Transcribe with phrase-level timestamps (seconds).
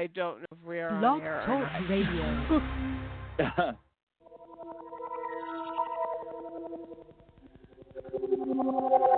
[0.00, 1.42] I don't know if we are Blog on air.
[1.44, 1.90] Talk not.
[1.90, 2.62] Radio.
[3.38, 3.76] Welcome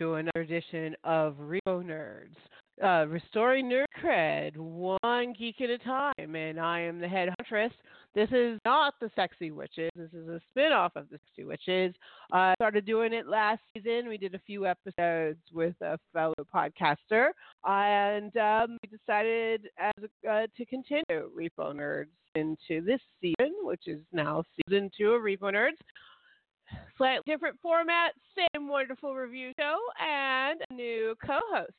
[0.00, 2.34] to another edition of Repo Nerds,
[2.82, 6.34] uh, restoring nerd cred one geek at a time.
[6.34, 7.72] And I am the head hauntress.
[8.14, 9.90] This is not the Sexy Witches.
[9.94, 11.94] This is a spin-off of the Sexy Witches.
[12.32, 14.08] I started doing it last season.
[14.08, 17.28] We did a few episodes with a fellow podcaster,
[17.64, 24.00] and um, we decided as uh, to continue Repo Nerds into this season, which is
[24.12, 25.76] now season two of Repo Nerds
[26.96, 31.72] slightly different format, same wonderful review show, and a new co-host.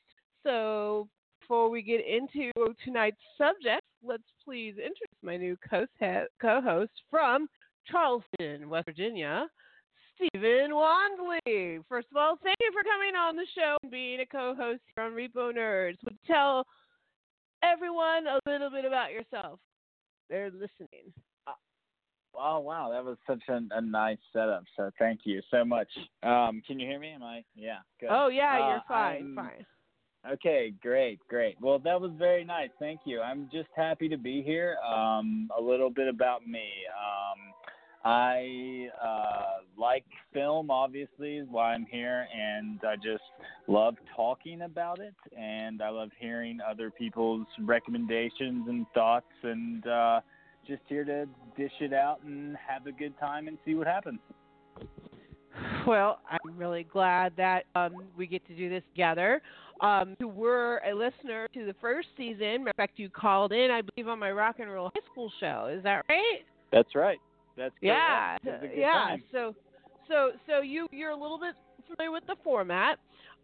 [0.43, 1.07] So
[1.39, 2.51] before we get into
[2.83, 7.47] tonight's subject, let's please introduce my new co-host from
[7.89, 9.47] Charleston, West Virginia,
[10.15, 11.83] Stephen Wandling.
[11.89, 15.05] First of all, thank you for coming on the show and being a co-host here
[15.05, 15.97] on Repo Nerds.
[16.05, 16.65] Would tell
[17.63, 19.59] everyone a little bit about yourself?
[20.29, 21.11] They're listening.
[22.37, 24.63] Oh wow, that was such a, a nice setup.
[24.77, 25.87] So thank you so much.
[26.23, 27.09] Um, can you hear me?
[27.09, 27.43] Am I?
[27.55, 27.79] Yeah.
[27.99, 28.09] Good.
[28.11, 29.65] Oh yeah, Uh, you're fine, I'm- fine.
[30.33, 31.57] Okay, great, great.
[31.59, 32.69] Well, that was very nice.
[32.77, 33.21] Thank you.
[33.21, 34.77] I'm just happy to be here.
[34.87, 36.69] Um, a little bit about me.
[36.95, 37.53] Um,
[38.05, 43.23] I uh, like film, obviously, is why I'm here, and I just
[43.67, 50.21] love talking about it, and I love hearing other people's recommendations and thoughts, and uh,
[50.67, 51.25] just here to
[51.57, 54.19] dish it out and have a good time and see what happens.
[55.85, 59.41] Well, I'm really glad that um, we get to do this together.
[59.81, 62.67] Um, you were a listener to the first season.
[62.67, 65.71] In fact, you called in, I believe, on my rock and roll high school show.
[65.75, 66.39] Is that right?
[66.71, 67.19] That's right.
[67.57, 68.63] That's Yeah, correct.
[68.63, 68.91] A good yeah.
[68.93, 69.23] time.
[69.31, 69.55] So,
[70.07, 71.55] so, so you you're a little bit
[71.87, 72.99] familiar with the format.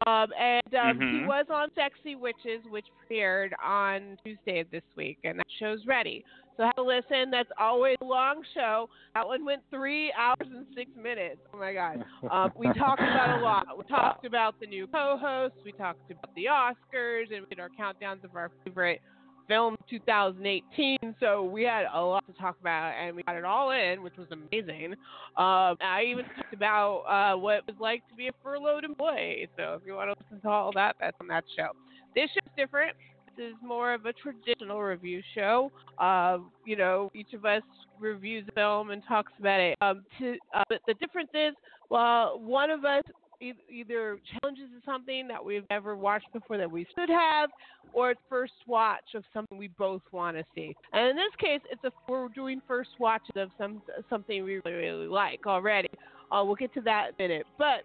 [0.05, 1.27] Um, and um, he Mhm.
[1.27, 6.23] was on Sexy Witches, which premiered on Tuesday of this week, and that show's ready.
[6.57, 7.29] So have a listen.
[7.31, 8.89] That's always a long show.
[9.13, 11.37] That one went three hours and six minutes.
[11.53, 12.03] Oh my god.
[12.31, 13.77] Um, we talked about a lot.
[13.77, 15.59] We talked about the new co-hosts.
[15.63, 19.01] We talked about the Oscars, and we did our countdowns of our favorite
[19.47, 20.97] film 2018.
[21.19, 24.17] So we had a lot to talk about, and we got it all in, which
[24.17, 24.93] was amazing.
[25.37, 29.47] Um, I even talked about uh, what it was like to be a furloughed employee.
[29.57, 31.69] So if you want to listen to all that, that's on that show.
[32.15, 32.95] This show's different.
[33.39, 35.71] Is more of a traditional review show.
[35.99, 37.61] Uh, you know, each of us
[37.99, 39.77] reviews a film and talks about it.
[39.79, 41.53] Um, to, uh, but the difference is,
[41.89, 43.03] well, one of us
[43.39, 47.51] e- either challenges something that we've never watched before that we should have,
[47.93, 50.75] or it's first watch of something we both want to see.
[50.93, 54.77] And in this case, it's a we're doing first watches of some something we really
[54.77, 55.89] really like already.
[56.31, 57.45] Uh, we'll get to that in a minute.
[57.57, 57.83] But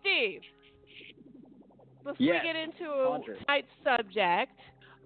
[0.00, 0.40] Steve,
[2.04, 4.52] before Yes, we get into a tonight's subject,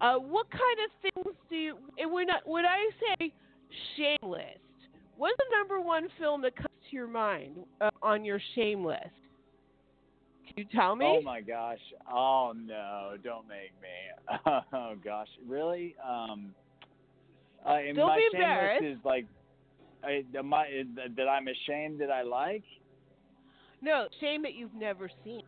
[0.01, 1.77] uh, what kind of things do you?
[1.97, 3.33] And when I, when I say
[3.97, 4.59] shame list,
[5.17, 9.01] what's the number one film that comes to your mind uh, on your shame list?
[10.47, 11.05] Can you tell me?
[11.05, 11.79] Oh my gosh!
[12.11, 13.15] Oh no!
[13.23, 14.49] Don't make me.
[14.73, 15.29] Oh gosh!
[15.47, 15.95] Really?
[16.03, 16.53] Um,
[17.65, 18.85] uh, Don't my be shame embarrassed.
[18.85, 19.25] is like,
[20.03, 20.65] I, am I,
[21.15, 22.63] that I'm ashamed that I like.
[23.81, 25.43] No, shame that you've never seen.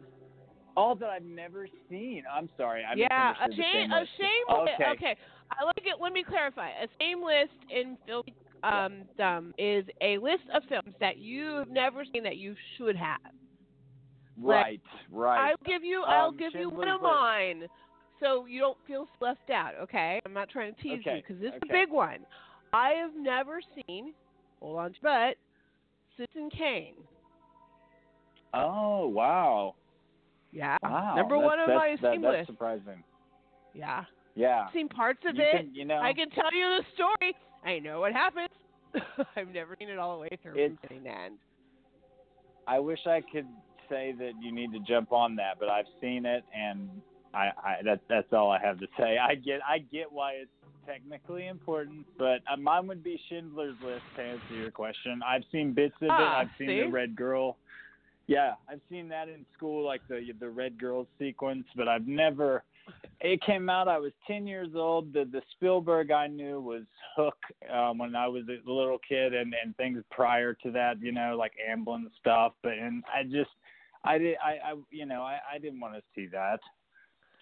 [0.78, 2.24] All that I've never seen.
[2.31, 2.83] I'm sorry.
[2.83, 4.12] I yeah, a shame, a list.
[4.19, 4.56] shame.
[4.57, 4.83] Okay.
[4.94, 5.16] okay.
[5.51, 5.95] I like it.
[6.01, 6.69] Let me clarify.
[6.69, 8.24] A shame list in film
[8.63, 13.19] um, um, is a list of films that you've never seen that you should have.
[14.42, 14.81] Right.
[15.12, 15.51] Right.
[15.51, 16.04] I'll give you.
[16.04, 17.68] I'll Um, give you one of mine,
[18.19, 19.75] so you don't feel left out.
[19.81, 22.19] Okay, I'm not trying to tease you because this is a big one.
[22.74, 24.13] I have never seen.
[24.60, 25.36] Hold on, but
[26.18, 26.95] Citizen Kane.
[28.54, 29.75] Oh wow.
[30.56, 31.16] Yeah, Wow.
[31.16, 32.48] number that's, one on my that, that's list.
[32.48, 33.04] surprising.
[33.74, 34.06] Yeah,
[34.36, 34.66] Yeah.
[34.68, 35.52] I've seen parts of you it.
[35.57, 36.00] Can, you know.
[36.00, 37.36] I can tell you the story.
[37.66, 38.48] I know what happens.
[39.36, 41.36] I've never seen it all the way through It's- from beginning to end.
[42.68, 43.46] I wish I could
[43.90, 46.90] say that you need to jump on that, but I've seen it, and
[47.34, 49.18] I, I that that's all I have to say.
[49.19, 50.50] I get I get why it's
[50.88, 55.22] technically important, but uh, mine would be Schindler's List to answer your question.
[55.28, 56.42] I've seen bits of ah, it.
[56.44, 56.80] I've seen see?
[56.81, 57.58] the Red Girl.
[58.27, 62.63] Yeah, I've seen that in school, like the the Red Girls sequence, but I've never.
[63.22, 63.88] It came out.
[63.88, 65.13] I was ten years old.
[65.13, 66.83] The the Spielberg I knew was
[67.16, 67.38] Hook
[67.72, 71.36] um, when I was a little kid, and and things prior to that, you know,
[71.38, 72.54] like Amblin stuff.
[72.63, 73.51] But and I just,
[74.04, 76.60] I did, I, I you know, I, I didn't want to see that.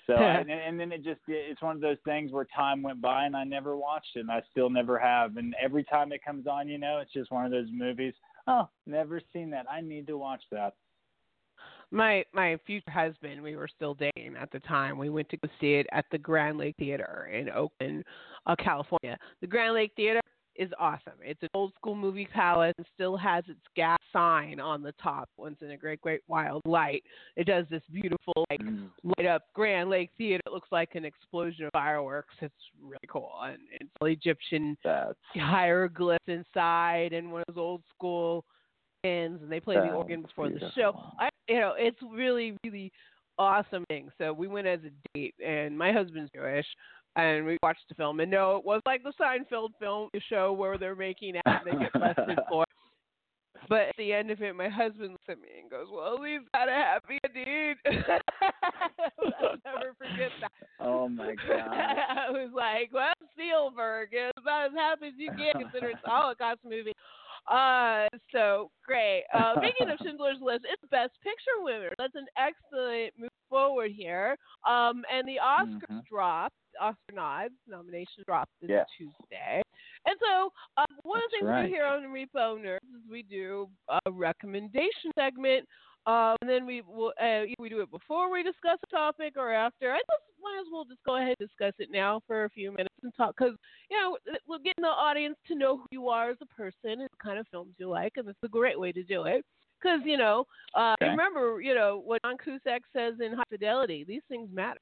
[0.06, 3.26] So and, and then it just it's one of those things where time went by
[3.26, 6.46] and I never watched it and I still never have and every time it comes
[6.46, 8.14] on you know it's just one of those movies
[8.48, 9.66] oh never seen that.
[9.72, 10.74] I need to watch that.
[11.92, 14.98] My my future husband we were still dating at the time.
[14.98, 18.04] We went to go see it at the Grand Lake Theater in Oakland
[18.46, 19.18] uh, California.
[19.42, 20.22] The Grand Lake Theater
[20.56, 21.14] is awesome.
[21.24, 25.30] It's an old school movie palace and still has its gas sign on the top.
[25.38, 27.04] Once in a great, great wild light.
[27.36, 28.92] It does this beautiful like Mm.
[29.18, 30.42] light up Grand Lake Theater.
[30.46, 32.36] It looks like an explosion of fireworks.
[32.42, 33.32] It's really cool.
[33.44, 38.46] And it's all Egyptian that's hieroglyphs inside and one of those old school
[39.04, 41.14] pins and they play the Sounds organ before the show.
[41.20, 42.92] I you know, it's really, really
[43.38, 44.10] awesome thing.
[44.18, 46.66] So we went as a date and my husband's Jewish
[47.16, 50.78] and we watched the film and no, it was like the Seinfeld film show where
[50.78, 52.66] they're making out and they get busted for.
[53.70, 56.22] But at the end of it, my husband looks at me and goes, "Well, at
[56.22, 60.52] least had a happy ending." I'll never forget that.
[60.80, 65.54] oh my god I was like, well, Spielberg is about as happy as you get
[65.60, 66.94] considering it's a Holocaust movie.
[67.52, 69.24] Uh, so great.
[69.34, 71.90] Uh, speaking of Schindler's List, it's Best Picture winner.
[71.98, 74.38] That's an excellent move forward here.
[74.68, 76.06] Um, and the Oscars Mhm.
[76.10, 76.56] dropped.
[76.80, 78.88] Oscar nods nominations dropped this Yes.
[78.98, 79.62] Tuesday.
[80.06, 81.64] And so um, one of the things right.
[81.64, 85.68] we do here on the Repo Nerds is we do a recommendation segment.
[86.06, 89.54] Um, and then we will uh, we do it before we discuss a topic or
[89.54, 89.94] after.
[89.94, 92.72] I just might as well just go ahead and discuss it now for a few
[92.72, 93.56] minutes and talk because
[93.90, 97.04] you know we're getting the audience to know who you are as a person and
[97.04, 99.46] the kind of films you like, and it's a great way to do it.
[99.82, 100.46] Because you know,
[100.76, 101.12] uh, Okay.
[101.12, 104.82] remember, you know what John Cusack says in High Fidelity: these things matter.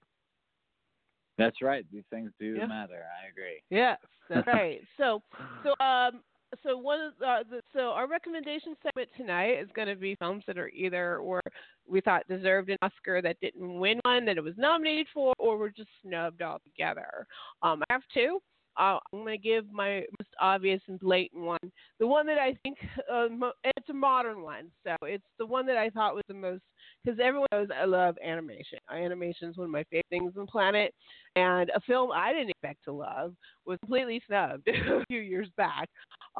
[1.37, 2.67] That's right these things do Yeah.
[2.67, 3.97] matter I agree Yes,
[4.29, 4.81] that's right.
[4.97, 5.23] So,
[5.63, 6.21] so um,
[6.63, 10.43] so one of uh, the, so our recommendation segment tonight is going to be films
[10.45, 11.41] that are either or
[11.87, 15.57] we thought deserved an Oscar that didn't win one that it was nominated for, or
[15.57, 17.25] were just snubbed altogether.
[17.63, 18.39] Um, I have two.
[18.79, 21.59] Uh, I'm going to give my most obvious and blatant one,
[21.99, 22.77] the one that I think
[23.11, 26.33] uh, mo- it's a modern one, so it's the one that I thought was the
[26.33, 26.63] most
[27.03, 28.79] because everyone knows I love animation.
[28.91, 30.93] Animation is one of my favorite things on the planet,
[31.35, 33.33] and a film I didn't expect to love
[33.65, 35.89] was completely snubbed a few years back,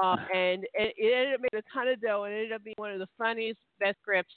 [0.01, 2.63] uh, and it, it ended up making a ton of dough and it ended up
[2.63, 4.34] being one of the funniest, best scripts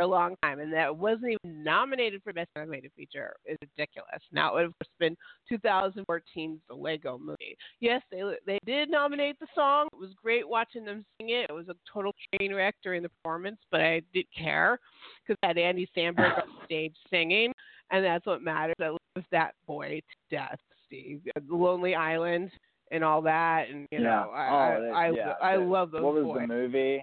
[0.00, 4.20] a long time, and that wasn't even nominated for best animated feature is ridiculous.
[4.32, 5.16] Now it would have been
[5.50, 7.56] 2014's The Lego Movie.
[7.80, 9.88] Yes, they they did nominate the song.
[9.92, 11.50] It was great watching them sing it.
[11.50, 14.78] It was a total train wreck during the performance, but I didn't care
[15.26, 17.52] because I had Andy Samberg on stage singing,
[17.90, 18.76] and that's what matters.
[18.80, 21.20] I love that boy to death, Steve.
[21.34, 22.50] The Lonely Island
[22.90, 26.02] and all that, and you yeah know, I oh, I, yeah, I, I love those
[26.02, 26.40] what was boys.
[26.42, 27.02] the movie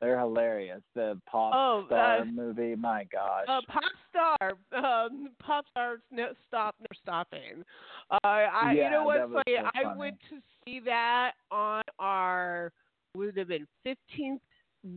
[0.00, 5.64] they're hilarious the pop Oh, star uh, movie my gosh Uh, pop star, um, pop
[5.70, 7.64] stars, no stop, no stopping.
[8.10, 9.68] Uh, I, you know what's that was funny?
[9.74, 12.72] I went to see that on our
[13.14, 14.40] would have been 15th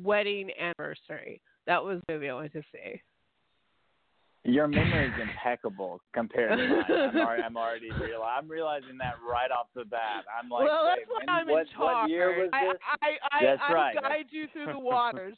[0.03, 1.41] wedding anniversary.
[1.67, 3.01] That was the movie I went to see.
[4.43, 6.83] Your memory is impeccable compared to mine.
[6.89, 8.23] I'm already, I'm already real.
[8.23, 10.25] I'm realizing that right off the bat.
[10.27, 12.01] I'm like, well, that's why I'm what, in charge.
[12.01, 12.77] what year was I, this?
[13.03, 13.95] I, I, That's I right.
[14.01, 15.35] guide you through the waters.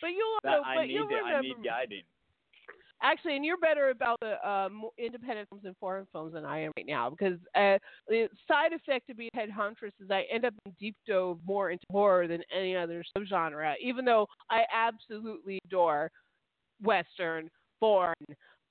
[0.00, 1.36] But you'll That- know, I but need you'll remember.
[1.36, 2.02] I need guiding.
[3.02, 6.72] Actually, and you're better about the um, independent films and foreign films than I am
[6.76, 7.78] right now because uh,
[8.08, 11.70] the side effect of being head hauntress is I end up in deep dove more
[11.70, 16.10] into horror than any other subgenre, even though I absolutely adore
[16.82, 18.14] Western, foreign,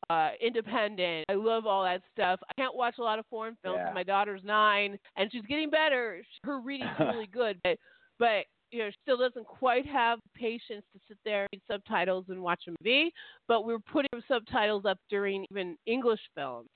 [0.09, 1.25] uh, independent.
[1.29, 2.39] I love all that stuff.
[2.49, 3.79] I can't watch a lot of foreign films.
[3.85, 3.91] Yeah.
[3.93, 6.21] My daughter's nine, and she's getting better.
[6.43, 7.77] Her reading's really good, but
[8.19, 12.39] but you know, still doesn't quite have patience to sit there and read subtitles and
[12.39, 13.11] watch a movie.
[13.47, 16.69] But we're putting subtitles up during even English films,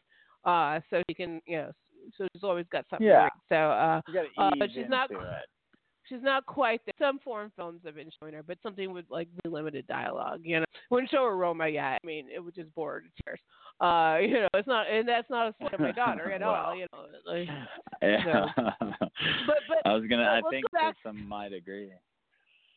[0.43, 1.71] uh, so she can, you know,
[2.17, 3.05] so she's always got something.
[3.07, 3.23] Yeah.
[3.23, 3.31] read.
[3.49, 4.01] So uh,
[4.37, 5.17] Uh, but she's not- it.
[6.07, 6.93] She's not quite there.
[7.07, 10.41] Some foreign films have been showing her, but something with like really limited dialogue.
[10.43, 11.99] You know, wouldn't show her Roma yet.
[12.03, 13.39] I mean, it would just bore her to tears.
[13.79, 16.75] Uh, you know, it's not, and that's not a slight of my daughter at all.
[16.75, 17.47] You know, like,
[18.01, 18.45] Yeah.
[18.57, 20.23] but but I was gonna.
[20.23, 20.65] I think
[21.03, 21.91] some might agree.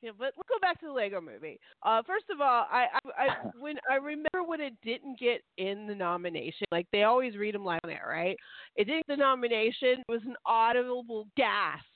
[0.03, 1.59] Yeah, but let's go back to the Lego Movie.
[1.83, 3.29] Uh, first of all, I, I, I
[3.59, 7.65] when I remember when it didn't get in the nomination, like they always read them
[7.65, 8.37] live on there, right?
[8.77, 10.05] It didn't get the nomination.
[10.07, 11.87] It was an audible gasp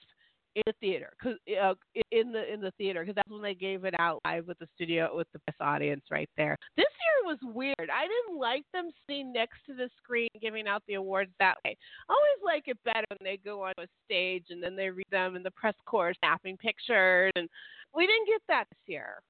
[0.67, 1.75] in the theater because uh,
[2.13, 4.69] in the in the theater because that's when they gave it out live with the
[4.75, 6.57] studio with the best audience right there.
[6.77, 7.91] This year was weird.
[7.91, 11.77] I didn't like them sitting next to the screen giving out the awards that way.
[12.09, 15.07] I always like it better when they go on a stage and then they read
[15.11, 17.49] them in the press corps, snapping pictures, and
[17.95, 19.23] we didn't get that this year.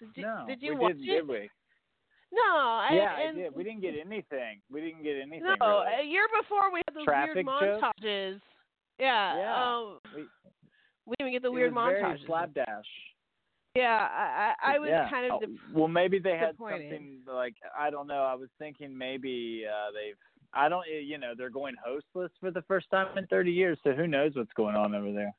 [0.00, 1.14] Did you, no, did you we watch didn't, it?
[1.14, 1.50] did we?
[2.32, 3.54] No, I, yeah, and, I did.
[3.54, 4.60] We didn't get anything.
[4.70, 5.44] We didn't get anything.
[5.44, 6.02] No, really.
[6.02, 8.42] a year before we had those Traffic weird jokes?
[8.98, 9.36] Yeah.
[9.36, 9.76] Yeah.
[9.76, 10.28] Um, We-
[11.06, 12.24] we didn't get the weird montage.
[12.26, 12.86] slapdash.
[13.74, 15.10] Yeah, I, I, I was yeah.
[15.10, 15.32] kind of.
[15.34, 18.22] Oh, Dep- well, maybe they had something like I don't know.
[18.22, 20.16] I was thinking maybe uh they've.
[20.54, 20.86] I don't.
[20.88, 23.78] You know, they're going hostless for the first time in 30 years.
[23.82, 25.34] So who knows what's going on over there?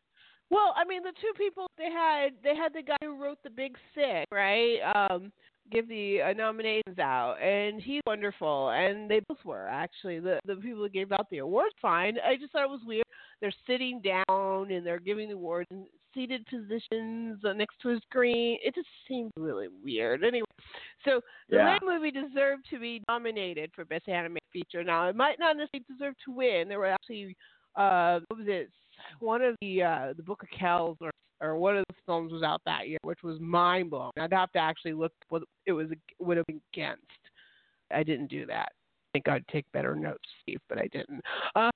[0.51, 3.50] well, I mean, the two people they had, they had the guy who wrote The
[3.50, 4.77] Big Sick, right?
[4.95, 5.31] Um,
[5.71, 10.55] give the uh, nominations out, and he's wonderful, and they both were actually the the
[10.57, 11.74] people who gave out the awards.
[11.81, 13.05] Fine, I just thought it was weird.
[13.41, 17.99] They're sitting down and they're giving the awards in seated positions uh, next to a
[18.09, 18.57] screen.
[18.63, 20.23] It just seemed really weird.
[20.23, 20.47] Anyway,
[21.03, 21.77] so the Yeah.
[21.83, 24.83] Movie deserved to be nominated for Best Animated Feature.
[24.83, 26.69] Now, it might not necessarily deserve to win.
[26.69, 27.35] There were actually,
[27.75, 28.69] uh, what was it?
[29.19, 31.11] One of the uh, the Book of Kells or
[31.41, 34.13] or one of the films was out that year, which was mind blowing.
[34.17, 35.89] I'd have to actually look what it was
[36.19, 37.01] would have been against.
[37.91, 38.71] I didn't do that.
[39.15, 41.22] I think I'd take better notes, Steve, but I didn't.
[41.55, 41.72] Uh,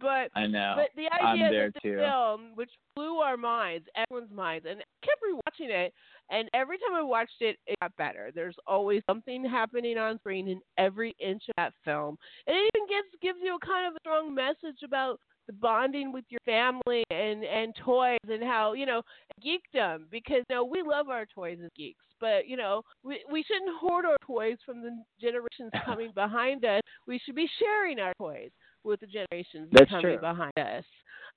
[0.00, 0.74] but I know.
[0.76, 1.96] but the I'm idea there that the too.
[1.96, 5.92] film, which blew our minds, everyone's minds, and I kept rewatching it,
[6.30, 8.30] and every time I watched it, it got better.
[8.32, 12.16] There's always something happening on screen in every inch of that film,
[12.46, 16.12] and it even gives gives you a kind of a strong message about the bonding
[16.12, 19.02] with your family and and toys and how you know
[19.44, 23.42] geekdom because you know we love our toys as geeks but you know we we
[23.42, 28.12] shouldn't hoard our toys from the generations coming behind us we should be sharing our
[28.18, 28.50] toys
[28.84, 30.18] with the generations That's coming true.
[30.20, 30.84] behind us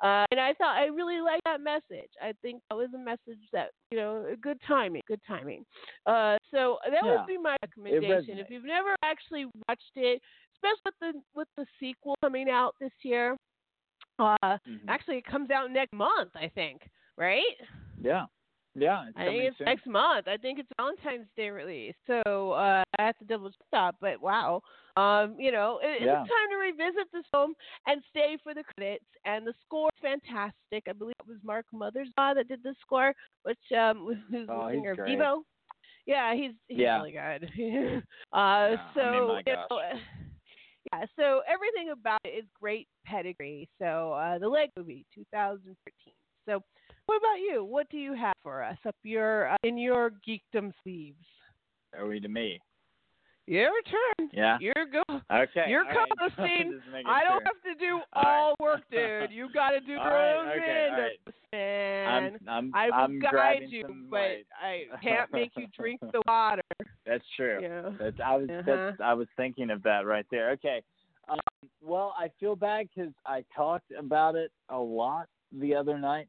[0.01, 2.09] uh, and I thought I really liked that message.
[2.21, 5.65] I think that was a message that you know, good timing, good timing.
[6.05, 7.17] Uh, so that Yeah.
[7.17, 8.37] would be my recommendation.
[8.39, 10.21] If you've never actually watched it,
[10.55, 13.35] especially with the with the sequel coming out this year,
[14.19, 14.87] uh, Mhm.
[14.87, 17.43] actually it comes out next month, I think, right?
[18.01, 18.27] Yeah.
[18.75, 19.05] Yeah.
[19.09, 19.65] It's I think it's soon.
[19.65, 20.27] next month.
[20.27, 21.95] I think it's Valentine's Day release.
[22.07, 23.95] So uh, I have to double check that.
[23.99, 24.61] But wow,
[24.95, 26.21] um, you know, it, Yeah.
[26.21, 27.53] it's time to revisit this film
[27.87, 29.05] and stay for the credits.
[29.25, 30.83] And the score is fantastic.
[30.87, 34.67] I believe it was Mark Mothersbaugh that did the score, which um, who's the Oh,
[34.69, 34.97] he's singer of.
[34.99, 35.41] Devo.
[36.05, 36.97] Yeah, he's he's Yeah.
[36.97, 37.43] really good.
[38.33, 39.67] uh, Yeah, so I mean, my you gosh.
[39.69, 39.79] know,
[40.93, 43.67] yeah, so everything about it is great pedigree.
[43.79, 46.13] So uh, the Leg movie, 2013.
[46.47, 46.63] So
[47.09, 47.63] what about you?
[47.63, 51.25] What do you have for us up your uh, in your geekdom sleeves?
[51.97, 52.59] Are we to me?
[53.47, 54.29] Your turn.
[54.31, 54.59] Yeah.
[54.61, 55.01] You're go.
[55.09, 55.65] Okay.
[55.69, 56.07] You're all right.
[56.19, 56.79] co-hosting.
[56.91, 57.45] Making I don't sure.
[57.45, 58.59] have to do All all right.
[58.59, 59.31] work, dude.
[59.31, 60.87] You got to do your right, own okay,
[61.49, 62.07] thing, right.
[62.07, 64.45] I'm I'm I will I'm guide you, but light.
[64.61, 66.61] I can't make you drink the water.
[67.07, 67.57] That's true.
[67.59, 67.89] Yeah.
[67.99, 68.61] That's, I was Uh-huh.
[68.67, 70.51] that's, I was thinking of that right there.
[70.51, 70.83] Okay.
[71.27, 71.39] Um,
[71.81, 76.27] well, I feel bad because I talked about it a lot the other night.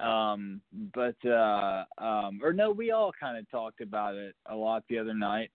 [0.00, 0.60] Um,
[0.94, 4.98] but uh, um, or no, we all kind of talked about it a lot the
[4.98, 5.50] other night.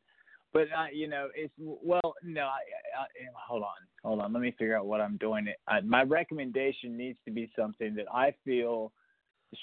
[0.54, 2.42] But uh, you know, it's well, no.
[2.42, 2.62] I,
[2.98, 3.70] I, I, hold on,
[4.04, 4.32] hold on.
[4.34, 5.48] Let me figure out what I'm doing.
[5.68, 8.92] I, my recommendation needs to be something that I feel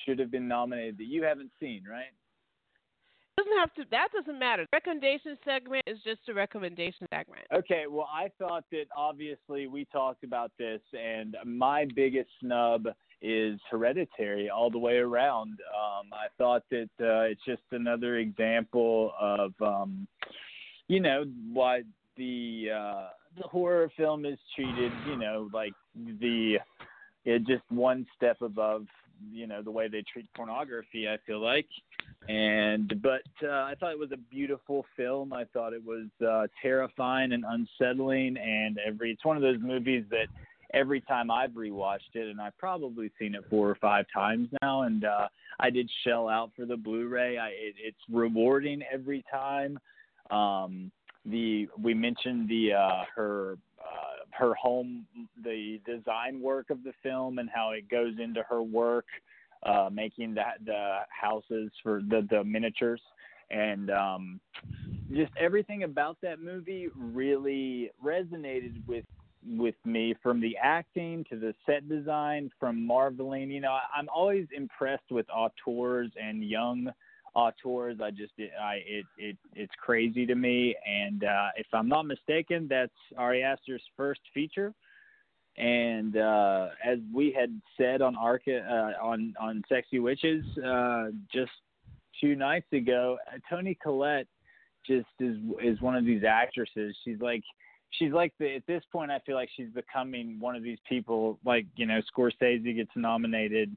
[0.04, 2.12] should have been nominated that you haven't seen, right?
[3.42, 3.84] doesn't have to.
[3.90, 4.66] That doesn't matter.
[4.72, 7.42] Recommendation segment is just a recommendation segment.
[7.54, 12.88] Okay, well, I thought that obviously we talked about this, and my biggest snub
[13.22, 15.60] is Hereditary all the way around.
[15.74, 20.06] Um, I thought that uh, it's just another example of, um,
[20.88, 21.82] you know, why
[22.16, 23.08] the uh,
[23.40, 26.58] the horror film is treated, you know, like the
[27.24, 28.86] it just one step above,
[29.32, 31.08] you know, the way they treat pornography.
[31.08, 31.66] I feel like
[32.28, 35.32] and but uh, I thought it was a beautiful film.
[35.32, 40.04] I thought it was uh, terrifying and unsettling, and every it's one of those movies
[40.10, 40.26] that
[40.74, 44.82] every time I've rewatched it, and I've probably seen it four or five times now,
[44.82, 45.28] and uh,
[45.60, 47.38] I did shell out for the Blu-ray.
[47.38, 49.78] I, it, it's rewarding every time.
[50.30, 50.90] Um,
[51.24, 55.06] the we mentioned the uh, her uh, her home,
[55.44, 59.06] the design work of the film, and how it goes into her work
[59.62, 63.00] uh, making the the houses for the the miniatures,
[63.50, 64.40] and um,
[65.12, 69.04] just everything about that movie really resonated with
[69.46, 73.50] with me from the acting to the set design, from marveling.
[73.50, 76.90] You know, I'm always impressed with auteurs and young
[77.34, 77.98] auteurs.
[78.02, 80.74] I just I it it it's crazy to me.
[80.86, 84.74] And uh, if I'm not mistaken, that's Ari Aster's first feature.
[85.56, 91.52] And uh, as we had said on Arca uh, on on Sexy Witches uh, just
[92.20, 93.18] two nights ago,
[93.50, 94.28] Toni Collette
[94.86, 96.96] just is is one of these actresses.
[97.04, 97.42] She's like
[97.92, 101.38] she's like the at this point I feel like she's becoming one of these people
[101.44, 103.74] like, you know, Scorsese gets nominated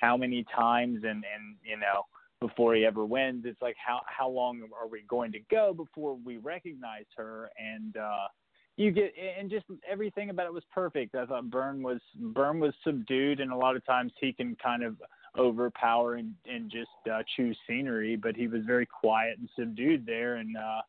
[0.00, 2.06] how many times and and you know,
[2.40, 6.16] before he ever wins, it's like how how long are we going to go before
[6.24, 7.50] we recognize her?
[7.58, 8.28] And uh
[8.76, 11.14] you get and just everything about it was perfect.
[11.14, 14.82] I thought Byrne was Byrne was subdued and a lot of times he can kind
[14.82, 14.96] of
[15.38, 20.36] overpower and, and just uh, choose scenery, but he was very quiet and subdued there,
[20.36, 20.80] and uh,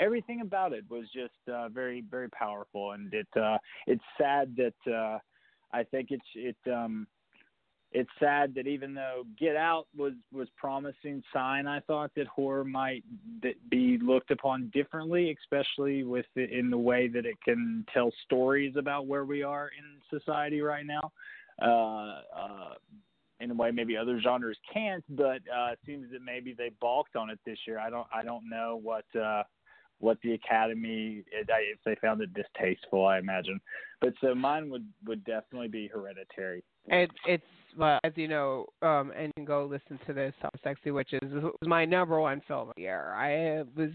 [0.00, 2.92] everything about it was just uh, very very powerful.
[2.92, 5.18] And it uh, it's sad that uh,
[5.72, 7.06] I think it's it um,
[7.92, 12.64] it's sad that even though Get Out was was promising sign, I thought that horror
[12.64, 13.04] might
[13.70, 18.74] be looked upon differently, especially with the, in the way that it can tell stories
[18.76, 21.12] about where we are in society right now.
[21.60, 22.74] Uh, uh,
[23.40, 27.16] in a way maybe other genres can't, but uh, it seems that maybe they balked
[27.16, 27.78] on it this year.
[27.78, 29.42] I don't I don't know what uh,
[30.00, 33.06] what the Academy if they found it distasteful.
[33.06, 33.60] I imagine,
[34.00, 36.64] but so mine would would definitely be Hereditary.
[36.88, 37.44] It, it's
[37.78, 41.20] well, as you know, um, and you can go listen to this on Sexy Witches.
[41.22, 43.12] It was my number one film of the year.
[43.14, 43.90] I was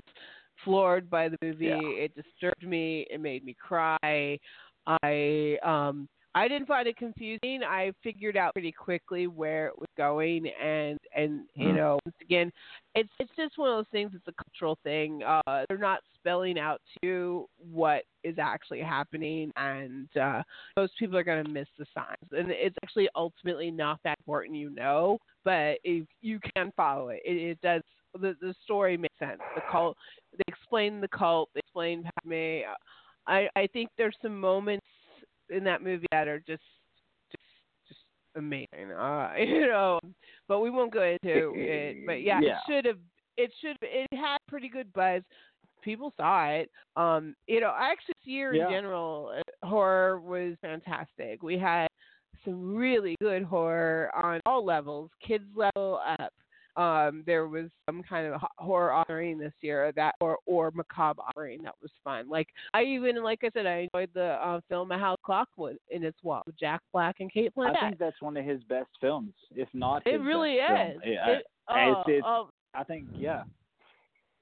[0.63, 1.65] floored by the movie.
[1.65, 1.79] Yeah.
[1.81, 3.05] It disturbed me.
[3.09, 4.39] It made me cry.
[4.88, 7.63] I um I didn't find it confusing.
[7.63, 11.75] I figured out pretty quickly where it was going, and and you Hmm.
[11.75, 12.51] know, once again,
[12.96, 14.12] it's it's just one of those things.
[14.13, 15.24] It's a cultural thing.
[15.24, 20.44] Uh, they're not spelling out to you what is actually happening, and uh,
[20.75, 22.32] most people are going to miss the signs.
[22.32, 27.22] And it's actually ultimately not that important, you know, but if you can follow it,
[27.25, 27.82] it, it does.
[28.13, 29.42] The the story makes sense.
[29.56, 29.98] The cult,
[30.34, 32.63] they explain the cult, they explain Paimon.
[33.27, 34.86] I I think there's some moments
[35.49, 36.63] in that movie that are just
[37.31, 37.43] just
[37.88, 37.99] just
[38.36, 38.67] amazing.
[38.97, 39.99] Uh, you know,
[40.47, 41.97] but we won't go into it.
[42.05, 42.51] But yeah, Yeah.
[42.53, 42.99] it should have.
[43.38, 43.77] It should.
[43.81, 45.21] It had pretty good buzz.
[45.81, 46.69] People saw it.
[46.95, 48.65] Um, you know, actually, this year Yeah.
[48.65, 51.43] in general, uh, horror was fantastic.
[51.43, 51.88] We had
[52.43, 56.34] some really good horror on all levels, kids level up.
[56.77, 61.63] Um, there was some kind of horror offering this year that or or macabre offering
[61.63, 62.27] that was fun.
[62.29, 65.77] Like I even like I said, I enjoyed the uh, film A House Clock with,
[65.89, 67.77] in its wall with Jack Black and Cate Blanchett.
[67.77, 70.03] I think that's one of his best films, if not.
[70.05, 70.99] it really is.
[71.05, 73.43] Yeah, It- I- oh, it's- it's- oh, I think yeah.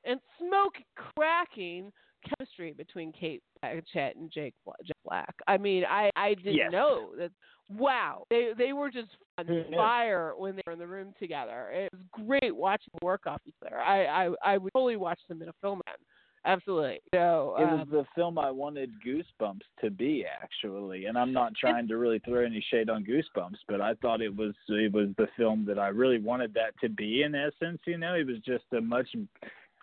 [0.05, 1.91] and smoke cracking
[2.23, 4.73] chemistry between Cate Blanchett and Jake Bla-
[5.05, 5.35] Black.
[5.47, 6.71] I mean, I I didn't Yes.
[6.71, 7.31] know that.
[7.69, 11.69] Wow, they they were just on fire when they were in the room together.
[11.71, 13.79] It was great watching them work off each other.
[13.79, 15.99] I I I would totally watch them in a film again.
[16.45, 16.99] Absolutely.
[17.13, 21.55] So It was um, the film I wanted Goosebumps to be actually, and I'm not
[21.55, 25.07] trying to really throw any shade on Goosebumps, but I thought it was it was
[25.17, 27.23] the film that I really wanted that to be.
[27.23, 29.07] In essence, you know, it was just a much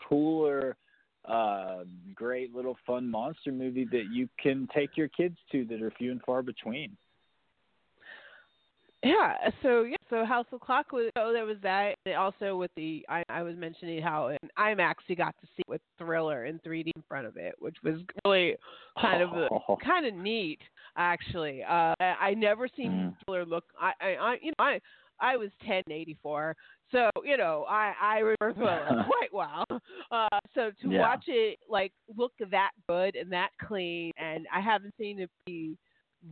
[0.06, 0.76] cooler,
[1.26, 5.90] uh, great little fun monster movie that you can take your kids to that are
[5.98, 6.96] few and far between.
[9.02, 11.94] Yeah, so yeah, so House of Clock was oh there was that.
[12.04, 15.62] And also with the I, I was mentioning how in IMAX you got to see
[15.68, 18.56] with Thriller in 3D in front of it, which was really
[19.00, 19.78] kind of Oh.
[19.82, 20.58] kind of neat
[20.98, 21.62] actually.
[21.62, 23.16] Uh, I, I never seen Mm.
[23.24, 23.64] Thriller look.
[23.80, 24.80] I, I, I you know I
[25.18, 26.56] I was 10 84,
[26.92, 29.64] so you know I I remember quite well.
[30.10, 30.98] Uh, so to Yeah.
[30.98, 35.76] watch it like look that good and that clean, and I haven't seen it be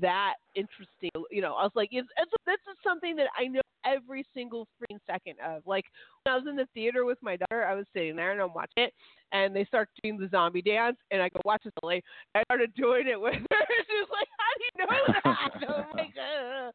[0.00, 1.10] that interesting.
[1.30, 4.66] You know, I was like, it's, it's this is something that I know every single
[4.80, 5.62] freaking second of.
[5.66, 5.84] Like
[6.24, 8.52] when I was in the theater with my daughter, I was sitting there and I'm
[8.54, 8.94] watching it,
[9.32, 12.04] and they start doing the zombie dance, and I go watch this late.
[12.34, 13.40] I started doing it with her.
[13.88, 15.22] She was like, "How do you know that?"
[15.78, 16.14] I'm like,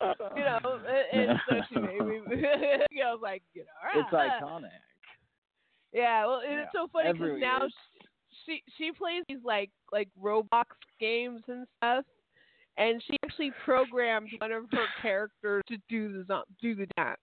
[0.02, 0.80] uh, you know,
[1.13, 2.22] and, and so she made me.
[3.04, 4.39] I was like, you know, It's ah.
[4.42, 4.70] iconic.
[5.94, 6.62] Yeah, well, Yeah.
[6.63, 7.72] it's so funny because now it's-
[8.46, 10.66] she she plays these like like Roblox
[11.00, 12.04] games and stuff,
[12.78, 17.20] and she actually programmed one of her characters to do the do the dance.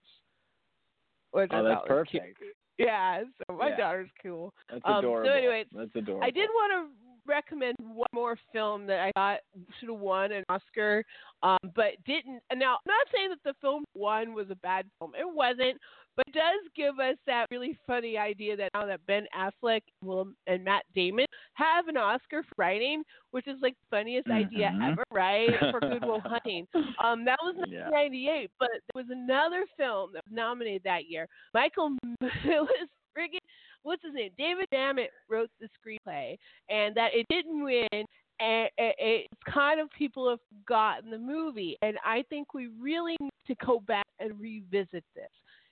[1.32, 2.22] Which Oh, that's was cute.
[2.22, 2.42] perfect.
[2.78, 3.76] Yeah, so my Yeah.
[3.76, 4.52] daughter's cool.
[4.68, 5.30] That's Um, so adorable.
[5.30, 6.24] anyway, that's adorable.
[6.24, 9.40] I did want to recommend one more film that I thought
[9.78, 11.04] should have won an Oscar,
[11.42, 12.42] um, but didn't.
[12.50, 15.12] And now, I'm not saying that the film one was a bad film.
[15.14, 15.78] It wasn't,
[16.16, 20.28] but it does give us that really funny idea that now that Ben Affleck will,
[20.46, 24.46] and Matt Damon have an Oscar for writing, which is like funniest mm-hmm.
[24.46, 25.50] idea ever, right?
[25.70, 26.66] For Good Will Hunting.
[27.02, 28.46] Um, that was 1998, yeah.
[28.58, 31.26] but there was another film that was nominated that year.
[31.54, 33.38] Michael, it was friggin'
[33.82, 34.30] what's his name?
[34.36, 36.36] David Mamet wrote the screenplay,
[36.68, 38.04] and that it didn't win.
[38.42, 43.30] And it's kind of people have forgotten the movie, and I think we really need
[43.48, 45.28] to go back and revisit this.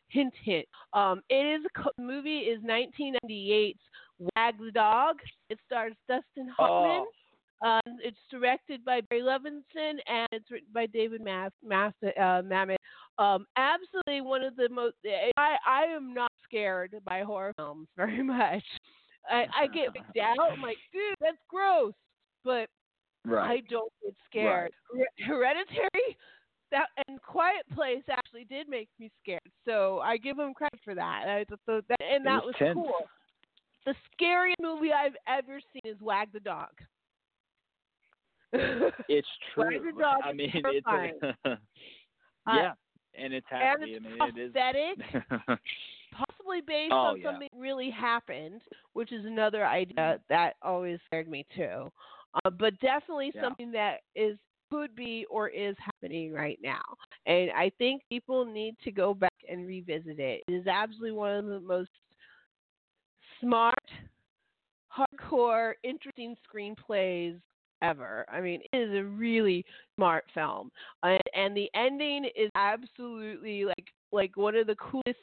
[0.08, 0.66] Hint, hint.
[0.92, 3.78] Um, it is a co- movie is 1998's
[4.18, 5.16] Wag the Dog.
[5.50, 7.06] It stars Dustin Hoffman.
[7.06, 7.12] Oh.
[7.60, 12.76] Um, it's directed by Barry Levinson and it's written by David Math, Math, uh, Mamet.
[13.18, 14.94] Um, absolutely one of the most.
[15.36, 18.62] I I am not scared by horror films very much.
[19.28, 20.52] I I get freaked out.
[20.52, 21.94] I'm like, dude, that's gross.
[22.44, 22.68] But
[23.26, 23.50] right.
[23.50, 24.70] I don't get scared.
[24.94, 25.06] Right.
[25.26, 26.16] Hereditary,
[26.70, 29.40] that and Quiet Place actually did make me scared.
[29.64, 31.24] So I give him credit for that.
[31.26, 33.08] I, that and that was, was cool.
[33.86, 36.68] The scariest movie I've ever seen is Wag the Dog.
[38.52, 39.64] it's true.
[39.64, 41.56] Wag the Dog I mean, it's a, uh,
[42.48, 42.72] yeah,
[43.14, 43.94] and it's happy.
[43.94, 45.58] And it's I mean, it is pathetic.
[46.12, 47.30] possibly based oh, on yeah.
[47.30, 48.60] something really happened,
[48.92, 51.90] which is another idea that always scared me too.
[52.44, 53.42] Uh, but definitely yeah.
[53.42, 54.36] something that is
[54.70, 56.82] could be or is happening right now.
[57.26, 60.42] And I think people need to go back and revisit it.
[60.48, 61.90] It is absolutely one of the most
[63.40, 63.74] smart,
[64.96, 67.38] hardcore, interesting screenplays
[67.82, 68.24] ever.
[68.30, 69.64] I mean, it is a really
[69.96, 70.70] smart film,
[71.02, 75.20] and, and the ending is absolutely like like one of the coolest,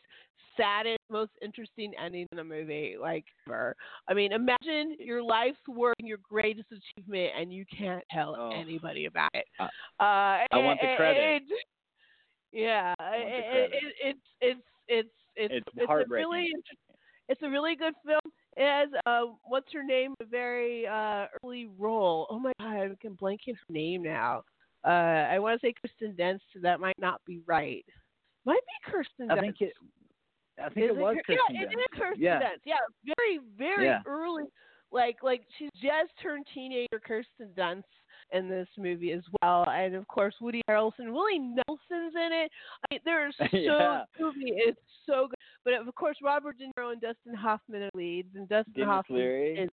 [0.57, 3.75] saddest, most interesting ending in a movie like ever.
[4.07, 8.51] I mean, imagine your life's work and your greatest achievement, and you can't tell Oh.
[8.53, 9.45] anybody about it.
[9.59, 11.43] Uh, I want the credit.
[11.49, 11.65] it-
[12.51, 13.73] yeah, want the it- it- credit.
[13.73, 16.51] it- it's it's it's it's It's it's a really
[17.27, 18.19] it's a really good film.
[18.55, 20.13] It has uh what's her name?
[20.21, 22.27] A very uh early role.
[22.29, 24.43] Oh my god, I'm blanking her name now.
[24.85, 26.41] Uh I want to say Kristen Dunst.
[26.53, 27.85] So that might not be right.
[28.45, 29.41] Might be Kirsten I Dunst.
[29.41, 29.73] think it.
[30.63, 31.71] I think Is it was Kir- Kristen yeah, Dunst.
[31.73, 32.39] it is Kirsten yeah.
[32.39, 32.59] Dunst.
[32.65, 32.75] Yeah,
[33.17, 34.01] very very Yeah.
[34.05, 34.43] early.
[34.91, 37.83] Like like she's just turned teenager Kirsten Dunst
[38.31, 42.51] in this movie as well, and of course Woody Harrelson, Willie Nelson's in it.
[42.83, 44.03] I mean, there's so Yeah.
[44.19, 45.35] movie is so good.
[45.63, 49.19] But of course Robert De Niro and Dustin Hoffman are leads, and Dustin Denis Hoffman
[49.19, 49.57] Leary.
[49.59, 49.69] is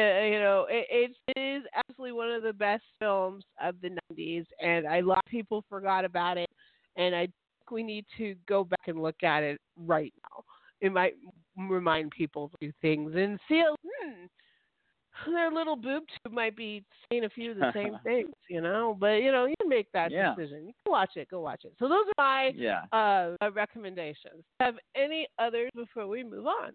[0.00, 3.90] uh, you know, it, it's, it is absolutely one of the best films of the
[4.10, 6.48] 90s, and a lot of people forgot about it,
[6.96, 7.28] and I
[7.70, 10.44] think we need to go back and look at it right now.
[10.80, 11.14] It might
[11.56, 16.82] remind people of a few things and see, hmm, their little boob tube might be
[17.10, 18.96] saying a few of the same things, you know.
[18.98, 20.34] But you know, you can make that Yeah.
[20.34, 20.66] decision.
[20.66, 21.28] You can watch it.
[21.30, 21.74] Go watch it.
[21.78, 22.84] So those are my Yeah.
[22.92, 24.44] uh, recommendations.
[24.60, 26.72] Have any others before we move on?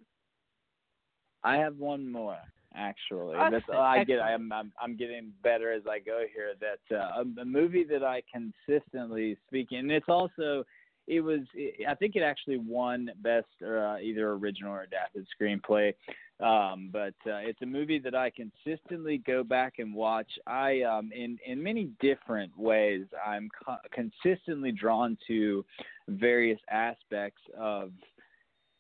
[1.44, 2.38] I have one more
[2.76, 3.38] actually.
[3.50, 4.20] That's I get.
[4.20, 6.54] I'm, I'm I'm getting better as I go here.
[6.60, 10.66] That uh, a, a movie that I consistently speaking, and it's also
[11.08, 11.42] it was.
[11.88, 15.94] I think it actually won best uh, either original or adapted screenplay.
[16.40, 20.30] Um, but uh, it's a movie that I consistently go back and watch.
[20.46, 23.06] I um, in in many different ways.
[23.26, 25.64] I'm co- consistently drawn to
[26.08, 27.92] various aspects of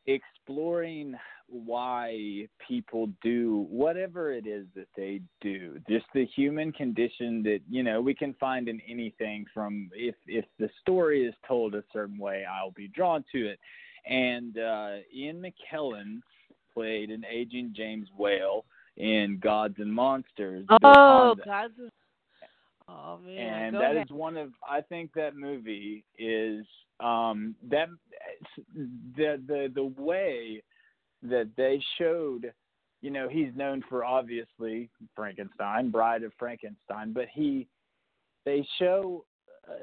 [0.07, 1.15] exploring
[1.47, 7.83] why people do whatever it is that they do just the human condition that you
[7.83, 12.17] know we can find in anything from if if the story is told a certain
[12.17, 13.59] way i'll be drawn to it
[14.07, 16.19] and uh ian mckellen
[16.73, 18.65] played an aging james whale
[18.97, 21.73] in gods and monsters Oh, God's.
[22.87, 23.63] Oh man.
[23.63, 24.07] and Go that ahead.
[24.07, 26.65] is one of I think that movie is
[26.99, 27.87] um that
[28.75, 30.61] the the the way
[31.23, 32.53] that they showed
[33.01, 37.67] you know he's known for obviously Frankenstein Bride of Frankenstein but he
[38.45, 39.25] they show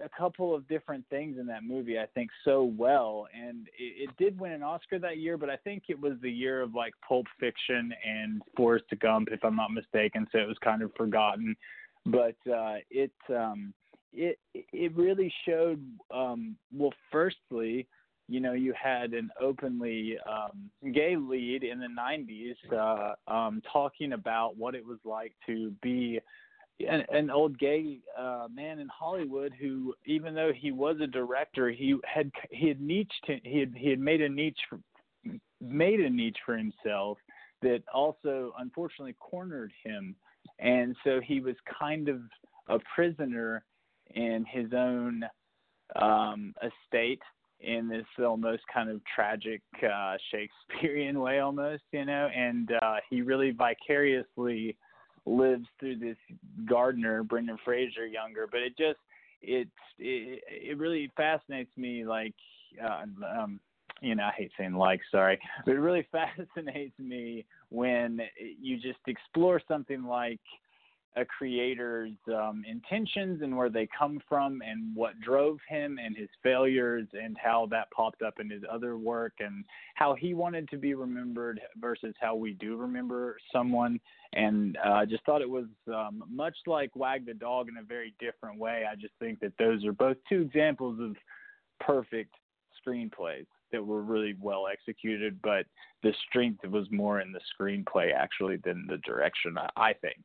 [0.04, 4.16] a couple of different things in that movie I think so well and it, it
[4.16, 6.94] did win an Oscar that year but I think it was the year of like
[7.06, 11.56] Pulp Fiction and Forrest Gump if I'm not mistaken so it was kind of forgotten
[12.06, 13.72] but uh, it um,
[14.12, 15.82] it it really showed.
[16.12, 17.86] Um, well, firstly,
[18.28, 24.12] you know, you had an openly um, gay lead in the '90s uh, um, talking
[24.12, 26.20] about what it was like to be
[26.80, 31.70] an, an old gay uh, man in Hollywood who, even though he was a director,
[31.70, 34.58] he had he had niched he had he had made a niche
[35.60, 37.18] made a niche for himself
[37.62, 40.16] that also unfortunately cornered him
[40.58, 42.20] and so he was kind of
[42.68, 43.64] a prisoner
[44.14, 45.24] in his own
[45.96, 47.20] um, estate
[47.60, 53.22] in this almost kind of tragic uh, Shakespearean way, almost, you know, and uh, he
[53.22, 54.76] really vicariously
[55.26, 56.16] lives through this
[56.68, 58.48] gardener, Brendan Fraser, younger.
[58.50, 58.98] But it just
[59.40, 62.34] it it, it really fascinates me, like.
[62.82, 63.02] Uh,
[63.38, 63.60] um,
[64.02, 68.20] you know, I hate saying like, sorry, but it really fascinates me when
[68.60, 70.40] you just explore something like
[71.14, 76.28] a creator's um, intentions and where they come from and what drove him and his
[76.42, 79.62] failures and how that popped up in his other work and
[79.94, 84.00] how he wanted to be remembered versus how we do remember someone
[84.34, 87.76] and uh, I uh, just thought it was um, much like Wag the Dog in
[87.76, 88.84] a very different way.
[88.90, 91.14] I just think that those are both two examples of
[91.78, 92.34] perfect
[92.82, 95.66] screenplays that were really well executed, but
[96.02, 99.56] the strength was more in the screenplay actually than the direction.
[99.76, 100.22] I think.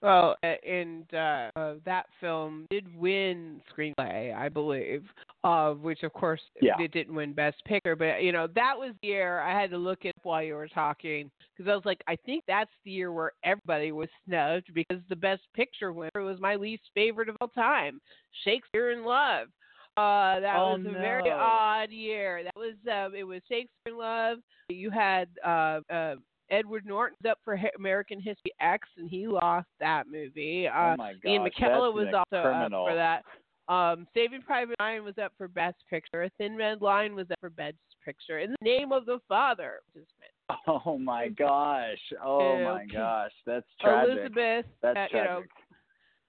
[0.00, 5.02] Well, and uh, uh, that film did win screenplay, I believe,
[5.42, 6.74] uh, which of course yeah.
[6.78, 7.96] it didn't win Best Picture.
[7.96, 10.54] But you know that was the year I had to look it up while you
[10.54, 14.72] were talking because I was like, I think that's the year where everybody was snubbed
[14.72, 18.00] because the Best Picture winner was my least favorite of all time,
[18.44, 19.48] Shakespeare in Love.
[19.98, 20.98] Uh, that oh, was a no.
[20.98, 22.44] very odd year.
[22.44, 24.38] That was um, it was Shakespeare in Love.
[24.68, 26.14] You had uh, uh,
[26.52, 30.68] Edward Norton's up for American History X, and he lost that movie.
[30.68, 32.84] Uh, oh my gosh, Ian McKellen was also criminal.
[32.84, 33.24] up for that.
[33.68, 36.22] Um, Saving Private Ryan was up for Best Picture.
[36.22, 38.38] A Thin Red Line was up for Best Picture.
[38.38, 39.80] In the Name of the Father,
[40.68, 41.98] Oh my gosh!
[42.24, 43.32] Oh my gosh!
[43.46, 44.12] That's tragic.
[44.12, 45.12] Elizabeth, That's uh, tragic.
[45.12, 45.42] You know,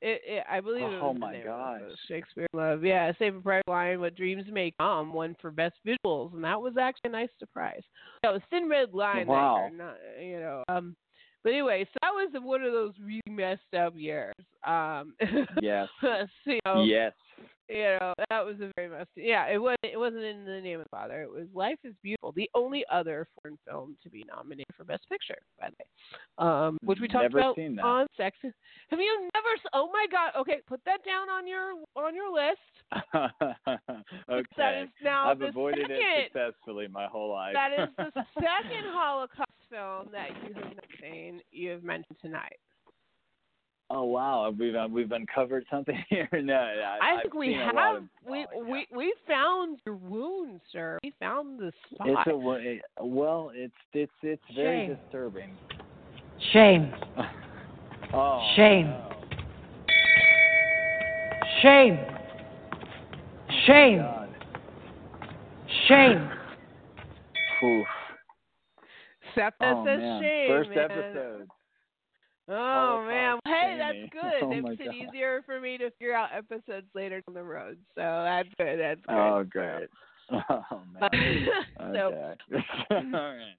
[0.01, 1.81] it, it, I believe it oh was my gosh.
[2.07, 2.83] Shakespeare Love.
[2.83, 6.73] Yeah, Saving Private Ryan, What Dreams May Come, won for Best Visuals, and that was
[6.79, 7.81] actually a nice surprise.
[8.23, 9.27] That was Thin Red Line.
[9.27, 9.67] Wow.
[9.69, 10.63] Year, not, you know.
[10.69, 10.95] Um,
[11.43, 14.33] but anyway, so that was one of those really messed up years.
[14.65, 15.13] Um,
[15.61, 15.87] yes.
[16.01, 17.13] so, you know, yes
[17.69, 19.07] you know that was a very messy.
[19.15, 19.75] Yeah, it was.
[19.83, 21.21] It wasn't in the name of the father.
[21.21, 25.07] It was Life is Beautiful, the only other foreign film to be nominated for Best
[25.09, 28.37] Picture, by the way, um, which we talked never about on Sex.
[28.43, 29.47] Have you never?
[29.73, 30.31] Oh my God!
[30.39, 32.59] Okay, put that down on your on your list.
[33.15, 34.45] okay.
[34.57, 37.53] That is now I've avoided second, it successfully my whole life.
[37.53, 41.41] that is the second Holocaust film that you have not seen.
[41.51, 42.57] You have mentioned tonight.
[43.91, 46.29] Oh wow, we've uh, we've uncovered something here.
[46.31, 47.75] no, I, I I've think we have.
[47.97, 50.99] of, we oh, we we found your wound, sir.
[51.03, 52.07] We found the spot.
[52.07, 55.55] It's a well, it's it's it's very disturbing.
[56.53, 56.93] Shame.
[58.13, 58.47] oh.
[58.55, 58.87] Shame.
[58.87, 59.09] no.
[61.61, 61.99] Shame.
[63.65, 63.97] Shame.
[63.99, 64.29] God.
[65.87, 66.29] Shame.
[67.63, 67.87] Oof.
[69.35, 70.21] Septa Oh, says man.
[70.21, 70.49] shame.
[70.49, 70.79] First man.
[70.79, 71.47] episode.
[72.49, 74.43] Oh man, hey, that's good.
[74.43, 74.95] Oh, it makes it God.
[74.95, 77.77] easier for me to figure out episodes later down the road.
[77.95, 78.79] So that's good.
[78.79, 79.15] That's good.
[79.15, 79.89] Oh great.
[80.31, 81.09] Oh man.
[81.77, 82.35] so, Okay.
[82.91, 83.55] All right.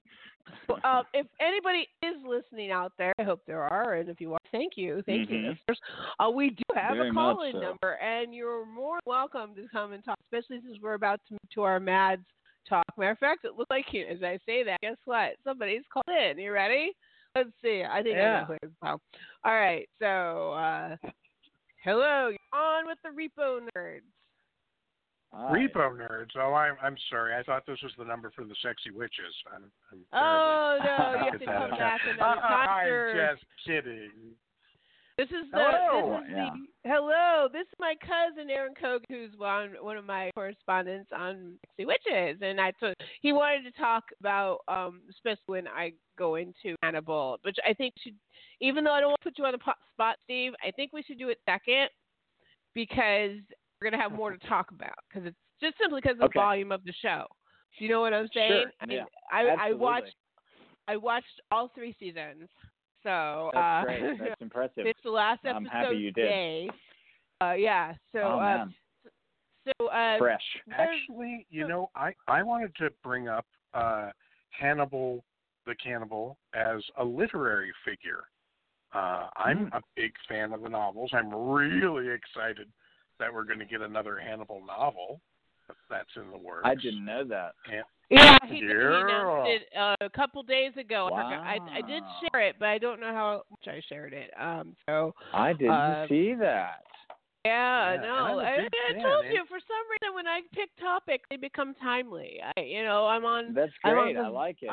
[0.85, 4.39] um, if anybody is listening out there, I hope there are, and if you are,
[4.53, 5.49] thank you, thank you, Mhm.
[5.49, 5.79] listeners.
[6.19, 7.59] Uh, we do have Very a call-in so.
[7.59, 11.33] number, and you're more than welcome to come and talk, especially since we're about to
[11.33, 12.25] move to our Mads
[12.67, 12.85] talk.
[12.97, 15.31] Matter of fact, it looks like you, as I say that, guess what?
[15.43, 16.37] Somebody's called in.
[16.39, 16.93] You ready?
[17.35, 17.83] Let's see.
[17.83, 18.39] I think I Yeah.
[18.41, 18.71] know who it is.
[18.81, 19.01] Well,
[19.45, 19.87] all right.
[19.99, 20.97] So, uh,
[21.83, 22.29] hello.
[22.29, 24.01] You're on with the Repo Nerds.
[25.33, 25.53] Hi.
[25.53, 26.31] Repo nerds.
[26.35, 27.33] Oh, I'm I'm sorry.
[27.33, 29.33] I thought this was the number for the sexy witches.
[29.53, 32.67] I'm, I'm Oh no, you have to come back Uh, another time.
[32.67, 34.11] I'm just kidding.
[35.21, 36.19] This is the Hello.
[36.19, 36.49] this is Yeah.
[36.83, 37.47] the hello.
[37.53, 42.41] This is my cousin Aaron Kogan, who's one one of my correspondents on Sexy Witches,
[42.41, 47.37] and I took he wanted to talk about um especially when I go into Hannibal,
[47.43, 48.15] which I think should
[48.61, 49.59] even though I don't want to put you on the
[49.93, 51.89] spot, Steve, I think we should do it second
[52.73, 53.37] because
[53.79, 56.31] we're gonna have more to talk about because it's just simply because of Okay.
[56.33, 57.27] the volume of the show.
[57.77, 58.63] Do you know what I'm saying?
[58.63, 60.15] Sure, I mean, yeah, I I watched
[60.87, 62.49] I watched all three seasons.
[63.03, 64.19] So That's uh, great.
[64.19, 64.85] That's impressive.
[64.85, 66.21] it's the last episode I'm happy you did.
[66.23, 66.69] today.
[67.41, 67.93] Uh, yeah.
[68.11, 68.73] So, oh uh, man,
[69.79, 70.41] so uh, fresh.
[70.71, 74.09] Actually, you know, I I wanted to bring up uh,
[74.49, 75.23] Hannibal
[75.65, 78.23] the Cannibal as a literary figure.
[78.93, 79.77] Uh, I'm Hmm.
[79.77, 81.11] a big fan of the novels.
[81.13, 82.67] I'm really excited
[83.19, 85.21] that we're going to get another Hannibal novel.
[85.89, 86.61] That's in the works.
[86.65, 87.53] I didn't know that.
[88.09, 91.09] yeah, he, he announced it uh, a couple days ago.
[91.13, 94.13] I, forgot- I I did share it, but I don't know how much I shared
[94.13, 94.31] it.
[94.39, 94.75] Um.
[94.87, 96.83] So I didn't Uh, see that.
[97.45, 100.69] Yeah, Yeah, no, I, I fan, told and- you for some reason when I pick
[100.79, 102.39] topics, they become timely.
[102.55, 104.17] I, you know, I'm on That's I'm on great.
[104.17, 104.69] I like it.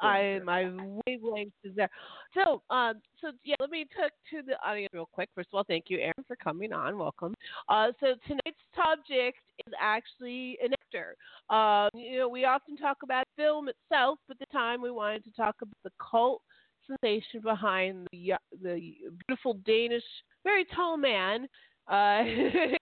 [0.00, 0.70] I, my
[1.06, 1.90] wavelength is there.
[2.34, 5.28] So, um, so yeah, let me talk to the audience real quick.
[5.34, 6.96] First of all, thank you, Aaron, for coming on.
[6.98, 7.34] Welcome.
[7.68, 11.14] Uh, so tonight's subject is actually an actor.
[11.50, 15.30] Um, you know, we often talk about film itself, but the time we wanted to
[15.32, 16.40] talk about the cult
[16.86, 18.94] sensation behind the the
[19.26, 20.02] beautiful Danish,
[20.44, 21.46] very tall man.
[21.88, 22.22] Uh,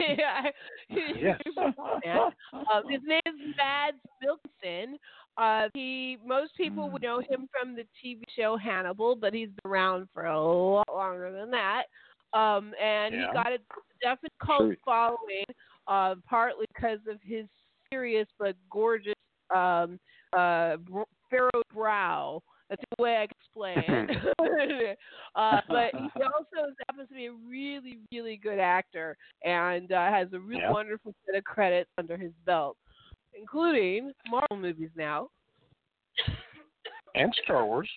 [0.01, 0.53] Yes.
[2.05, 2.33] man.
[2.53, 4.95] Uh, his name is Mads Mikkelsen.
[5.37, 9.71] Uh, he most people would know him from the TV show Hannibal, but he's been
[9.71, 11.85] around for a lot longer than that.
[12.33, 13.29] Um, and Yeah.
[13.29, 13.59] he got a
[14.03, 14.79] definite cult Truth.
[14.85, 15.45] following,
[15.87, 17.47] uh, partly because of his
[17.93, 19.15] serious but gorgeous
[19.55, 19.99] um,
[20.37, 20.77] uh,
[21.31, 22.43] pharaoh brow.
[22.69, 24.09] That's the way I can explain
[25.37, 30.29] uh, but he also happens to be a really, really good actor and uh, has
[30.33, 30.73] a really Yeah.
[30.73, 32.77] wonderful set of credits under his belt,
[33.35, 35.29] including Marvel movies now.
[37.15, 37.89] and Star Wars.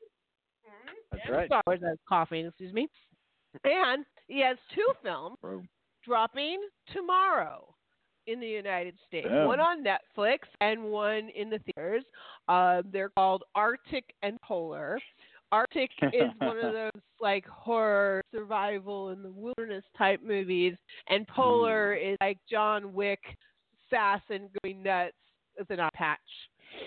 [1.12, 1.46] That's And right.
[1.48, 2.88] Star Wars, that's coughing, excuse me.
[3.64, 5.38] And he has two films
[6.06, 6.60] dropping
[6.94, 7.74] tomorrow
[8.32, 9.28] in the United States.
[9.28, 9.48] Boom.
[9.48, 12.04] One on Netflix and one in the theaters.
[12.48, 15.00] Uh, they're called Arctic and Polar.
[15.52, 20.76] Arctic is one of those like horror survival in the wilderness type movies,
[21.10, 23.20] and Polar is like John Wick,
[23.92, 25.14] assassin going nuts
[25.58, 26.20] with an eye patch.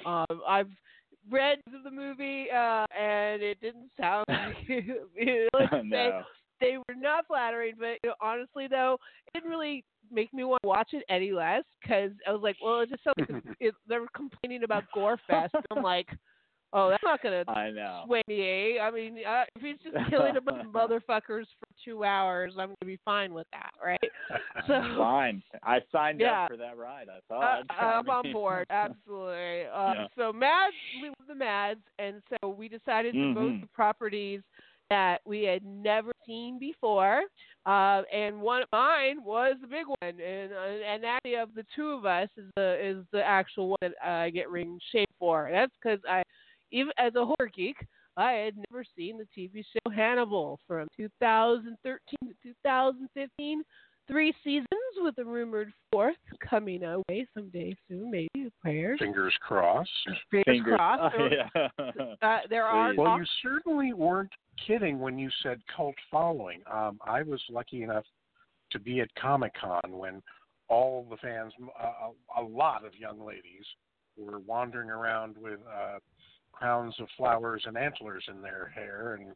[0.06, 0.70] Um, I've
[1.30, 5.50] read the movie, uh, and it didn't sound like it.
[5.70, 6.22] Say no.
[6.62, 8.96] They were not flattering, but you know, honestly though,
[9.26, 12.56] it didn't really make me want to watch it any less because I was like,
[12.62, 15.54] well, it just sounds like it, they were complaining about Gore Fest.
[15.70, 16.08] I'm like,
[16.72, 18.04] oh, that's not gonna I know.
[18.06, 18.78] sway me.
[18.78, 22.68] I mean, uh, if he's just killing a bunch of motherfuckers for two hours, I'm
[22.68, 23.98] gonna be fine with that, right?
[24.66, 24.80] So.
[24.96, 25.42] Fine.
[25.64, 26.44] I signed Yeah.
[26.44, 27.08] up for that ride.
[27.08, 27.64] I Uh, thought.
[27.80, 29.64] I'm on board, absolutely.
[29.66, 30.06] Uh, Yeah.
[30.16, 33.60] So Mads, we love the Mads, and so we decided to go Mhm.
[33.60, 34.40] to properties
[34.90, 37.22] that we had never seen before.
[37.64, 41.90] Uh, and one of mine was the big one, and and actually of the two
[41.90, 45.48] of us is the is the actual one that I get ring shape for.
[45.52, 46.22] That's because I,
[46.70, 47.76] even as a horror geek,
[48.16, 53.62] I had never seen the TV show Hannibal from 2013 to 2015
[54.08, 56.16] three seasons with a rumored fourth
[56.48, 58.28] coming our way someday soon, maybe.
[58.60, 58.98] Prayers.
[59.00, 59.90] Fingers crossed.
[60.30, 60.76] Fingers, Fingers.
[60.76, 61.14] crossed.
[61.18, 62.14] Oh, There- yeah.
[62.22, 64.30] uh, there are Well, talks- you certainly weren't
[64.66, 66.60] kidding when you said cult following.
[66.72, 68.04] Um, I was lucky enough
[68.70, 70.22] to be at Comic Con when
[70.68, 73.64] all the fans, uh, a lot of young ladies,
[74.16, 75.98] were wandering around with uh,
[76.52, 79.32] crowns of flowers and antlers in their hair and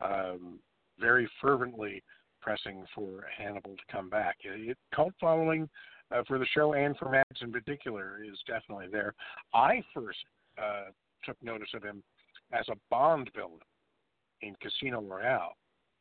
[0.00, 0.58] um,
[0.98, 2.02] very fervently
[2.40, 4.36] pressing for Hannibal to come back.
[4.44, 5.68] It, cult following
[6.14, 9.14] uh, for the show and for Mads in particular is definitely there.
[9.54, 10.18] I first
[10.58, 10.90] uh,
[11.24, 12.02] took notice of him
[12.52, 13.60] as a Bond villain
[14.42, 15.54] in Casino Royale.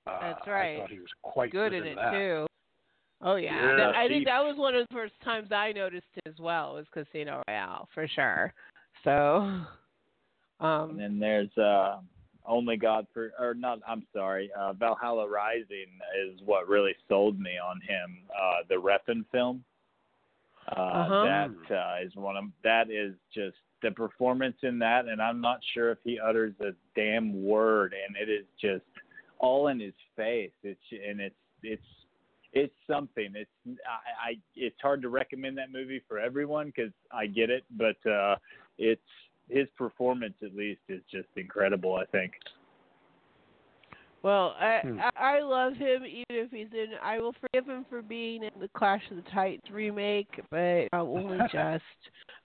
[0.07, 0.77] Uh, That's right.
[0.77, 2.11] I thought he was quite good good, in it that.
[2.11, 2.47] too.
[3.21, 6.07] Oh yeah, Yeah, That- I think that was one of the first times I noticed
[6.15, 6.75] it as well.
[6.75, 8.53] Was Casino Royale for sure.
[9.03, 9.51] So,
[10.61, 11.99] um, And then there's uh
[12.49, 15.91] only God for or not I'm sorry, uh Valhalla Rising
[16.25, 18.17] is what really sold me on him.
[18.35, 19.63] Uh the Refn film.
[20.75, 21.23] Uh Uh-huh.
[21.25, 25.59] that uh, is one of that is just the performance in that and I'm not
[25.73, 28.83] sure if he utters a damn word and it is just
[29.39, 30.51] all in his face.
[30.63, 31.81] It's and it's it's
[32.51, 33.33] it's something.
[33.35, 33.49] It's
[33.87, 37.95] I, I it's hard to recommend that movie for everyone because I get it, but
[38.09, 38.35] uh
[38.77, 39.01] it's
[39.49, 41.95] his performance at least is just incredible.
[41.95, 42.33] I think.
[44.21, 44.99] well, I, Hmm.
[44.99, 46.87] I I love him even if he's in.
[47.01, 51.01] I will forgive him for being in the Clash of the Titans remake, but uh,
[51.01, 51.83] only just.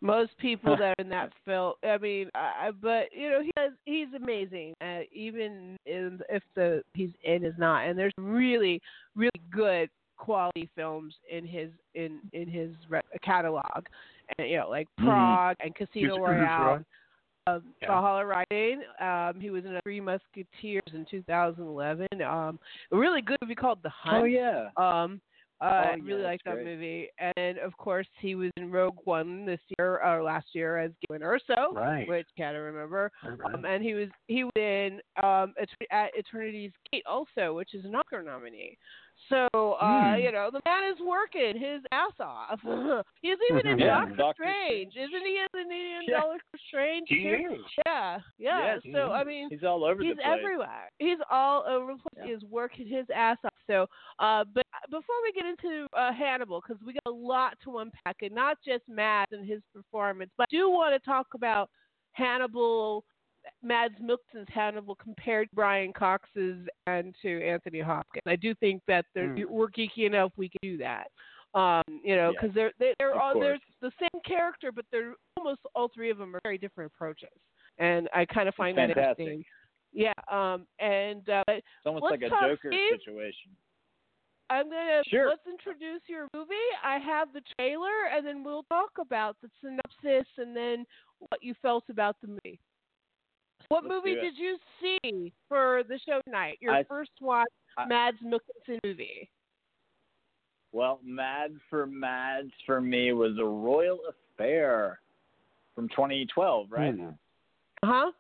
[0.01, 3.51] Most people that are in that film, I mean, I, I- but you know, he
[3.57, 4.75] has, he's amazing.
[4.83, 8.81] Uh, even in, if the he's in is not, and there's really,
[9.17, 13.87] really good quality films in his in in his re- catalog,
[14.39, 15.05] and you know, like Mhm.
[15.07, 16.65] Prague and Casino Royale.
[16.65, 16.87] Ron?
[17.47, 17.89] Um, Yeah.
[17.89, 18.83] Valhalla Rising.
[19.01, 22.07] Um, he was in Three Musketeers in 2011.
[22.23, 22.59] Um,
[22.91, 24.23] a really good movie called The Hunt.
[24.23, 24.71] Oh yeah.
[24.79, 25.21] Um,
[25.61, 26.65] uh, Oh, I really that's like that great.
[26.67, 27.09] movie.
[27.37, 31.23] And of course, he was in Rogue One this year or last year as Galen
[31.23, 32.09] Erso, Right.
[32.09, 33.13] which can't remember.
[33.23, 33.55] Right.
[33.55, 35.55] Um, and he was he was in um,
[35.91, 38.77] at Eternity's Gate also, which is an Oscar nominee.
[39.29, 39.47] So
[39.81, 40.21] uh, Hmm.
[40.23, 42.61] you know the man is working his ass off.
[43.23, 45.39] He's even in Yeah, Doctor, Doctor Strange, isn't he?
[45.55, 46.21] In the in Yeah.
[46.21, 47.55] Doctor Strange he too?
[47.55, 47.61] is.
[47.87, 48.65] Yeah, yeah.
[48.75, 50.27] Yes, he so I mean, He's all over he's the place.
[50.27, 50.91] He's everywhere.
[50.99, 52.15] He's all over the place.
[52.19, 52.25] Yeah.
[52.27, 53.53] He is working his ass off.
[53.67, 53.87] So,
[54.19, 58.17] uh, but before we get into uh, Hannibal, because we got a lot to unpack,
[58.21, 61.71] and not just Mads and his performance, but I do want to talk about
[62.13, 63.05] Hannibal,
[63.65, 68.23] Mads Mikkelsen's Hannibal compared Brian Cox's and to Anthony Hopkins.
[68.27, 69.43] I do think that they're, Hmm.
[69.49, 71.09] we're geeky enough we can do that.
[71.55, 75.15] Um, you know, because they're they, they're Of all they're the same character, but they're
[75.37, 77.31] almost all three of them are very different approaches,
[77.79, 79.45] and I kind of find that interesting.
[79.93, 80.13] Yeah.
[80.29, 80.67] Um.
[80.81, 82.99] And uh, It's almost like a talk, Joker Steve.
[82.99, 83.55] situation.
[84.51, 85.29] I'm gonna Sure.
[85.29, 86.55] let's introduce your movie.
[86.83, 90.85] I have the trailer, and then we'll talk about the synopsis and then
[91.21, 92.59] what you felt about the movie.
[93.69, 96.59] What Let's movie did you see for the show tonight?
[96.61, 99.31] Your I- first watch, I- Mads Mikkelsen movie.
[100.73, 105.01] Well, Mad for Mads for me was a royal affair
[105.75, 106.95] from 2012, right?
[106.95, 107.09] Hmm.
[107.83, 108.13] Uh huh.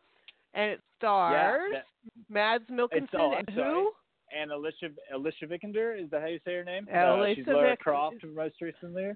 [0.55, 1.87] And it stars that-
[2.29, 3.93] Mads Mikkelsen oh, and who?
[4.37, 6.87] And Alicia Alicia Vikander is that how you say her name?
[6.89, 9.13] Alicia uh, she's Lara Vik- Croft most recently.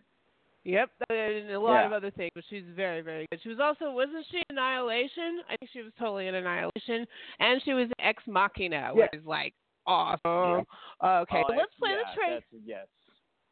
[0.69, 3.41] Yep, and a lot of other things, but she's very, very good.
[3.43, 5.41] She was also, wasn't she Annihilation?
[5.49, 7.07] I think she was totally in Annihilation,
[7.41, 9.55] and she was Ex Machina, which is like
[9.87, 10.21] awesome.
[10.23, 10.66] Okay,
[11.03, 12.41] Oh, so let's play yeah, the trailer.
[12.66, 12.87] Yes.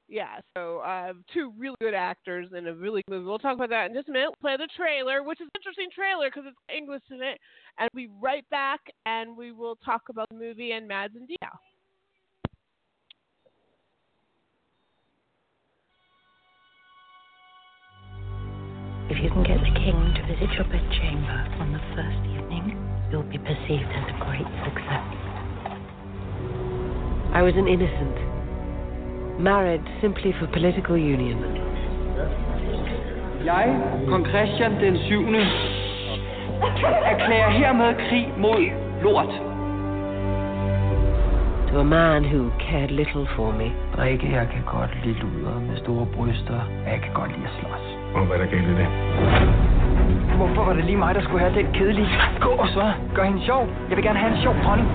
[0.08, 3.26] Yeah, so uh, two really good actors in a really good movie.
[3.26, 4.30] We'll talk about that in just a minute.
[4.42, 7.40] Play the trailer, which is an interesting trailer because it's English in it,
[7.78, 11.26] and we'll be right back, and we will talk about the movie and Mads and
[11.26, 11.58] Detail.
[19.08, 22.74] If you can get the king to visit your bedchamber on the first evening,
[23.10, 25.06] you'll be perceived as a great success.
[27.30, 28.18] I was an innocent,
[29.38, 31.38] married simply for political union.
[33.44, 33.66] Jeg,
[34.08, 35.22] kong Christian den 7.
[37.12, 38.62] erklærer hermed krig mod
[39.02, 39.32] lort.
[41.70, 43.70] To a man who cared little for me.
[43.98, 47.52] Rikke, jeg kan godt lide luder med store bryster, og jeg kan godt lide at
[47.60, 47.95] slås.
[48.14, 48.88] Og hvad er der galt i det?
[50.36, 52.08] Hvorfor var det lige mig, der skulle have den kedelige?
[52.40, 53.68] Gå så, gør hende sjov.
[53.88, 54.88] Jeg vil gerne have en sjov dronning.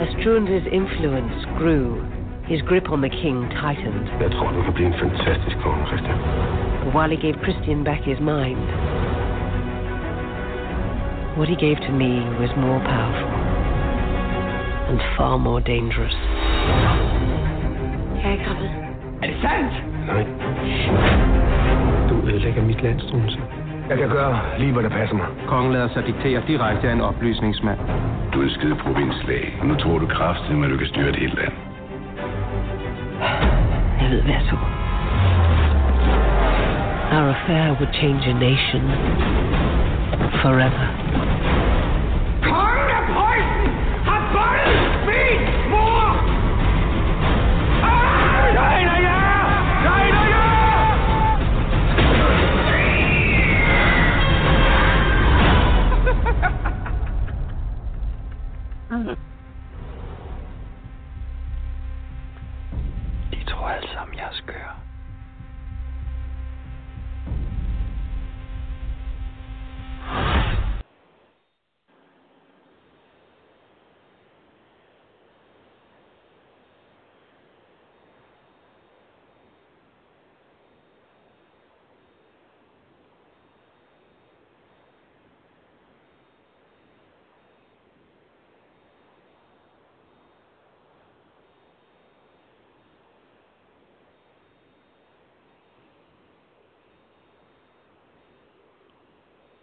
[0.00, 1.86] As Struensee's influence grew,
[2.46, 4.06] his grip on the king tightened.
[4.20, 6.16] Jeg tror, du kan blive en fantastisk konge, Christian.
[6.84, 8.62] But while he gave Christian back his mind,
[11.38, 13.30] what he gave to me was more powerful
[14.90, 16.16] and far more dangerous.
[18.22, 18.70] Jeg er gravid.
[19.22, 19.72] Er det sandt?
[20.06, 21.39] Nej.
[22.30, 23.38] Ødelægger mit land, Struense.
[23.88, 25.26] Jeg kan gøre lige, hvad der passer mig.
[25.46, 27.78] Kongen lader sig diktere direkte af en oplysningsmand.
[28.32, 31.16] Du er et skide provinslag, og nu tror du kraftigt, at du kan styre et
[31.16, 31.52] helt land.
[34.02, 34.56] Jeg ved, hvad jeg så.
[37.16, 38.82] Our affair would change a nation
[40.42, 40.86] forever.
[58.90, 58.96] De
[63.46, 64.80] tror alle sammen, jeg er skør.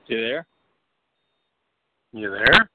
[0.07, 0.47] You there?
[2.13, 2.69] You there?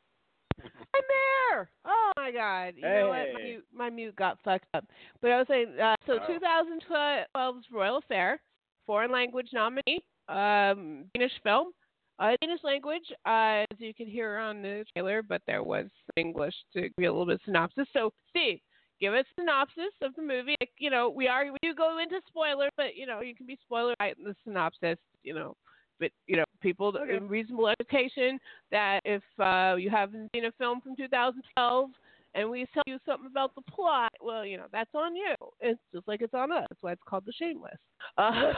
[0.94, 1.70] I'm there.
[1.86, 2.74] Oh my God!
[2.76, 3.32] You know what?
[3.32, 3.44] My Hey.
[3.44, 4.84] mute, my mute got fucked up.
[5.20, 6.26] But I was saying, uh, so Oh.
[6.26, 8.40] 2012's Royal Affair,
[8.86, 11.72] foreign language nominee, um, Danish film,
[12.18, 16.12] uh, Danish language, uh, as you can hear on the trailer, but there was some
[16.24, 17.88] English to give you a little bit of synopsis.
[17.92, 18.60] So, Steve,
[19.00, 20.56] give us a synopsis of the movie.
[20.60, 23.46] Like, you know, we are we do go into spoilers, but you know, you can
[23.46, 24.98] be spoiler right in the synopsis.
[25.22, 25.56] You know,
[26.01, 28.38] but you know, people in reasonable education
[28.70, 31.90] that if uh, you haven't seen a film from 2012
[32.34, 35.34] and we tell you something about the plot, well, you know, that's on you.
[35.61, 36.64] It's just like it's on us.
[36.70, 37.76] That's why it's called The Shameless.
[38.16, 38.53] Uh,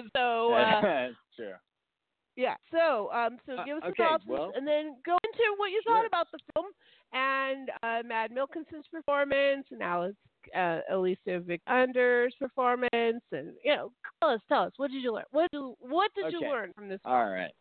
[0.16, 1.60] so, uh, sure.
[2.36, 2.54] yeah.
[2.70, 5.70] So, um, so Uh, give us a okay, synopsis well- and then go into what
[5.70, 6.06] you thought Sure.
[6.06, 6.66] about the film
[7.12, 10.14] and uh, Mad Milkinson's performance and Alex,
[10.56, 15.24] uh, Alicia Vikander's performance, and you know, tell us, tell us, what did you learn?
[15.30, 17.00] What did you, what did you learn from this?
[17.04, 17.52] All right.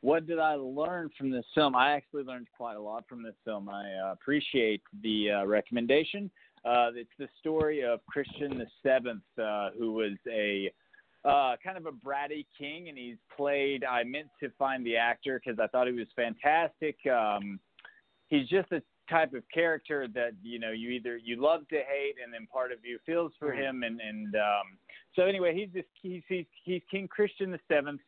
[0.00, 1.74] What did I learn from this film?
[1.74, 3.68] I actually learned quite a lot from this film.
[3.68, 6.30] I uh, appreciate the uh, recommendation.
[6.64, 10.70] Uh, it's the story of Christian the Seventh, uh, who was a
[11.24, 13.84] uh, kind of a bratty king, and he's played.
[13.84, 16.96] I meant to find the actor because I thought he was fantastic.
[17.06, 17.58] Um,
[18.28, 18.80] he's just a
[19.10, 22.72] type of character that you know you either you love to hate and then part
[22.72, 23.58] of you feels for Mhm.
[23.62, 24.78] him and and um
[25.14, 28.00] so anyway he's just he's he's, he's king christian the seventh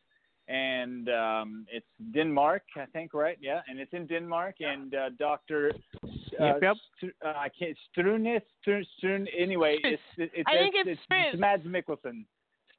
[0.47, 5.71] and um it's denmark i think right yeah and it's in denmark and uh dr
[6.03, 6.07] uh,
[6.39, 6.77] Yep, yep.
[7.25, 11.39] Uh, i can't strunis Str- Strun, anyway it's it's I think it's, it's it's, Struth.
[11.39, 12.25] mads mikkelsen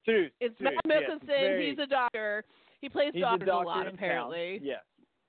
[0.02, 2.44] Struth, It's Struth, Matt yes, very- He's a doctor.
[2.80, 4.58] He plays he's a doctors doctor a lot, apparently.
[4.58, 4.66] Town.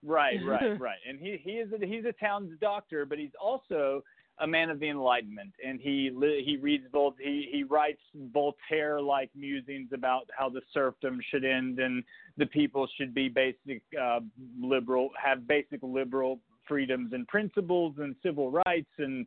[0.03, 0.97] Right, right, right.
[1.07, 4.03] And he he is a, he's a town's doctor, but he's also
[4.39, 8.01] a man of the Enlightenment, and he li- he reads Vol he he writes
[8.33, 12.03] Voltaire like musings about how the serfdom should end and
[12.37, 14.19] the people should be basic uh,
[14.59, 19.25] liberal have basic liberal freedoms and principles and civil rights and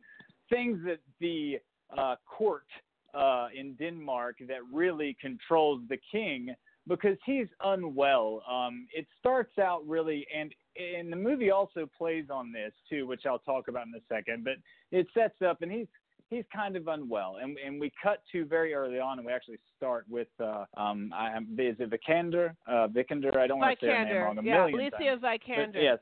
[0.49, 1.57] things that the
[1.97, 2.65] uh, court
[3.13, 6.53] uh, in Denmark that really controls the king
[6.87, 8.41] because he's unwell.
[8.49, 13.25] Um, it starts out really, and and the movie also plays on this too, which
[13.25, 14.43] I'll talk about in a second.
[14.43, 14.55] But
[14.91, 15.87] it sets up, and he's
[16.29, 19.59] he's kind of unwell, and and we cut to very early on, and we actually
[19.75, 22.55] start with uh, um, I, am- is it Vikander?
[22.67, 23.35] Uh, Vikander?
[23.37, 25.21] I don't want to say her name wrong a Yeah, million Alicia times.
[25.21, 25.83] But Vikander.
[25.83, 25.99] yes,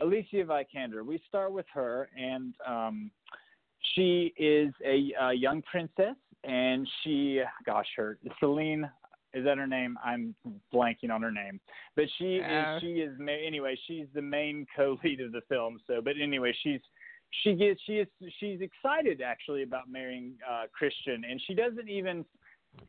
[0.00, 1.04] Alicia Vikander.
[1.04, 3.10] We start with her, and um,
[3.94, 8.88] she is a, uh young princess, and she, gosh, her Celine.
[9.34, 9.98] Is that her name?
[10.04, 10.34] I'm
[10.72, 11.60] blanking on her name,
[11.96, 12.76] but she Yeah.
[12.76, 12.80] is.
[12.80, 13.18] She is.
[13.20, 15.80] Anyway, she's the main co-lead of the film.
[15.86, 16.80] So, but anyway, she's
[17.42, 18.08] she gets she is
[18.38, 22.24] she's excited actually about marrying uh, Christian, and she doesn't even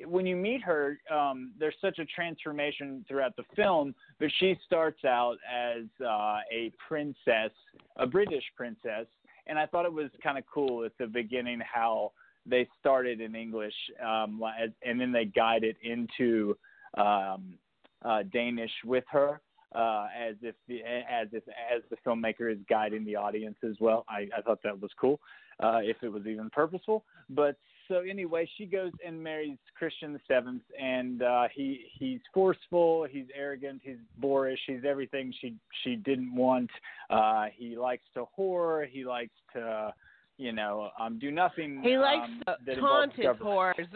[0.05, 5.05] when you meet her, um, there's such a transformation throughout the film, but she starts
[5.05, 7.51] out as uh, a princess,
[7.97, 9.05] a British princess,
[9.47, 12.11] and I thought it was kind of cool at the beginning how
[12.45, 13.73] they started in English,
[14.05, 14.41] um,
[14.83, 16.57] and then they guided into
[16.97, 17.57] um,
[18.03, 19.41] uh, Danish with her.
[19.73, 24.05] Uh, as if the as if as the filmmaker is guiding the audience as well.
[24.07, 25.19] I, I thought that was cool,
[25.59, 27.03] uh, if it was even purposeful.
[27.29, 27.57] But
[27.89, 33.25] so anyway, she goes and marries Christian the Seventh, and uh, he he's forceful, he's
[33.35, 36.69] arrogant, he's boorish, he's everything she she didn't want.
[37.09, 39.93] Uh, he likes to whore, he likes to,
[40.38, 41.81] you know, um, do nothing.
[41.83, 43.77] He likes um, to that taunt his government.
[43.77, 43.88] whores.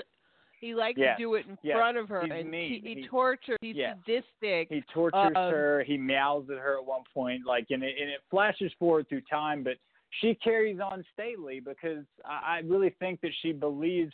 [0.59, 1.75] He likes Yes, to do it in yes.
[1.77, 3.57] front of her, He's and he, he, He- tortures.
[3.61, 3.95] He's yes.
[4.05, 4.67] sadistic.
[4.69, 5.83] He tortures Um, her.
[5.87, 9.21] He meows at her at one point, like, and it, and it flashes forward through
[9.21, 9.77] time, but
[10.19, 14.13] she carries on stately because I, I really think that she believes.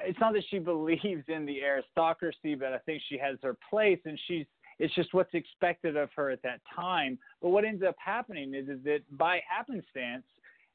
[0.00, 3.98] It's not that she believes in the aristocracy, but I think she has her place,
[4.04, 4.46] and she's.
[4.80, 7.16] It's just what's expected of her at that time.
[7.40, 10.24] But what ends up happening is, is that by happenstance,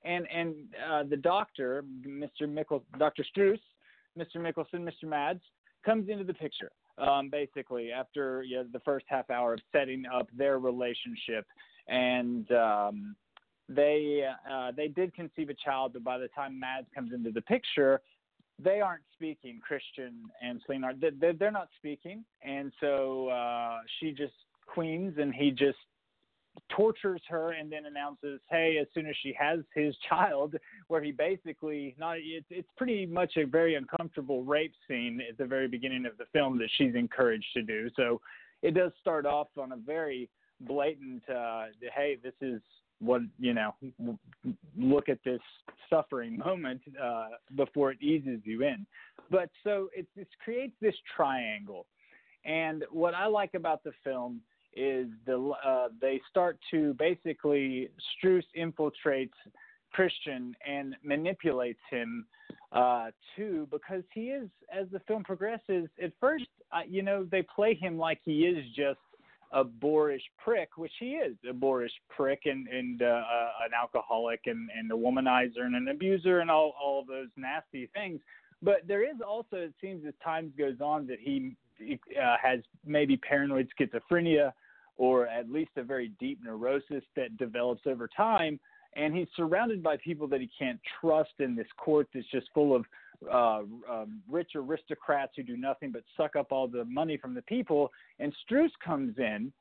[0.04, 0.56] and and
[0.90, 2.48] uh, the doctor, Mr.
[2.48, 3.26] Mickle, Dr.
[3.36, 3.60] Struess,
[4.18, 4.38] Mr.
[4.38, 5.08] Mikkelsen, Mr.
[5.08, 5.42] Mads,
[5.86, 10.04] comes into the picture um, basically after you know, the first half hour of setting
[10.06, 11.46] up their relationship,
[11.88, 13.16] and um,
[13.68, 17.42] they uh, they did conceive a child, but by the time Mads comes into the
[17.42, 18.02] picture,
[18.62, 19.60] they aren't speaking.
[19.66, 24.34] Christian and Celine are they- they're not speaking, and so uh, she just
[24.66, 25.78] queens, and he just
[26.70, 30.56] tortures her and then announces hey as soon as she has his child
[30.88, 35.46] where he basically not it's it's pretty much a very uncomfortable rape scene at the
[35.46, 37.90] very beginning of the film that she's encouraged to do.
[37.96, 38.22] So
[38.62, 40.30] it does start off on a very
[40.62, 42.62] blatant uh hey this is
[43.00, 43.74] what you know
[44.78, 45.40] look at this
[45.90, 48.86] suffering moment uh before it eases you in.
[49.32, 51.86] But so it this creates this triangle.
[52.46, 54.42] And what i like about the film
[54.76, 57.90] is the uh, they start to basically
[58.24, 59.30] Struess infiltrates
[59.92, 62.26] Christian and manipulates him
[62.72, 65.90] uh, too because he is as the film progresses.
[66.02, 69.00] At first, uh, you know, they play him like he is just
[69.52, 74.42] a boorish prick, which he is a boorish prick and and uh, uh, an alcoholic
[74.46, 78.20] and and a womanizer and an abuser and all all those nasty things.
[78.62, 83.18] But there is also, it seems, as time goes on, that he uh, has maybe
[83.18, 84.52] paranoid schizophrenia
[84.98, 88.60] or at least a very deep neurosis that develops over time.
[88.96, 92.76] And he's surrounded by people that he can't trust in this court that's just full
[92.76, 92.86] of
[93.32, 97.42] uh, um, rich aristocrats who do nothing but suck up all the money from the
[97.44, 97.92] people.
[98.20, 99.54] And Struess comes in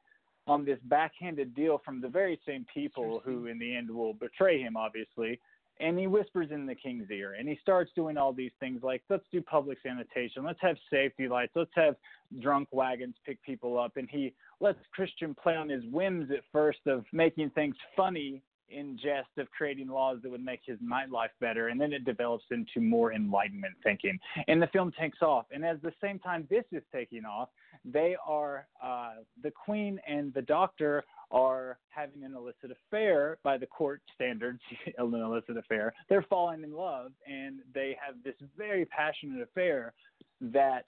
[0.48, 4.60] on this backhanded deal from the very same people who, in the end, will betray
[4.60, 5.38] him, obviously.
[5.80, 9.02] And he whispers in the king's ear, and he starts doing all these things like,
[9.08, 11.94] let's do public sanitation, let's have safety lights, let's have
[12.40, 16.80] drunk wagons pick people up, and he lets Christian play on his whims at first
[16.86, 21.68] of making things funny in jest of creating laws that would make his nightlife better,
[21.68, 24.18] and then it develops into more enlightenment thinking.
[24.46, 27.48] And the film takes off, and at the same time this is taking off,
[27.84, 33.66] they are uh, the Queen and the Doctor are having an illicit affair by the
[33.66, 34.60] court standards,
[34.98, 35.92] an illicit affair.
[36.08, 39.92] They're falling in love, and they have this very passionate affair
[40.40, 40.84] that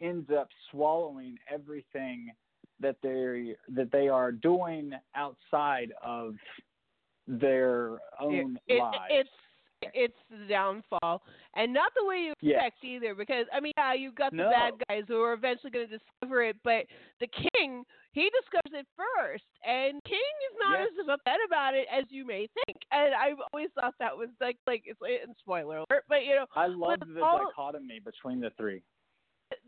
[0.00, 2.30] ends up swallowing everything
[2.80, 6.34] that they that they are doing outside of
[7.26, 8.96] their own it, lives.
[9.10, 9.30] It's
[9.92, 11.20] it's the downfall,
[11.56, 12.56] and not the way you Yes.
[12.56, 13.14] expect either.
[13.14, 14.50] Because I mean, yeah, you've got the No.
[14.50, 16.86] bad guys who are eventually going to discover it, but
[17.20, 20.20] the king he discovers it first, and King
[20.52, 20.88] is not Yes.
[21.02, 22.78] as upset about it as you may think.
[22.92, 26.46] And I've always thought that was like like it's and spoiler alert, but you know,
[26.54, 28.82] I love the all- dichotomy between the three.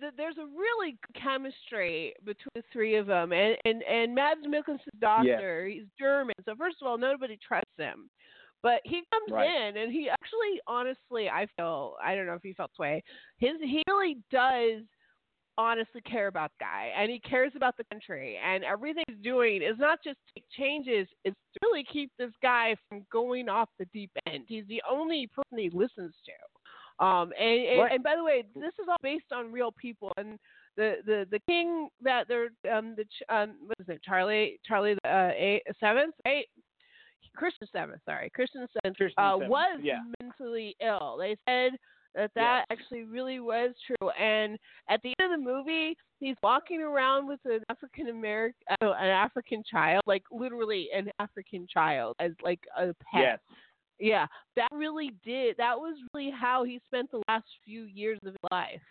[0.00, 4.46] Th- there's a really good chemistry between the three of them, and and and Mads
[4.46, 8.08] Mikkelsen's doctor, he's German, so first of all, nobody trusts him.
[8.62, 9.50] But he comes Right.
[9.68, 13.02] in, and he actually, honestly, I feel, I don't know if he felt this way.
[13.38, 14.82] His he really does
[15.58, 19.62] honestly care about the guy, and he cares about the country, and everything he's doing
[19.62, 23.68] is not just to make changes; it's to really keep this guy from going off
[23.78, 24.44] the deep end.
[24.48, 26.32] He's the only person he listens to.
[26.98, 30.12] Um, and, and, and by the way, this is all based on real people.
[30.16, 30.38] And
[30.76, 35.10] the the the king that they're um the um what is it Charlie Charlie the
[35.10, 36.46] uh, eight, seventh right
[37.34, 40.00] Christian seventh sorry Christian seventh Christian uh, seventh, was yeah.
[40.20, 41.16] mentally ill.
[41.18, 41.72] They said
[42.14, 44.10] that that actually really was true.
[44.10, 48.92] And at the end of the movie, he's walking around with an African American, uh,
[48.92, 53.22] an African child, like literally an African child, as like a pet.
[53.22, 53.38] Yes.
[53.98, 54.26] Yeah,
[54.56, 55.56] that really did.
[55.56, 58.82] That was really how he spent the last few years of his life.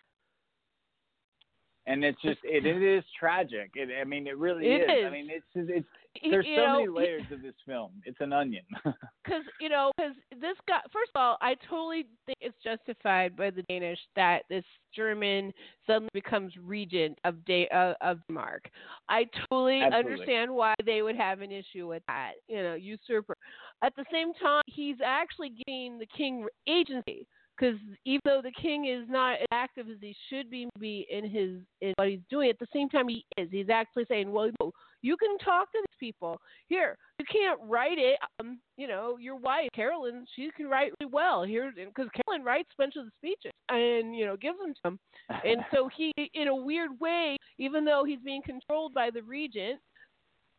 [1.87, 3.71] And it's just it, it is tragic.
[3.75, 5.05] It, I mean, it really It is.
[5.05, 7.91] I mean, it's it's He- there's you so know, many layers of this film.
[8.05, 8.63] It's an onion.
[9.25, 10.81] Because you know, because this guy.
[10.93, 14.63] First of all, I totally think it's justified by the Danish that this
[14.95, 15.51] German
[15.87, 18.69] suddenly becomes regent of da- uh, of Denmark.
[19.09, 20.11] I totally Absolutely.
[20.11, 22.33] understand why they would have an issue with that.
[22.47, 23.35] You know, usurper.
[23.83, 27.25] At the same time, he's actually giving the king agency.
[27.57, 31.23] Because even though the king is not as active as he should be, be in
[31.23, 33.47] his in what he's doing, at the same time he is.
[33.51, 36.37] He's actually saying, "Well, no, you can talk to these people.
[36.67, 38.17] Here, you can't write it.
[38.39, 41.43] Um, you know, your wife Carolyn, she can write really well.
[41.43, 44.87] Here, because Carolyn writes a bunch of the speeches and you know gives them to
[44.89, 44.99] him.
[45.43, 49.79] And so he, in a weird way, even though he's being controlled by the regent,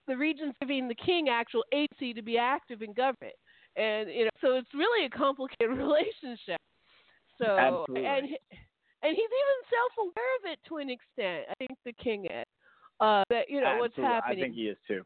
[0.07, 3.35] the regent's giving the king actual agency to be active in government.
[3.77, 6.59] And you know, so it's really a complicated relationship.
[7.39, 8.07] So Absolutely.
[8.07, 8.27] and
[9.03, 11.45] and he's even self-aware of it to an extent.
[11.51, 12.45] I think the king is.
[12.99, 14.15] Uh, that you know what's Absolutely.
[14.15, 14.39] happening.
[14.39, 15.03] I think he is too.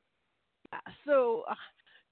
[0.72, 1.54] Yeah, So, uh,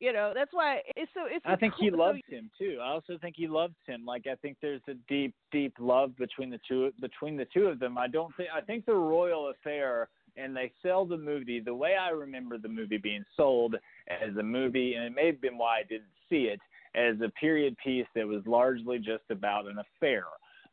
[0.00, 1.22] you know, that's why it's so.
[1.30, 2.78] It's I think he so- loves him too.
[2.82, 4.04] I also think he loves him.
[4.04, 7.78] Like I think there's a deep, deep love between the two between the two of
[7.78, 7.96] them.
[7.96, 11.96] I don't think I think the royal affair and they sell the movie the way
[11.96, 13.74] I remember the movie being sold
[14.08, 16.60] as a movie, and it may have been why I didn't see it
[16.94, 20.24] as a period piece that was largely just about an affair.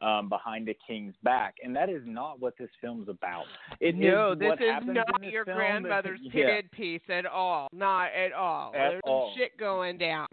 [0.01, 3.45] Um, behind a king's back, and that is not what this film's about.
[3.79, 6.31] It no, is this is not this your grandmother's Yeah.
[6.33, 7.69] period piece at all.
[7.71, 8.75] Not at all.
[8.75, 9.29] At There's all.
[9.29, 10.27] some shit going down.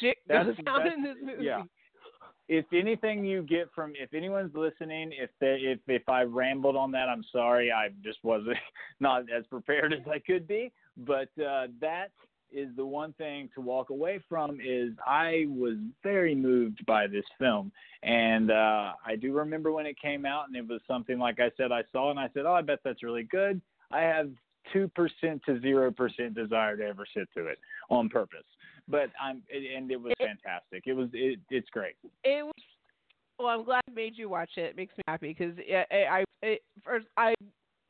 [0.00, 1.44] Shit That's- goes down in this movie.
[1.44, 1.64] Yeah.
[2.48, 6.90] If anything you get from if anyone's listening, if they, if if I rambled on
[6.92, 7.70] that, I'm sorry.
[7.70, 8.56] I just wasn't
[9.00, 10.72] not as prepared as I could be.
[10.96, 12.12] But uh, that
[12.52, 17.24] is the one thing to walk away from is I was very moved by this
[17.38, 17.72] film,
[18.02, 21.50] and uh, I do remember when it came out, and it was something like I
[21.56, 23.60] said I saw, and I said, oh, I bet that's really good.
[23.90, 24.30] I have
[24.72, 27.58] two percent to zero percent desire to ever sit through it
[27.90, 28.46] on purpose.
[28.88, 30.84] But I'm and it was fantastic.
[30.86, 31.96] It was it, it's great.
[32.24, 32.52] It was.
[33.38, 34.62] Well, I'm glad I made you watch it.
[34.70, 37.34] It makes me happy because I, I, it, first, I,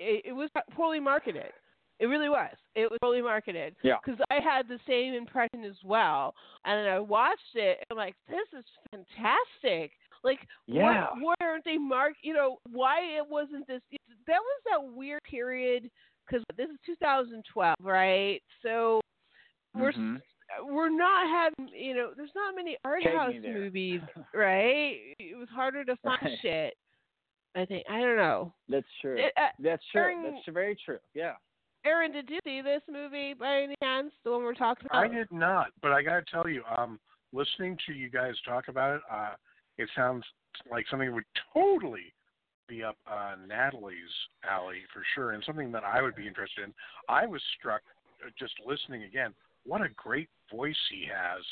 [0.01, 1.53] it, it was poorly marketed.
[1.99, 2.55] It really was.
[2.75, 3.75] It was poorly marketed.
[3.83, 3.95] Yeah.
[4.05, 6.35] Because I had the same impression as well,
[6.65, 7.79] and then I watched it.
[7.79, 9.93] And I'm like, this is fantastic.
[10.23, 11.07] Like, Yeah.
[11.15, 12.15] why, why aren't they mark?
[12.23, 13.81] You know, why it wasn't this?
[14.27, 15.91] That was that weird period.
[16.27, 18.43] Because this is 2012, right?
[18.63, 19.01] So
[19.75, 20.21] we're Mhm.
[20.65, 24.01] we're not having you know there's not many art Take house movies
[24.35, 26.39] right it was harder to find Right.
[26.41, 26.75] shit
[27.57, 29.17] i think i don't know That's true.
[29.19, 30.03] It- uh, That's true.
[30.03, 30.99] during- That's very true.
[31.15, 31.35] Yeah.
[31.87, 35.09] Aaron did you see this movie by any chance the one we're talking about I
[35.09, 36.99] did not, but I got to tell you, um,
[37.33, 39.35] listening to you guys talk about it, uh,
[39.79, 40.25] it sounds
[40.71, 42.13] like something that would totally
[42.69, 43.97] be up uh, Natalie's
[44.49, 46.75] alley for sure, and something that I would be interested in.
[47.09, 47.83] I was struck
[48.25, 49.33] uh, just listening again.
[49.65, 51.43] What a great voice he has.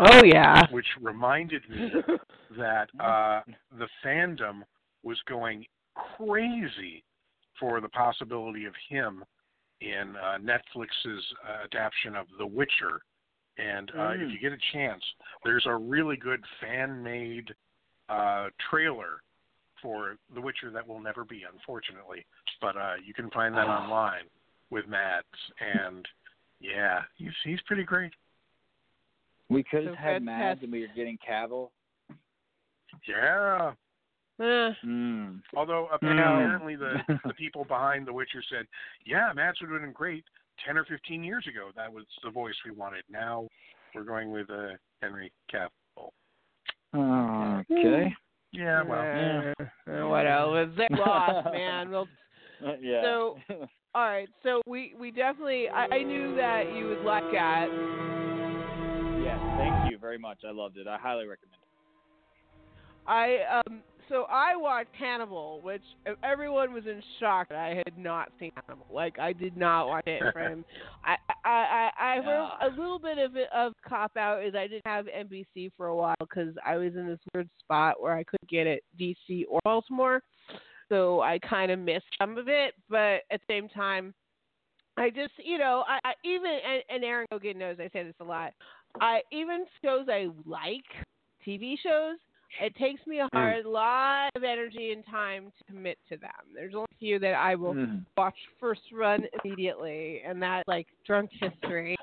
[0.00, 0.66] Oh, um, yeah.
[0.70, 1.90] which reminded me
[2.58, 3.40] that uh,
[3.78, 4.62] the fandom
[5.02, 5.64] was going
[6.16, 7.04] crazy
[7.58, 9.24] for the possibility of him
[9.80, 13.00] in uh, Netflix's uh, adaptation of The Witcher.
[13.58, 14.32] And uh, if Mm.
[14.32, 15.02] you get a chance,
[15.44, 17.54] there's a really good fan-made
[18.08, 19.20] uh, trailer
[19.82, 22.24] for The Witcher that will never be, unfortunately.
[22.60, 23.82] But uh, you can find that Ah.
[23.82, 24.24] online
[24.70, 25.26] with Mads.
[25.60, 26.06] And
[26.60, 28.12] yeah, he's he's pretty great.
[29.48, 30.62] We could So have had Mads fantastic.
[30.64, 31.70] and we were getting Cavill.
[33.06, 33.72] Yeah.
[34.40, 35.40] Eh, Mm.
[35.56, 38.66] Although apparently the the people behind The Witcher said,
[39.04, 40.24] "Yeah, Mads would have been great
[40.64, 41.70] ten or fifteen years ago.
[41.74, 43.02] That was the voice we wanted.
[43.10, 43.48] Now
[43.94, 44.72] we're going with uh,
[45.02, 46.10] Henry Cavill."
[46.94, 48.14] Okay.
[48.52, 49.52] Yeah, well, Yeah.
[49.88, 50.70] eh, what else?
[50.76, 51.90] They lost, man.
[51.90, 52.08] Well,
[52.64, 53.02] Uh, yeah.
[53.02, 53.38] So-
[53.94, 54.28] all right.
[54.42, 55.68] So we we definitely.
[55.68, 57.68] I, I knew that you would like that.
[59.22, 60.38] yes, thank you very much.
[60.46, 60.86] I loved it.
[60.86, 61.68] I highly recommend it.
[63.06, 63.82] I um.
[64.08, 65.82] So I watched Hannibal, which
[66.22, 68.86] everyone was in shock that I had not seen Hannibal.
[68.90, 70.64] Like I did not watch it from.
[71.04, 74.66] I I I, I heard a little bit of it of cop out is I
[74.66, 78.24] didn't have NBC for a while because I was in this weird spot where I
[78.24, 80.22] couldn't get it DC or Baltimore,
[80.88, 82.74] so I kind of missed some of it.
[82.88, 84.14] But at the same time,
[84.96, 88.14] I just you know I, I even and, and Aaron Gogan knows I say this
[88.20, 88.52] a lot.
[89.02, 90.84] I even shows I like
[91.46, 92.16] TV shows
[92.60, 96.30] it takes me a hard lot of energy and time to commit to them.
[96.54, 98.04] There's only a few that I will Mm.
[98.16, 101.96] watch first run immediately, and that like Drunk History.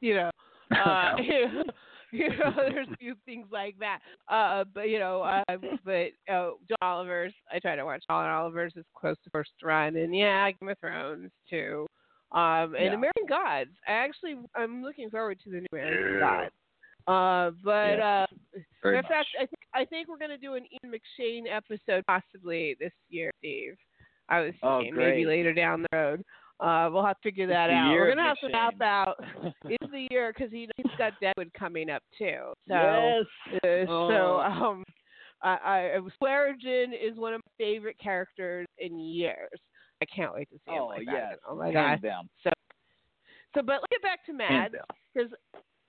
[0.00, 0.30] You know,
[0.76, 1.14] uh,
[2.12, 4.00] you know, there's a few things like that.
[4.28, 5.42] Uh, but you know, uh,
[5.84, 7.34] but uh, John Oliver's.
[7.52, 10.78] I try to watch John Oliver's as close to first run, and yeah, Game of
[10.78, 11.86] Thrones too.
[12.32, 12.94] Um, and Yeah.
[12.94, 13.70] American Gods.
[13.86, 16.18] I actually, I'm looking forward to the new American.
[16.20, 16.50] Gods.
[17.06, 18.28] Uh, but Yes.
[18.84, 22.76] uh, in fact, I think I think we're gonna do an Ian McShane episode possibly
[22.80, 23.76] this year, Steve.
[24.28, 26.22] I was Oh, thinking maybe later down the road.
[26.58, 27.90] Uh, we'll have to figure that out.
[27.92, 29.16] We're gonna have to map out.
[29.66, 32.52] It's the year because he he's got Deadwood coming up too.
[32.66, 33.24] So yes.
[33.62, 34.40] uh, so Oh.
[34.40, 34.84] um,
[35.42, 35.52] I,
[35.96, 39.50] I Swearengen is one of my favorite characters in years.
[40.02, 41.14] I can't wait to see him Oh like yes.
[41.32, 41.38] that.
[41.48, 42.02] Oh my Hands god.
[42.02, 42.28] down.
[42.42, 42.50] So
[43.54, 44.70] so but let's get back to down.
[45.14, 45.30] because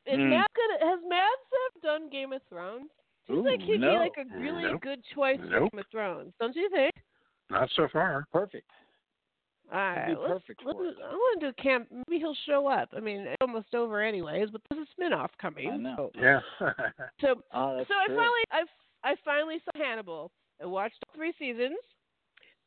[0.07, 0.29] is Mm.
[0.29, 2.89] Mads gonna has Mads ever done Game of Thrones?
[3.27, 3.91] Seems like he'd no.
[3.93, 4.81] be like a really Nope.
[4.81, 6.93] good choice for Game of Thrones, don't you think?
[7.49, 8.25] not so far.
[8.31, 8.69] Perfect.
[9.71, 10.77] All right, let's, perfect let's.
[10.79, 11.87] I want to do camp.
[11.91, 12.89] Maybe he'll show up.
[12.95, 15.69] I mean, it's almost over anyways, but there's a spin-off coming.
[15.69, 16.09] I know.
[16.13, 16.39] So, Yeah.
[17.21, 18.63] so, Oh, that's so I finally, I,
[19.03, 20.31] I finally saw Hannibal.
[20.61, 21.77] I watched all three seasons.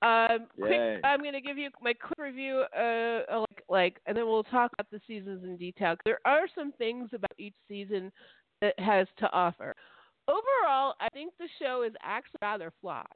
[0.02, 4.26] Um, quick, I'm going to give you my quick review, uh, like, like, and then
[4.26, 5.96] we'll talk about the seasons in detail.
[6.04, 8.10] There are some things about each season
[8.60, 9.74] that has to offer.
[10.28, 13.06] Overall, I think the show is actually rather flawed.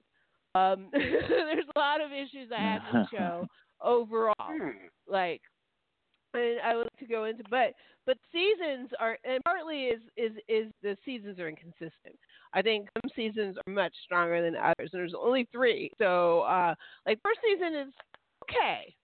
[0.54, 3.46] Um, there's a lot of issues I had with the show
[3.80, 4.68] overall Hmm.
[5.06, 5.40] like
[6.34, 7.74] and I would like to go into but
[8.06, 12.18] but seasons are and partly is is is the seasons are inconsistent.
[12.52, 14.90] I think some seasons are much stronger than others.
[14.92, 15.90] And there's only three.
[15.98, 16.74] So uh
[17.06, 17.92] like first season is
[18.44, 18.94] okay.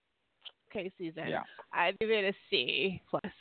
[0.70, 1.28] Okay season.
[1.28, 1.43] Yeah.
[1.72, 3.33] I'd give it a C plus,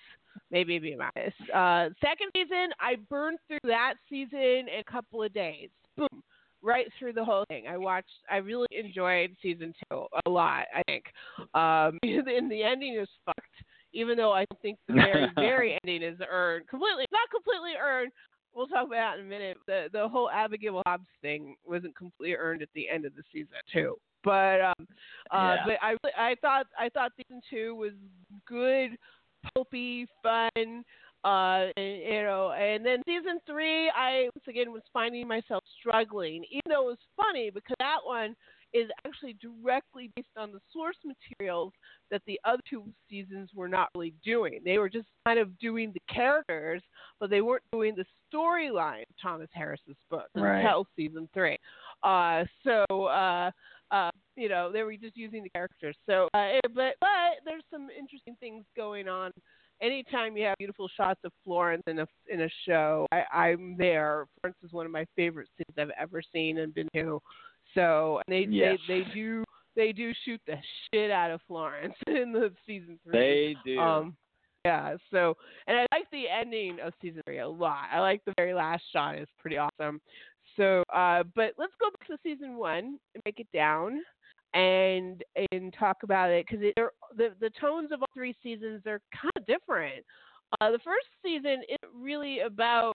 [0.52, 1.34] maybe a B minus.
[1.54, 5.70] Uh second season I burned through that season in a couple of days.
[5.98, 6.24] Boom.
[6.62, 7.68] Right through the whole thing.
[7.68, 11.06] I watched I really enjoyed season two a lot, I think.
[11.54, 13.46] Um and the ending is fucked.
[13.94, 18.12] Even though I think the very, very ending is earned completely not completely earned.
[18.54, 19.58] We'll talk about that in a minute.
[19.68, 23.56] The the whole Abigail Hobbs thing wasn't completely earned at the end of the season
[23.72, 23.96] too.
[24.24, 24.88] But um
[25.32, 25.64] uh Yeah.
[25.66, 27.94] but I really- I thought I thought season two was
[28.48, 28.98] good,
[29.54, 30.84] pulpy, fun.
[31.26, 36.46] Uh, and, you know, and then season three, I once again was finding myself struggling,
[36.50, 38.38] even though it was funny because that one
[38.74, 41.74] is actually directly based on the source materials
[42.12, 44.60] that the other two seasons were not really doing.
[44.64, 46.82] They were just kind of doing the characters,
[47.20, 50.60] but they weren't doing the storyline of Thomas Harris's book Right.
[50.60, 51.58] until season three.
[52.04, 53.52] Uh, so, uh,
[53.92, 55.96] uh, you know, they were just using the characters.
[56.06, 59.32] So, uh, eh, but but there's some interesting things going on.
[59.82, 64.26] Anytime you have beautiful shots of Florence in a in a show, I, I'm there.
[64.42, 67.22] Florence is one of my favorite cities I've ever seen and been to.
[67.74, 68.80] So they Yes.
[68.88, 69.44] they they do
[69.76, 70.58] they do shoot the
[70.94, 73.14] shit out of Florence in the season three.
[73.14, 73.80] They do.
[73.80, 74.18] Um,
[74.66, 74.98] yeah.
[75.12, 77.86] So, and I like the ending of season three a lot.
[77.92, 80.02] I like the very last shot; is pretty awesome.
[80.58, 84.02] So, uh, but let's go back to season one and break it down
[84.54, 86.66] and and talk about it because
[87.16, 90.04] the the tones of all three seasons are kind of different.
[90.60, 92.94] Uh, the first season isn't really about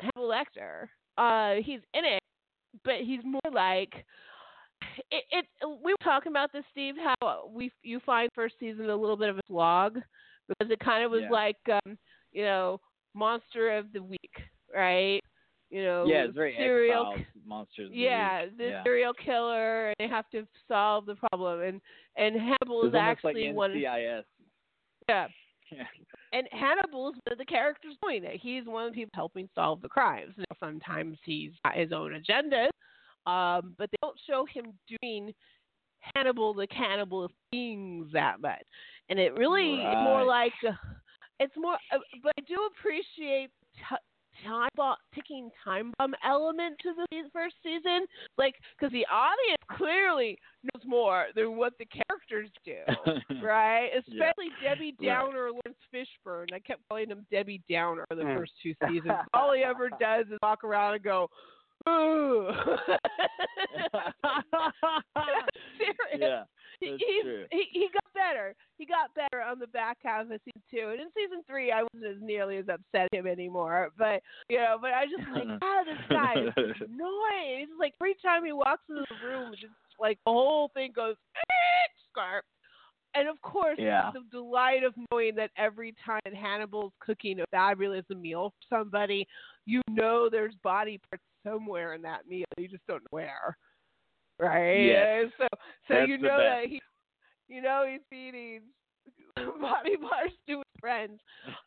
[0.00, 0.88] Hannibal Lecter.
[1.16, 2.20] Uh, he's in it,
[2.86, 3.92] but he's more like
[5.10, 5.44] it, it.
[5.84, 6.94] We were talking about this, Steve.
[7.20, 9.98] How we you find first season a little bit of a slog
[10.48, 11.30] because it kind of was Yeah.
[11.30, 11.98] like um,
[12.32, 12.80] you know
[13.14, 14.34] monster of the week,
[14.74, 15.20] right?
[15.70, 17.90] You know, yeah, it's very serial monsters.
[17.92, 18.58] yeah, Week.
[18.58, 18.82] the yeah.
[18.84, 21.60] serial killer, and they have to solve the problem.
[21.62, 21.80] And
[22.16, 23.72] and Hannibal is almost like actually one.
[23.72, 24.22] NCIS.
[25.08, 25.26] Yeah,
[25.72, 25.82] Yeah.
[26.36, 28.38] And Hannibal is one of the characters doing it.
[28.42, 30.34] He's one of the people helping solve the crimes.
[30.36, 32.68] Now, sometimes he's got his own agenda,
[33.26, 35.32] um, but they don't show him doing
[36.14, 38.62] Hannibal the cannibal things that much.
[39.08, 40.52] And it really is more like
[41.40, 41.78] it's more.
[41.92, 43.50] Uh, but I do appreciate.
[43.76, 43.96] T-
[44.44, 48.06] Time bomb, ticking time bomb element to the first season,
[48.38, 52.76] like because the audience clearly knows more than what the characters do
[53.42, 53.88] right?
[53.92, 53.98] Yeah.
[54.00, 55.06] Especially Debbie Right.
[55.06, 56.52] Downer, Lawrence Fishburne.
[56.52, 58.36] I kept calling him Debbie Downer the Mm.
[58.36, 59.12] first two seasons.
[59.34, 61.28] All he ever does is walk around and go,
[61.88, 62.48] "Ooh."
[66.18, 66.44] Yeah,
[66.80, 67.44] He- that's he's, true.
[67.50, 68.54] he he got better.
[68.78, 71.82] He got better on the back half of season two, and in season three, I
[71.82, 73.90] wasn't as nearly as upset at him anymore.
[73.96, 77.58] But you know, but I just like, ah, this guy is annoying.
[77.60, 80.70] He's just like every time he walks into the room, it's just like the whole
[80.74, 82.44] thing goes "Eh," scarf.
[83.14, 84.10] And of course, Yeah.
[84.12, 89.26] the delight of knowing that every time that Hannibal's cooking a fabulous meal for somebody,
[89.64, 92.44] you know there's body parts somewhere in that meal.
[92.58, 93.56] You just don't know where.
[94.38, 94.84] Right?
[94.84, 95.26] Yes.
[95.38, 95.46] So
[95.88, 96.80] so That's you know that he
[97.48, 98.60] you know he's feeding
[99.60, 101.20] body parts to his friends.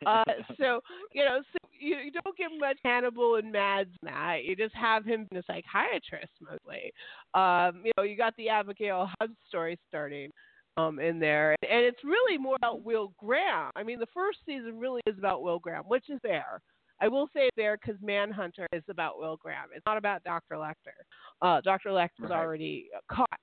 [0.06, 0.24] Uh,
[0.58, 0.82] so
[1.14, 4.44] you know, so you, you don't get much Hannibal and Mads in that.
[4.44, 6.92] You just have him being a psychiatrist mostly.
[7.34, 10.32] Um, you know, you got the Abigail Hobbs story starting
[10.78, 13.72] um, in there, and it's really more about Will Graham.
[13.76, 16.62] I mean, the first season really is about Will Graham, which is there.
[17.02, 19.70] I will say there because Manhunter is about Will Graham.
[19.74, 20.56] It's not about Dr.
[20.56, 20.98] Lecter.
[21.42, 21.92] Uh, Dr.
[21.92, 22.32] Lecter's Right.
[22.32, 23.40] already caught.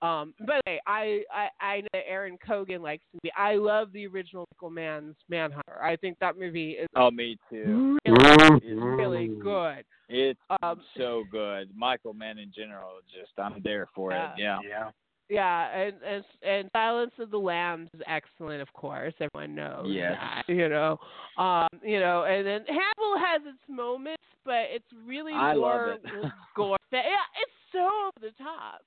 [0.00, 3.32] Um, by the way, I, I I know Aaron Cogan likes the movie.
[3.36, 5.82] I love the original Michael Mann's Manhunter.
[5.82, 7.98] I think that movie is Oh, me too.
[8.06, 9.84] really, It's really good.
[10.08, 11.70] It's Um, so good.
[11.76, 14.32] Michael Mann in general, just I'm there for Yeah.
[14.34, 14.38] it.
[14.38, 14.58] Yeah.
[14.68, 14.90] Yeah.
[15.30, 19.12] Yeah, and and and Silence of the Lambs is excellent, of course.
[19.20, 20.16] Everyone knows Yes.
[20.18, 20.98] that, you know.
[21.36, 25.90] Um, you know, and then Hannibal has its moments, but it's really I love more
[25.90, 26.00] it.
[26.56, 26.76] gore.
[26.90, 27.00] Yeah,
[27.42, 28.80] it's so over the top.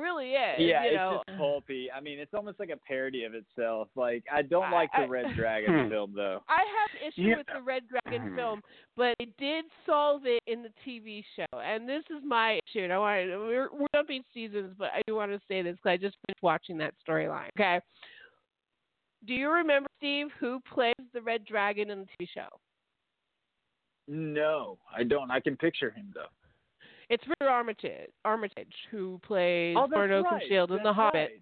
[0.00, 0.56] It really is.
[0.58, 1.22] Yeah, you it's know.
[1.28, 1.88] just pulpy.
[1.94, 3.88] I mean, it's almost like a parody of itself.
[3.94, 5.90] Like I don't I- like the I- Red Dragon Hmm.
[5.90, 6.40] film though.
[6.48, 7.36] I have an issue Yeah.
[7.38, 8.36] with the Red Dragon Mhm.
[8.36, 8.62] film,
[8.96, 12.82] but it did solve it in the TV show, and this is my issue.
[12.84, 15.76] And I want to, we're we're jumping seasons, but I do want to say this
[15.76, 17.48] because I just finished watching that storyline.
[17.58, 17.80] Okay.
[19.26, 22.48] Do you remember Steve who plays the Red Dragon in the TV show?
[24.08, 25.30] No, I don't.
[25.30, 26.30] I can picture him though.
[27.10, 30.24] It's Richard Armitage, Armitage who plays Oh, that's Lord right.
[30.24, 31.40] Oakenshield in The That's Hobbit.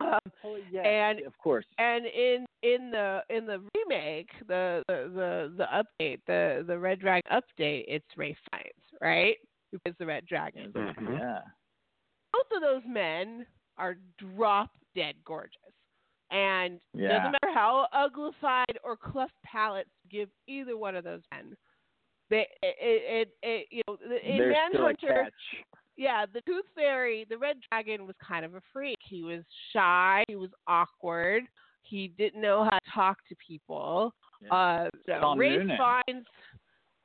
[0.00, 0.82] Um, Oh yeah.
[0.82, 1.64] And- of course.
[1.78, 5.66] and in in the in the remake, the the the, the
[6.04, 9.36] update, the the Red Dragon update, it's Ralph Fiennes, right?
[9.72, 10.70] Who plays the Red Dragon.
[10.72, 11.18] Mhm.
[11.18, 11.40] Yeah.
[12.32, 13.46] Both of those men
[13.78, 15.58] are drop dead gorgeous,
[16.30, 17.08] and Yeah.
[17.08, 21.56] doesn't matter how uglified or cleft palates give either one of those men.
[22.30, 25.30] They it it, it you know in There's Manhunter.
[25.96, 28.98] Yeah, the Tooth Fairy, the Red Dragon, was kind of a freak.
[29.08, 30.24] He was shy.
[30.28, 31.44] He was awkward.
[31.82, 34.12] He didn't know how to talk to people.
[34.42, 34.52] Yeah.
[34.52, 35.38] Uh, so Ralph.
[35.38, 36.26] Fiennes,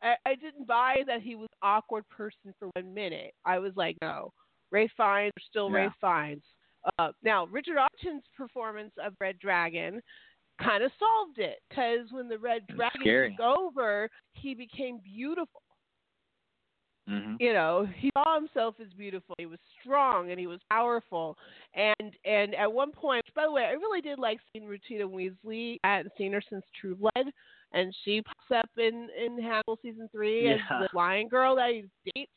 [0.02, 3.34] I, I didn't buy that he was awkward person for one minute.
[3.46, 4.34] I was like, no,
[4.72, 6.26] Ralph Fiennes still Ralph Yeah.
[6.26, 6.44] Fiennes.
[7.00, 10.02] Uh, now, Richard Archon's performance of Red Dragon
[10.64, 13.36] kind of solved it because when the Red Dragon scary.
[13.38, 15.62] took over, he became beautiful.
[17.08, 21.36] Hmm you know he saw himself as beautiful he was strong and he was powerful.
[21.74, 25.80] And and at one point by the way i really did like seeing Rutina Wesley
[25.84, 27.32] i hadn't seen her since true blood
[27.74, 31.86] and she pops up in in hannibal season three as the lion girl that he
[32.14, 32.32] dates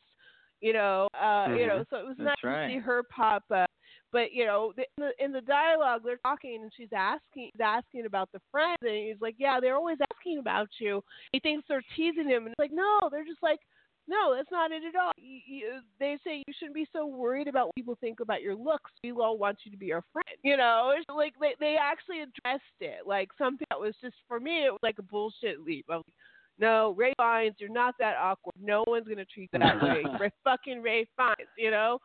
[0.61, 1.85] you know uh you know Mhm.
[1.91, 3.69] so it was That's nice to see her pop up
[4.15, 8.05] but you know the- in the in the dialogue they're talking and she's asking asking
[8.05, 11.03] about the friends and he's like yeah they're always asking about you
[11.33, 13.59] he thinks they're teasing him and it's like no they're just like
[14.07, 15.11] no, that's not it at all.
[15.17, 18.55] You, you, they say you shouldn't be so worried about what people think about your
[18.55, 18.91] looks.
[19.03, 20.37] We all want you to be our friend.
[20.43, 23.07] You know, it's like they they actually addressed it.
[23.07, 25.85] Like something that was just for me, it was like a bullshit leap.
[25.89, 26.13] I was like,
[26.59, 28.53] no, Ralph Fiennes, you're not that awkward.
[28.61, 30.03] No one's gonna treat you that way.
[30.19, 31.49] You're fucking Ralph Fiennes.
[31.57, 31.97] You know,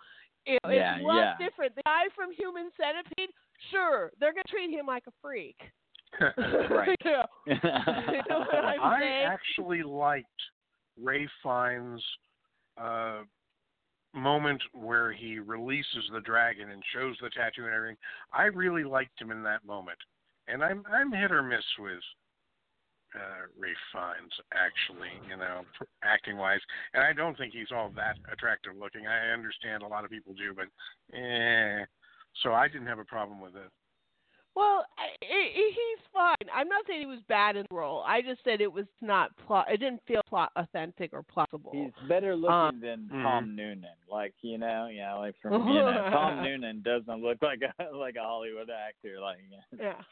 [0.46, 1.36] you know Yeah, it's a lot yeah.
[1.38, 1.74] different.
[1.76, 3.30] The guy from Human Centipede,
[3.70, 5.56] sure, they're gonna treat him like a freak.
[6.20, 6.96] Right.
[7.04, 7.54] you know, you
[8.28, 9.26] know what I'm I saying?
[9.26, 10.26] actually liked
[11.00, 12.02] Ralph Fiennes'
[12.76, 13.20] uh,
[14.12, 17.96] moment where he releases the dragon and shows the tattoo and everything.
[18.32, 19.98] I really liked him in that moment,
[20.48, 22.00] and I'm I'm hit or miss with
[23.14, 25.62] uh, Ralph Fiennes actually, you know,
[26.02, 26.60] acting wise,
[26.94, 29.06] and I don't think he's all that attractive looking.
[29.06, 30.66] I understand a lot of people do, but
[31.16, 31.84] eh.
[32.42, 33.70] So I didn't have a problem with it.
[34.56, 36.48] Well, I, I, he's fine.
[36.52, 38.02] I'm not saying he was bad in the role.
[38.06, 39.66] I just said it was not plot.
[39.72, 41.70] It didn't feel plot authentic or plausible.
[41.72, 43.22] He's better looking Um, than Mhm.
[43.22, 43.96] Tom Noonan.
[44.08, 48.16] Like you know, yeah, like from you know, Tom Noonan doesn't look like a like
[48.16, 49.20] a Hollywood actor.
[49.20, 49.78] Like yeah.
[49.78, 50.02] Yeah.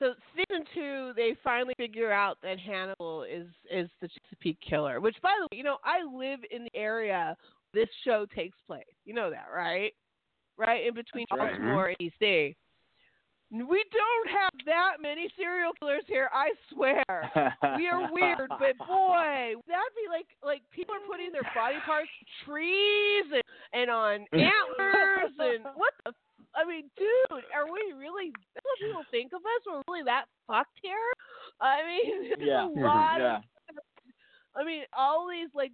[0.00, 4.98] So season two, they finally figure out that Hannibal is is the Chesapeake killer.
[4.98, 7.36] Which, by the way, you know, I live in the area
[7.74, 8.82] this show takes place.
[9.04, 9.92] You know that, right?
[10.56, 11.50] Right in between That's right.
[11.52, 12.56] Baltimore and DC.
[13.52, 16.30] We don't have that many serial killers here.
[16.32, 17.04] I swear.
[17.76, 22.08] we are weird, but boy, that'd be like like people are putting their body parts
[22.46, 23.42] trees and,
[23.74, 26.12] and on antlers and what the.
[26.54, 28.32] I mean, dude, are we really?
[28.54, 29.62] That's what people think of us.
[29.66, 30.94] We're really that fucked here.
[31.60, 32.66] I mean, there's Yeah.
[32.66, 33.36] a lot yeah.
[33.36, 33.42] of.
[34.56, 35.70] I mean, all these like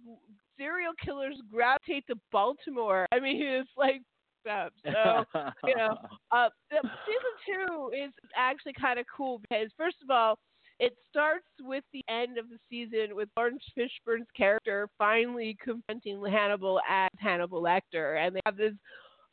[0.57, 3.07] serial killers gravitate to Baltimore.
[3.11, 4.01] I mean, it's like
[4.49, 4.71] up.
[4.85, 5.25] So
[5.65, 5.97] you know,
[6.31, 10.37] uh, season two is actually kind of cool because first of all,
[10.79, 16.79] it starts with the end of the season with Laurence Fishburne's character finally confronting Hannibal
[16.89, 18.73] as Hannibal Lecter, and they have this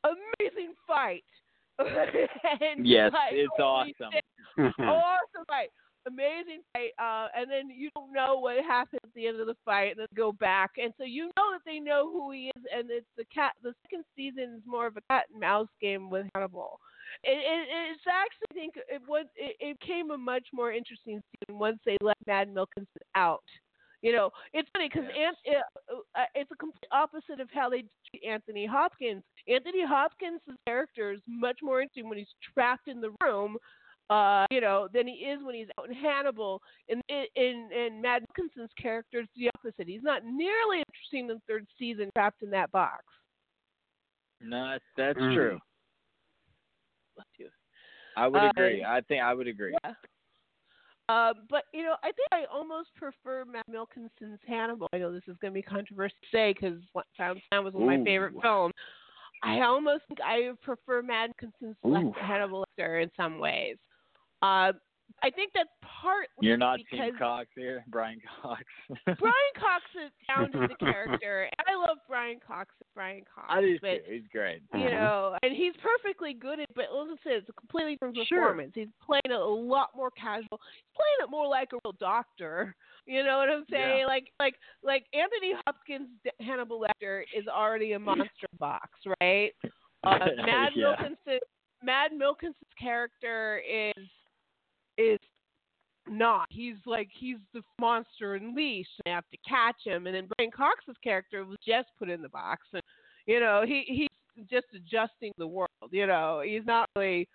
[0.04, 1.24] amazing fight.
[1.78, 4.14] and yes, like, it's awesome.
[4.78, 5.70] awesome fight,
[6.06, 6.92] amazing fight.
[7.02, 10.00] Uh, and then you don't know what happens at the end of the fight, and
[10.00, 13.06] then go back, and so you know that they know who he is, and it's
[13.16, 13.52] the cat.
[13.62, 16.78] The second season is more of a cat and mouse game with Hannibal.
[17.22, 21.20] It, it, it's actually I think it was it, it became a much more interesting
[21.20, 23.42] season once they let Mads Mikkelsen out.
[24.04, 25.34] You know, it's funny because Yes.
[25.46, 25.64] it,
[26.14, 29.22] uh, it's a complete opposite of how they treat Anthony Hopkins.
[29.48, 33.56] Anthony Hopkins' character is much more interesting when he's trapped in the room,
[34.10, 36.60] uh, you know, than he is when he's out in Hannibal.
[36.90, 39.88] And in in Mads Mikkelsen's character, is the opposite.
[39.88, 43.04] He's not nearly as interesting in the third season trapped in that box.
[44.42, 45.34] No, that's, that's Mm.
[45.34, 45.60] true.
[48.18, 48.84] I would Uh, agree.
[48.84, 49.78] I think I would agree.
[49.82, 49.94] Yeah.
[51.08, 54.88] Uh, but you know, I think I almost prefer Mads Mikkelsen's Hannibal.
[54.92, 56.78] I know this is going to be controversial to say because
[57.18, 58.72] Found Sound was one of my favorite films.
[59.42, 62.12] I almost think I prefer Mads Mikkelsen's Ooh.
[62.18, 63.76] Hannibal Lecter in some ways.
[64.40, 64.72] Uh,
[65.24, 65.70] I think that's
[66.02, 68.62] partly You're not because Team Cox here, Brian Cox.
[69.06, 72.70] Brian Cox is founded the character, and I love Brian Cox.
[72.94, 74.12] Brian Cox, I do but too.
[74.12, 74.60] He's great.
[74.74, 76.68] you know, and he's perfectly good at.
[76.76, 78.40] But listen, it's a completely different Sure.
[78.42, 78.72] performance.
[78.74, 80.60] He's playing it a lot more casual.
[80.60, 82.74] He's playing it more like a real doctor.
[83.06, 83.98] You know what I'm saying?
[83.98, 84.06] Yeah.
[84.06, 86.08] Like, like, like Anthony Hopkins'
[86.40, 88.88] Hannibal Lecter is already a monster box,
[89.20, 89.52] right?
[90.02, 90.94] Uh, Mads Yeah.
[90.98, 91.38] Mikkelsen,
[91.82, 94.06] Mads Mikkelsen's character is
[94.98, 95.18] is
[96.08, 96.46] not.
[96.50, 98.90] He's like he's the monster unleashed.
[98.98, 100.06] And they have to catch him.
[100.06, 102.82] And then Brian Cox's character was just put in the box, and
[103.26, 105.68] you know he he's just adjusting the world.
[105.90, 107.28] You know he's not really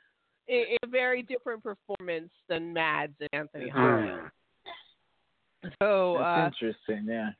[0.49, 4.31] a, a very different performance than Mads and Anthony Hopkins.
[5.81, 7.05] So uh, interesting.
[7.05, 7.31] Yeah.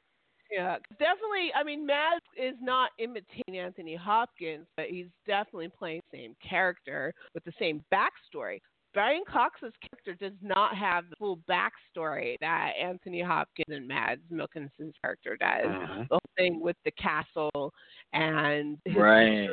[0.51, 1.51] yeah, definitely.
[1.55, 7.13] I mean, Mads is not imitating Anthony Hopkins, but he's definitely playing the same character
[7.33, 8.59] with the same backstory.
[8.93, 14.95] Brian Cox's character does not have the full backstory that Anthony Hopkins and Mads Mikkelsen's
[15.01, 15.65] character does.
[15.65, 16.07] Mhm.
[16.09, 17.73] The whole thing with the castle
[18.13, 19.49] and his Right.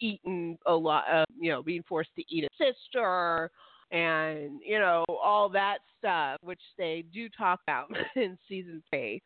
[0.00, 3.50] eaten a lot, uh, you know, being forced to eat a sister,
[3.92, 9.22] and you know all that stuff, which they do talk about in season three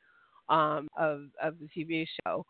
[0.49, 2.45] um, of of the TV show.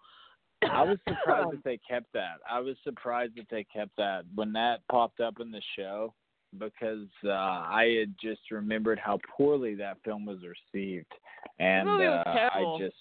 [0.63, 2.41] I was surprised that they kept that.
[2.49, 6.15] I was surprised that they kept that when that popped up in the show
[6.59, 11.13] because uh, I had just remembered how poorly that film was received,
[11.59, 12.97] and movie was uh, I just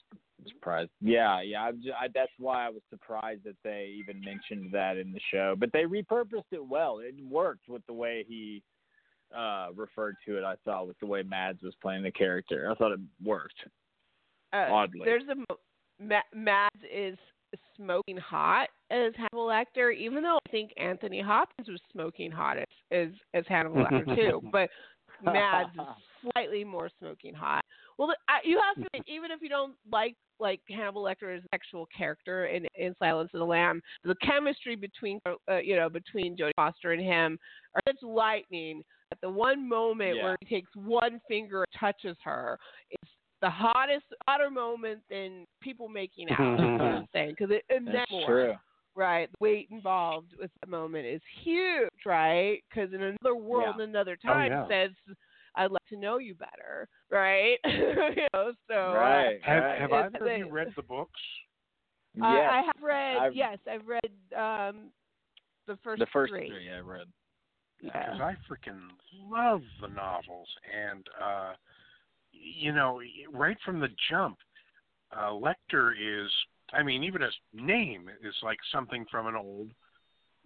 [0.47, 0.91] surprised.
[1.01, 1.63] Yeah, yeah.
[1.63, 5.19] I'm just, I, that's why I was surprised that they even mentioned that in the
[5.31, 5.55] show.
[5.57, 6.99] But they repurposed it well.
[6.99, 8.63] It worked with the way he
[9.35, 10.43] uh referred to it.
[10.43, 12.69] I thought with the way Mads was playing the character.
[12.71, 13.59] I thought it worked.
[14.53, 15.05] Uh, Oddly.
[15.05, 17.17] There's a Mads is
[17.75, 22.65] smoking hot as Hannibal Lecter, even though I think Anthony Hopkins was smoking hot as
[22.91, 24.41] as, as Hannibal Lecter too.
[24.51, 24.69] But
[25.21, 25.85] Mads is
[26.33, 27.63] slightly more smoking hot,
[27.97, 31.49] Well, I, you have to even if you don't like like Hannibal Lecter as an
[31.53, 36.37] actual character in in Silence of the Lamb, the chemistry between uh, you know between
[36.37, 37.37] Jodie Foster and him
[37.75, 38.83] are such lightning.
[39.11, 40.23] At the one moment Yeah.
[40.23, 42.59] where he takes one finger and touches her,
[42.91, 43.11] it's
[43.41, 46.39] the hottest hotter moment than people making out.
[46.55, 48.53] is what I'm saying because it and That's more true.
[48.95, 49.29] right?
[49.31, 52.61] The weight involved with the moment is huge, right?
[52.69, 53.83] Because in another world, Yeah.
[53.85, 54.67] another Oh, time, yeah.
[54.67, 54.91] says,
[55.55, 57.57] "I'd like to know you better," right?
[57.65, 59.41] you know, so uh, Right.
[59.43, 61.19] Have, have It's- either of you read the books?
[62.21, 63.17] uh, I have read.
[63.17, 64.91] I've- yes, I've read um,
[65.67, 66.49] the first the first three.
[66.49, 67.07] three I read.
[67.81, 68.25] because Yeah.
[68.25, 68.81] I freaking
[69.13, 71.53] love the novels, and uh,
[72.31, 73.01] you know,
[73.31, 74.37] right from the jump,
[75.15, 76.29] uh, Lecter is.
[76.71, 79.69] I mean, even his name is like something from an old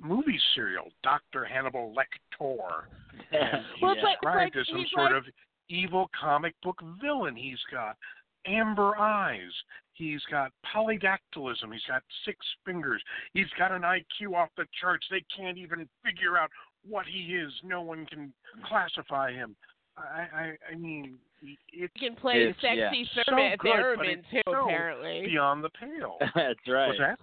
[0.02, 2.84] movie serial, Doctor Hannibal Lecter.
[3.32, 5.34] And he's Well, it's like- it's described like- as some sort like- of
[5.70, 7.36] evil comic book villain.
[7.36, 7.98] He's got
[8.46, 9.52] amber eyes.
[9.94, 11.72] He's got polydactylism.
[11.72, 13.02] He's got six fingers.
[13.34, 15.06] He's got an IQ off the charts.
[15.12, 16.50] They can't even figure out
[16.88, 17.52] what he is.
[17.64, 18.34] No one can
[18.66, 19.56] classify him.
[19.98, 20.02] I,
[20.36, 23.24] I, I mean, it's You can play It's- sexy yeah.
[23.26, 24.41] So theremin, good, but theremin it's too.
[24.46, 26.18] so apparently, beyond the pale.
[26.36, 26.88] That's right.
[26.88, 27.20] What's that?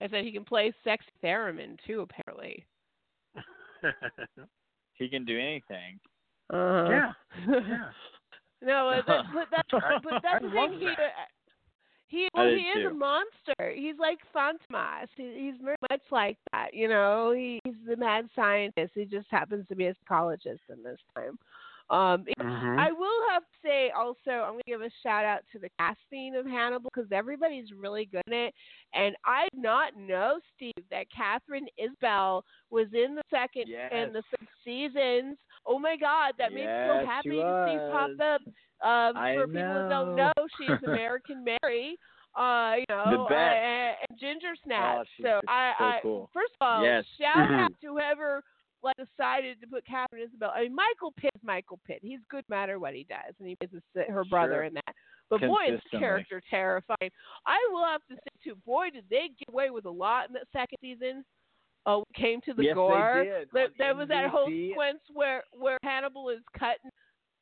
[0.00, 2.02] I said he can play sexy theremin too.
[2.02, 2.66] Apparently.
[4.98, 6.00] He can do anything.
[6.52, 6.88] Uh-huh.
[6.90, 7.12] yeah,
[7.48, 7.90] yeah.
[8.60, 9.68] No, but that, but that's
[10.02, 10.78] but that's the I thing.
[10.80, 11.12] He that.
[12.08, 13.72] he I well, he is a monster.
[13.76, 15.06] He's like Fantomas.
[15.16, 16.74] He, he's very much like that.
[16.74, 18.92] You know, he, he's the mad scientist.
[18.94, 21.38] He just happens to be a psychologist in this time.
[21.90, 22.78] Um, Mhm.
[22.78, 25.70] I will have to say also, I'm going to give a shout out to the
[25.78, 28.54] casting of Hannibal because everybody's really good in it.
[28.92, 33.90] And I did not know, Steve, that Katharine Isabelle was in the second Yes.
[33.92, 35.38] and the third seasons.
[35.64, 38.40] Oh my God, that makes me so happy to see pop up.
[38.80, 40.30] Um, I for people who don't know.
[40.36, 41.98] know, she's American Mary.
[42.36, 45.08] Uh, you know, uh, and, and Ginger Snaps.
[45.20, 46.30] Oh, so I, so I cool.
[46.32, 47.04] first of all, Yes.
[47.18, 48.42] shout out to whoever
[48.80, 50.52] like decided to put Katharine Isabelle.
[50.54, 51.98] I mean, Michael Pitt Michael Pitt.
[52.02, 54.62] He's good no matter what he does, and he plays her brother Sure.
[54.64, 54.94] in that.
[55.30, 57.10] But boy, is his character terrifying.
[57.46, 60.34] I will have to say too, boy, did they get away with a lot in
[60.34, 61.24] that second season.
[61.86, 63.48] Oh, it came to the Yes, they did.
[63.52, 66.90] There, there was that whole sequence where where Hannibal is cutting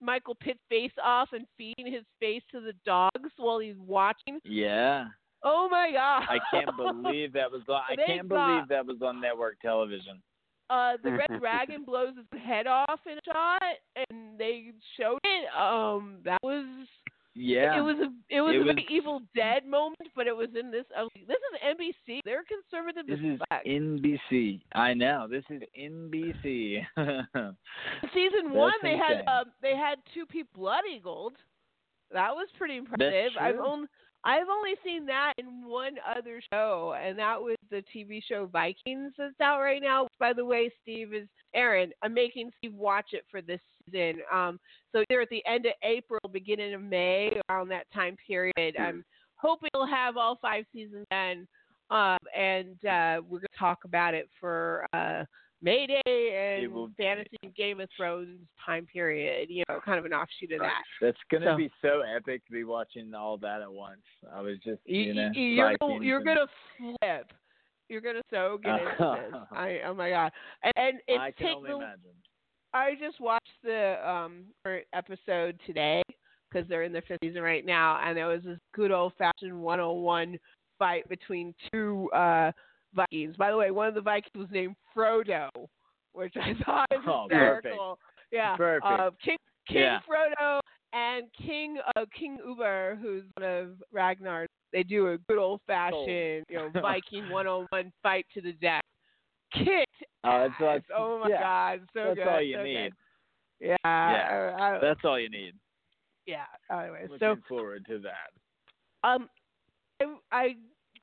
[0.01, 4.41] Michael Pitt's face off and feeding his face to the dogs while he's watching.
[4.45, 5.07] Yeah.
[5.43, 6.25] Oh my god!
[6.29, 7.83] I can't believe that was on.
[7.89, 10.23] I can't got- believe that was on network television.
[10.71, 13.63] Uh, the red dragon blows his head off in a shot,
[14.11, 15.47] and they showed it.
[15.57, 16.67] Um, that was
[17.35, 17.79] Yeah.
[17.79, 20.49] it was a it was It a very was- Evil Dead moment, but it was
[20.59, 20.85] in this.
[20.97, 21.77] Was like, this is
[22.09, 22.21] NBC.
[22.25, 23.65] They're conservative This is fuck.
[23.65, 24.61] NBC.
[24.75, 25.27] I know.
[25.31, 26.85] This is NBC.
[28.15, 31.35] Season one, they had um, they had two people blood eagled.
[32.13, 33.33] That was pretty impressive.
[33.41, 33.89] I've only
[34.27, 39.13] I've only seen that in one other show, and that was the TV show Vikings
[39.17, 40.03] that's out right now.
[40.03, 41.93] Which, by the way, Steve is Aaron.
[42.03, 44.21] I'm making Steve watch it for this season.
[44.35, 44.59] Um,
[44.91, 48.75] so either at the end of April, beginning of May, around that time period.
[48.77, 49.05] I'm
[49.37, 51.47] hoping we'll have all five seasons done.
[51.89, 55.23] Um, and uh, we're going to talk about it for uh,
[55.63, 59.49] Mayday and will- Fantasy and Game of Thrones time period.
[59.51, 60.83] You know, kind of an offshoot of that.
[61.01, 64.03] That's gonna So- be so epic to be watching all that at once.
[64.33, 66.47] I was just, You, know, you, are Vikings you're gonna
[66.79, 67.33] flip.
[67.89, 69.41] You're gonna so get into this.
[69.53, 70.33] I oh my god!
[70.63, 72.11] And, and it I can only the, imagine.
[72.75, 76.03] I just watched the um current episode today
[76.51, 79.59] because they're in their fifth season right now, and there was this good old fashioned
[79.63, 80.39] 101
[80.79, 82.51] fight between two uh
[82.97, 83.37] Vikings.
[83.37, 85.49] By the way, one of the Vikings was named Frodo,
[86.13, 87.77] which I thought was Oh, perfect.
[88.33, 88.85] Yeah, Perfect.
[88.87, 89.37] Uh, King
[89.69, 90.01] King Yeah.
[90.01, 90.61] Frodo
[90.93, 94.49] and King uh, King Ubbe, who's one of Ragnar's.
[94.73, 98.81] They do a good old fashioned, you know, Viking 101 fight to the death.
[99.53, 99.87] Kicked
[100.25, 102.09] Oh, that's, that's Oh my yeah, god, so good.
[102.09, 102.29] That's good.
[102.29, 102.75] all you so need.
[103.61, 103.69] Good.
[103.69, 103.77] Yeah.
[103.85, 104.57] Yeah.
[104.59, 105.53] I- I- That's all you need.
[106.27, 106.45] yeah.
[106.71, 109.09] Anyway, Looking so forward to that.
[109.09, 109.29] um,
[110.01, 110.55] I, I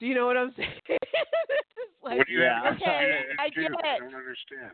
[0.00, 0.70] Do you know what I'm saying?
[2.02, 2.62] Like, what do you Yeah.
[2.62, 3.62] have okay, to I do?
[3.62, 3.98] get I it.
[4.00, 4.72] don't understand.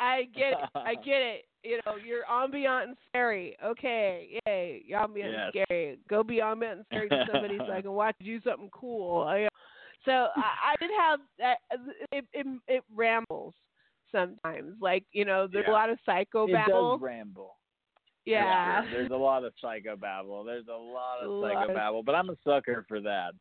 [0.00, 0.68] I get it.
[0.74, 1.44] I get it.
[1.64, 3.56] You know, you're ambient and scary.
[3.64, 5.98] Okay, yay, you're ambient and scary.
[6.08, 9.22] Go be ambient and scary to somebody so I can watch you do something cool.
[9.22, 9.46] I,
[10.04, 11.56] so I, I did have that.
[12.10, 13.54] It, it it rambles
[14.10, 14.74] sometimes.
[14.80, 16.94] Like you know, there's a lot of psycho babble.
[16.94, 17.54] it does ramble.
[18.24, 18.82] Yeah.
[18.90, 20.44] There's a lot of psychobabble.
[20.44, 23.34] There's a lot of A lot of- psychobabble, but I'm a sucker for that.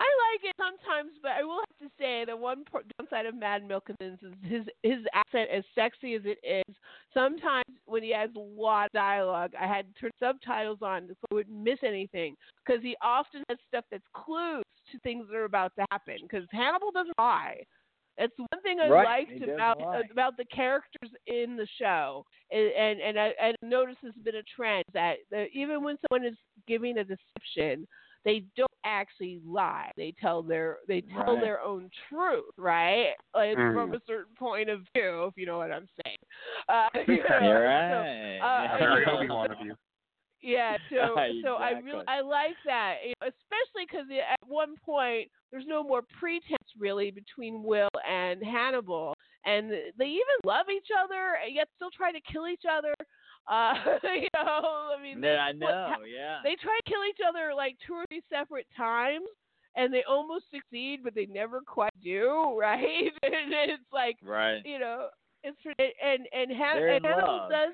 [0.00, 2.64] I like it sometimes, but I will have to say the one
[2.98, 6.76] downside of Mads Mikkelsen's his his accent, as sexy as it is.
[7.12, 11.14] Sometimes when he has a lot of dialogue, I had to turn subtitles on so
[11.30, 14.62] I wouldn't miss anything because he often has stuff that's clues
[14.92, 16.16] to things that are about to happen.
[16.22, 17.62] Because Hannibal doesn't lie.
[18.16, 19.98] That's one thing I Right, liked about lie.
[19.98, 24.24] Uh, about the characters in the show, and and, and I, I noticed this has
[24.24, 27.86] been a trend that the, even when someone is giving a deception,
[28.28, 29.90] they don't actually lie.
[29.96, 31.40] They tell their they tell Right.
[31.40, 33.14] their own truth, right?
[33.34, 33.94] Like from Mm.
[33.94, 36.18] a certain point of view, if you know what I'm saying.
[36.68, 39.74] Uh, you know, You're so, uh, Very you know, Obi Wan of you.
[40.42, 45.30] yeah, so so I really I like that, you know, especially because at one point
[45.50, 49.14] there's no more pretense really between Will and Hannibal,
[49.46, 52.92] and they even love each other, and yet still try to kill each other.
[53.48, 56.04] Uh, you know, I mean, Yeah, I what- know.
[56.06, 56.38] Yeah.
[56.44, 59.26] they try to kill each other like two or three separate times,
[59.76, 63.10] and they almost succeed, but they never quite do, right?
[63.22, 64.60] and it's like right.
[64.64, 65.08] you know,
[65.44, 67.72] it's and and, Han- and Hannibal does,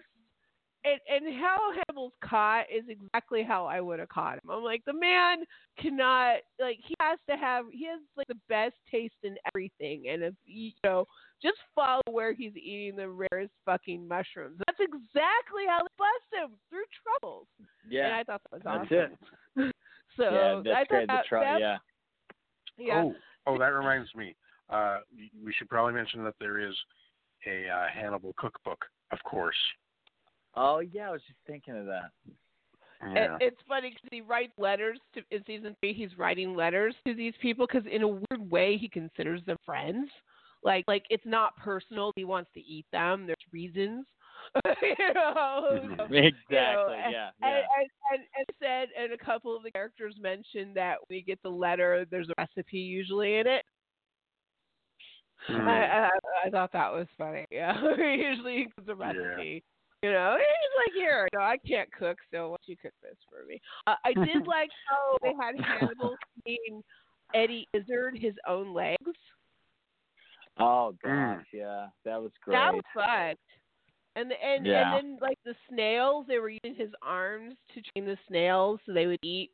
[0.84, 4.50] and and how Hannibal's caught is exactly how I would have caught him.
[4.50, 5.38] I'm like the man
[5.80, 10.22] cannot like he has to have he has like the best taste in everything, and
[10.22, 11.06] if you know
[11.42, 14.58] just follow where he's eating the rarest fucking mushrooms.
[14.78, 17.46] That's exactly how they bust him through troubles.
[17.58, 18.16] And Yeah.
[18.18, 18.88] I thought that was awesome.
[18.90, 19.74] That's it.
[20.16, 21.06] so yeah, I that's thought great.
[21.06, 21.78] The that, tr- that- yeah.
[22.76, 23.02] yeah.
[23.04, 23.14] Oh,
[23.46, 24.34] oh, that reminds me.
[24.70, 24.98] Uh,
[25.44, 26.74] we should probably mention that there is
[27.46, 29.56] a uh, Hannibal cookbook, of course.
[30.56, 32.10] Oh yeah, I was just thinking of that.
[33.02, 33.36] Yeah.
[33.36, 35.92] It, it's funny because he writes letters to in season three.
[35.92, 40.08] He's writing letters to these people because in a weird way he considers them friends.
[40.62, 42.12] Like like it's not personal.
[42.16, 43.26] He wants to eat them.
[43.26, 44.06] There's reasons.
[44.82, 45.68] you know.
[45.72, 46.00] Mhm.
[46.12, 46.16] Exactly.
[46.50, 47.30] you know, yeah.
[47.42, 47.62] And, Yeah.
[47.78, 51.42] and, and, and said, and a couple of the characters mentioned that when you get
[51.42, 53.64] the letter, there's a recipe usually in it.
[55.46, 55.68] Hmm.
[55.68, 56.10] I, I
[56.46, 57.44] I thought that was funny.
[57.50, 59.62] Yeah, usually it's a recipe.
[60.02, 63.16] You know, he's like, here, no, I can't cook, so why don't you cook this
[63.30, 63.60] for me?
[63.86, 66.14] Uh, I did like how they had Hannibal
[66.44, 66.82] feeding
[67.34, 68.98] Eddie Izzard his own legs.
[70.58, 71.36] Oh Mm.
[71.36, 72.54] gosh, yeah, that was great.
[72.54, 73.34] That was fun.
[74.16, 74.94] And the, and Yeah.
[74.96, 78.92] and then like the snails, they were using his arms to train the snails so
[78.92, 79.50] they would eat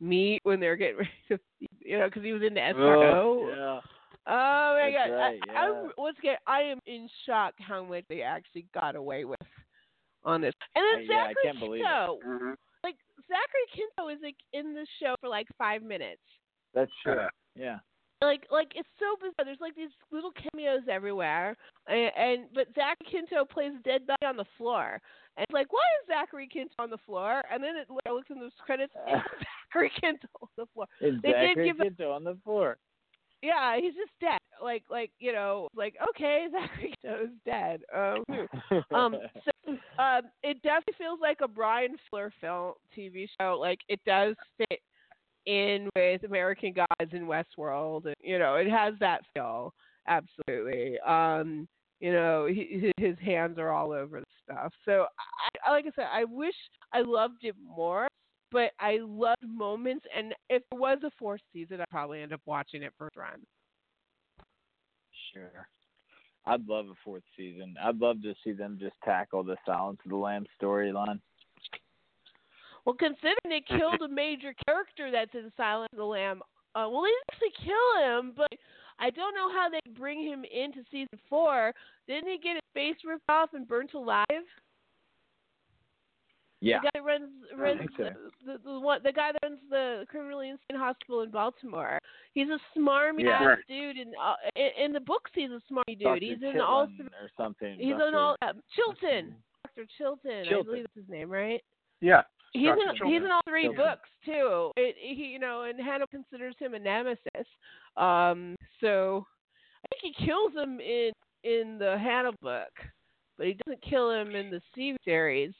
[0.00, 1.38] meat when they were getting ready to,
[1.80, 3.12] you know, because he was into escargot.
[3.12, 3.80] Oh, yeah.
[4.28, 5.16] Oh my That's god!
[5.16, 9.24] right, I, I'm once again, I am in shock how much they actually got away
[9.24, 9.38] with
[10.24, 10.52] on this.
[10.74, 11.86] And then Uh, yeah, I Zachary can't believe it.
[11.86, 12.56] Quinto, Mhm.
[12.84, 12.96] like
[13.28, 16.22] Zachary Quinto is like in the show for like five minutes.
[16.74, 17.26] That's true.
[17.54, 17.78] Yeah.
[18.22, 19.44] Like, like it's so bizarre.
[19.44, 21.54] There's like these little cameos everywhere,
[21.86, 25.00] and, and but Zachary Quinto plays dead body on the floor,
[25.36, 27.42] and it's like, why is Zachary Quinto on the floor?
[27.52, 29.22] And then it, I looked in those credits, it's
[29.68, 30.86] Zachary Quinto on the floor.
[31.00, 32.78] It's They did Zachary give a- Quinto on the floor.
[33.42, 34.38] Yeah, he's just dead.
[34.62, 37.82] Like, like you know, like okay, Zachary Quinto is dead.
[37.94, 38.24] Um,
[38.94, 39.72] um, so
[40.02, 43.58] um, it definitely feels like a Bryan Fuller film TV show.
[43.60, 44.80] Like it does fit
[45.46, 48.12] in with American Gods and Westworld.
[48.20, 49.72] You know, it has that feel
[50.06, 50.98] absolutely.
[51.00, 51.66] Um,
[52.00, 54.72] you know, he, his hands are all over the stuff.
[54.84, 55.06] So,
[55.64, 56.54] I, like I said, I wish
[56.92, 58.08] I loved it more.
[58.52, 62.40] But I loved moments, and if there was a fourth season, I'd probably end up
[62.46, 63.42] watching it first run.
[65.34, 65.66] Sure.
[66.46, 67.74] I'd love a fourth season.
[67.82, 71.20] I'd love to see them just tackle the Silence of the Lambs storyline.
[72.86, 76.40] Well, considering they killed a major character that's in Silence of the Lamb,
[76.76, 78.52] uh, well, they didn't actually kill him, but
[79.00, 81.74] I don't know how they bring him into season four.
[82.06, 84.26] Didn't he get his face ripped off and burnt alive?
[86.60, 86.78] Yeah.
[86.78, 88.04] The guy that runs runs so.
[88.04, 91.98] the, the, the one the guy that runs the criminally insane hospital in Baltimore.
[92.32, 93.52] He's a smarmy Yeah.
[93.52, 96.02] ass dude, and uh, in, in the books he's a smarmy dude.
[96.04, 96.18] Dr.
[96.20, 97.78] he's in Chitlin all or something.
[97.78, 98.08] he's Dr.
[98.08, 99.34] in all uh, Chilton,
[99.64, 100.46] Doctor Chilton.
[100.48, 101.62] I believe that's his name, right?
[102.00, 102.22] Yeah.
[102.52, 103.76] He's in, he's in all three Chilton.
[103.84, 104.70] books too.
[104.76, 107.46] It, he, you know, and Hannah considers him a nemesis.
[107.96, 109.26] Um, so
[109.84, 111.12] I think he kills him in
[111.44, 112.70] in the Hannah book,
[113.38, 115.52] but he doesn't kill him in the Steve series.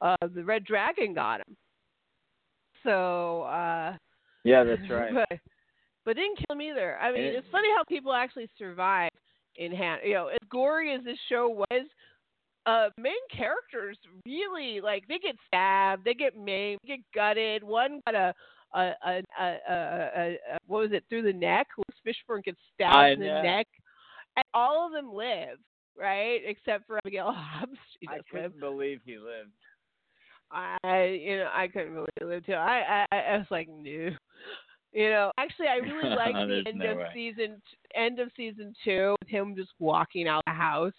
[0.00, 1.56] Uh, the Red Dragon got him.
[2.84, 3.96] So, uh,
[4.44, 5.12] Yeah, that's right.
[5.30, 5.38] but,
[6.04, 6.96] but didn't kill him either.
[6.98, 9.10] I mean, it- it's funny how people actually survive
[9.56, 10.00] in hand.
[10.04, 11.86] You know, as gory as this show was,
[12.66, 17.62] uh, main characters really like they get stabbed, they get maimed, they get gutted.
[17.62, 18.34] One got a
[18.74, 21.68] a, a, a, a, what was it through the neck?
[21.76, 23.42] Lewis Fishburne gets stabbed I in the know.
[23.42, 23.66] neck,
[24.36, 25.58] and all of them live,
[25.98, 26.40] right?
[26.44, 27.78] Except for Abigail Hobbs.
[28.08, 29.52] I couldn't believe he lived.
[30.50, 32.54] I you know I couldn't believe it lived too.
[32.54, 34.10] I I, I was like no.
[34.90, 37.10] You know, actually, I really like the end no of way.
[37.12, 37.60] season
[37.94, 40.92] end of season two with him just walking out the house.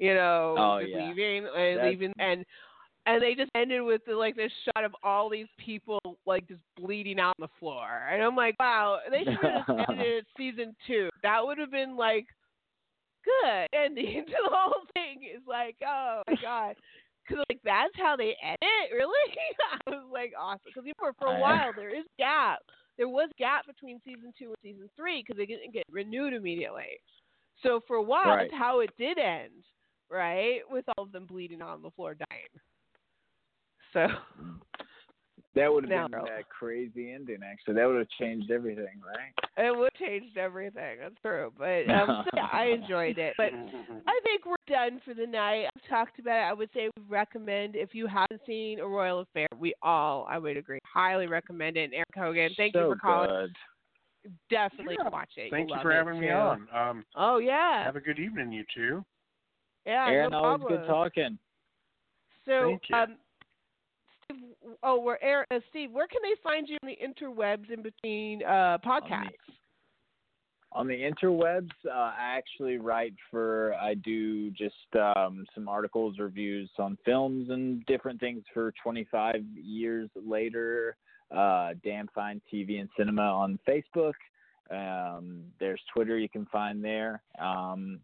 [0.00, 1.08] You know, Oh, yeah.
[1.08, 2.44] leaving and That's- leaving and
[3.06, 6.60] and they just ended with the, like this shot of all these people like just
[6.76, 10.24] bleeding out on the floor, and I'm like, wow, they should have ended it at
[10.36, 11.08] season two.
[11.22, 12.26] That would have been like
[13.24, 15.22] good ending to the whole thing.
[15.34, 16.76] Is like, oh my god,
[17.26, 18.92] because like that's how they end it.
[18.94, 19.34] Really,
[19.86, 22.58] I was like awesome because for for a while there is gap.
[22.98, 27.00] There was gap between season two and season three because they didn't get renewed immediately.
[27.62, 28.48] So for a while, Right.
[28.50, 29.52] that's how it did end,
[30.10, 30.60] right?
[30.70, 32.46] With all of them bleeding on the floor, dying.
[33.92, 34.06] So
[35.54, 36.24] That would have been bro.
[36.24, 37.38] a crazy ending.
[37.44, 39.32] Actually, that would have changed everything, right?
[39.56, 40.98] it would have changed everything.
[41.00, 41.52] That's true.
[41.58, 43.34] But um, so yeah, I enjoyed it.
[43.36, 43.52] But
[44.06, 45.66] I think we're done for the night.
[45.66, 46.50] I've talked about it.
[46.50, 50.38] I would say we recommend if you haven't seen A Royal Affair, we all, I
[50.38, 51.84] would agree, highly recommend it.
[51.84, 53.28] And Eric Hogan, thank so you for calling.
[53.30, 53.56] Good.
[54.50, 55.08] Definitely Yeah.
[55.10, 55.50] watch it.
[55.50, 56.32] Thank You'll you for love it, having me too.
[56.32, 56.68] on.
[56.74, 59.04] Um, Oh yeah, have a good evening, you two.
[59.86, 60.80] Yeah, Aaron, no always problem.
[60.80, 61.38] good talking.
[62.46, 63.16] So, um,
[64.24, 64.42] Steve,
[64.82, 68.42] oh, where Aaron, uh, Steve, where can they find you on the interwebs in between
[68.44, 69.28] uh, podcasts?
[70.72, 73.74] On the interwebs, uh, I actually write for.
[73.74, 80.08] I do just um, some articles, reviews on films and different things for 25 years
[80.14, 80.96] later.
[81.36, 84.14] Uh, Dan Fine TV and Cinema on Facebook.
[84.70, 87.22] Um, there's Twitter you can find there.
[87.40, 87.98] Um,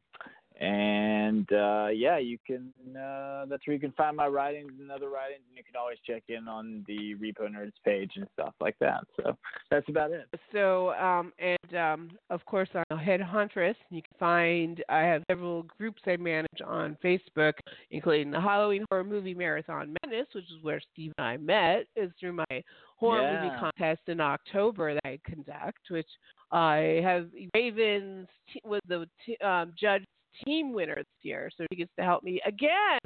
[0.58, 2.72] and uh, yeah, you can.
[2.96, 5.98] Uh, that's where you can find my writings and other writings, and you can always
[6.06, 9.04] check in on the Repo Nerds page and stuff like that.
[9.16, 9.36] So
[9.70, 10.28] that's about it.
[10.52, 13.76] So, um, and um, of course, I'm a head hauntress.
[13.90, 17.54] You can find I have several groups I manage on Facebook,
[17.90, 22.10] including the Halloween Horror Movie Marathon Madness, which is where Steve and I met, is
[22.18, 22.62] through my
[22.96, 26.08] horror movie contest in October that I conduct, which
[26.50, 30.04] I have Ravens t- was the t- um, judge
[30.44, 32.98] team winner this year, so he gets to help me again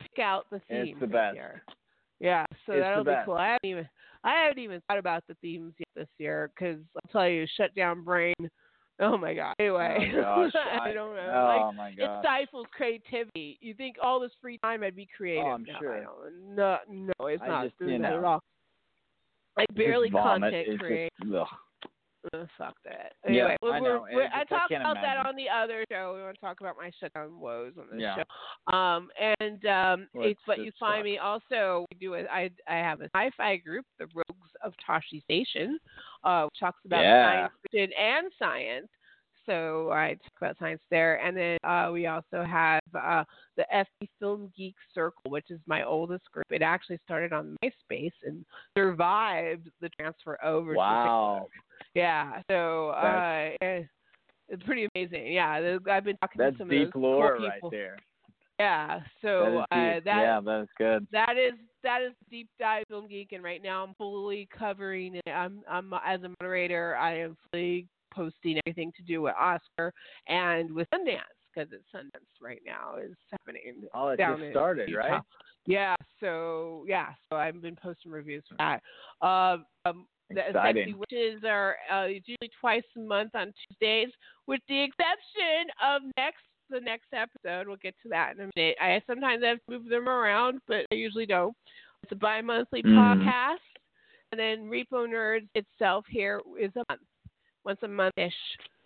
[0.00, 1.34] pick out the It's theme the this best.
[1.34, 1.62] year.
[2.20, 3.34] Yeah, so It's that'll be cool.
[3.34, 3.88] I haven't even
[4.24, 7.74] I haven't even thought about the themes yet this year because I'll tell you, shut
[7.74, 8.34] down brain.
[9.00, 9.54] Oh my god.
[9.58, 10.48] Anyway, Oh,
[10.80, 11.72] I don't know.
[11.74, 13.58] Oh like it stifles creativity.
[13.60, 15.44] You think all this free time I'd be creative?
[15.44, 16.04] Oh, I'm no, sure.
[16.54, 18.40] No, no, it's I not just, you that at all.
[19.58, 21.10] I barely content create.
[21.20, 21.50] Just,
[22.32, 22.48] ugh.
[22.58, 23.12] Fuck that.
[23.24, 24.04] Yeah, Anyway, we're, I know.
[24.06, 26.14] It I I talked can't about that on the other show.
[26.16, 28.16] We want to talk about my shutdown woes on this Yeah.
[28.16, 28.74] show.
[28.76, 31.84] Um, and um, Well, it's, but you find me also.
[31.92, 32.14] We do.
[32.14, 35.78] A, I I have a sci-fi group, the Rogues of Tosche Station,
[36.24, 37.24] uh, which talks about Yeah.
[37.32, 38.88] science fiction and science.
[39.44, 43.24] So I talk about science there, and then uh, we also have uh,
[43.56, 46.46] the FB Film Geek Circle, which is my oldest group.
[46.50, 48.44] It actually started on MySpace and
[48.78, 50.74] survived the transfer over.
[50.74, 51.48] to Wow.
[51.48, 51.48] Facebook.
[51.94, 53.82] Yeah, so uh, eh,
[54.48, 55.32] it's pretty amazing.
[55.32, 57.70] Yeah, I've been talking That's to some deep of those lore cool right people.
[57.70, 57.96] there.
[58.58, 61.06] Yeah, That so is uh, that yeah, that's good.
[61.12, 65.16] that is that is deep dive film geek, and right now I'm fully covering.
[65.16, 65.30] it.
[65.30, 66.96] I'm I'm as a moderator.
[66.96, 69.92] I am fully posting everything to do with Oscar
[70.28, 71.18] and with Sundance
[71.52, 73.84] because it's Sundance right now is happening.
[73.94, 74.98] Oh, it down just started, Utah.
[74.98, 75.22] right?
[75.66, 78.82] Yeah, so yeah, so I've been posting reviews for that.
[79.26, 80.06] Um,
[80.38, 84.12] um, the Sexy Witches are uh, usually twice a month on Tuesdays,
[84.46, 87.68] with the exception of next the next episode.
[87.68, 88.76] We'll get to that in a minute.
[88.80, 91.54] I sometimes have to move them around, but I usually don't.
[92.02, 92.96] It's a bi-monthly Mhm.
[92.96, 93.58] podcast,
[94.30, 97.02] and then Repo Nerds itself here is a month,
[97.64, 98.34] once a month ish.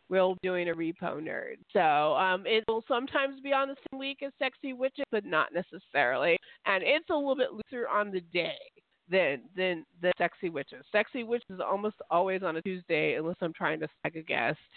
[0.09, 1.56] We'll be doing a Repo Nerd.
[1.73, 5.52] So um, it will sometimes be on the same week as Sexy Witches, but not
[5.52, 6.39] necessarily.
[6.64, 8.56] And it's a little bit looser on the day
[9.10, 10.84] than than the Sexy Witches.
[10.92, 14.58] Sexy Witches is almost always on a Tuesday unless I'm trying to snag a guest.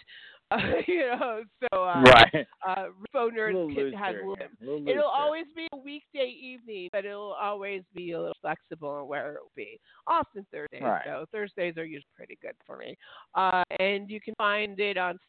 [0.52, 0.58] Uh,
[0.88, 2.46] you know, so uh, right.
[2.66, 6.88] uh, Repo A little has a little A little It'll always be a weekday evening,
[6.90, 9.78] but it'll always be a little flexible on where it will be.
[10.08, 11.02] Often Thursdays, Right.
[11.06, 11.24] though.
[11.30, 12.96] Thursdays are usually pretty good for me.
[13.36, 15.20] Uh, and you can find it on.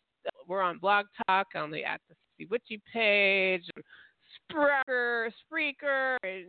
[0.47, 3.69] We're on Blog Talk on the at the Sexy Witchy page,
[4.51, 6.47] Spreaker, Spreaker, and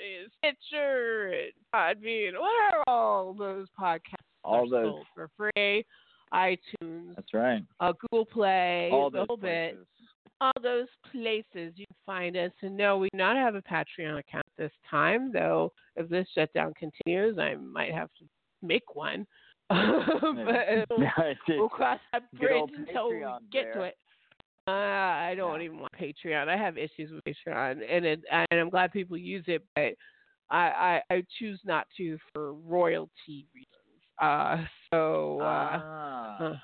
[0.00, 2.32] uh, Stitcher, and Podbean.
[2.38, 4.00] What are all those podcasts?
[4.44, 5.02] All those.
[5.14, 5.84] for free.
[6.32, 7.62] iTunes, That's right.
[7.80, 9.74] uh, Google Play, All those whole bit.
[9.74, 9.86] places.
[10.40, 12.52] All those places you can find us.
[12.62, 15.70] And no, we do not have a Patreon account this time, though.
[15.96, 18.24] If this shutdown continues, I might have to
[18.62, 19.26] make one.
[19.68, 21.04] but it'll-
[21.48, 23.96] we'll cross that bridge until we get to it.
[24.68, 26.48] Uh, I don't even want Patreon.
[26.48, 29.94] I have issues with Patreon, and it, and I'm glad people use it, but
[30.50, 34.02] I, I, I choose not to for royalty reasons.
[34.20, 35.80] Uh, so uh,
[36.40, 36.62] Ah.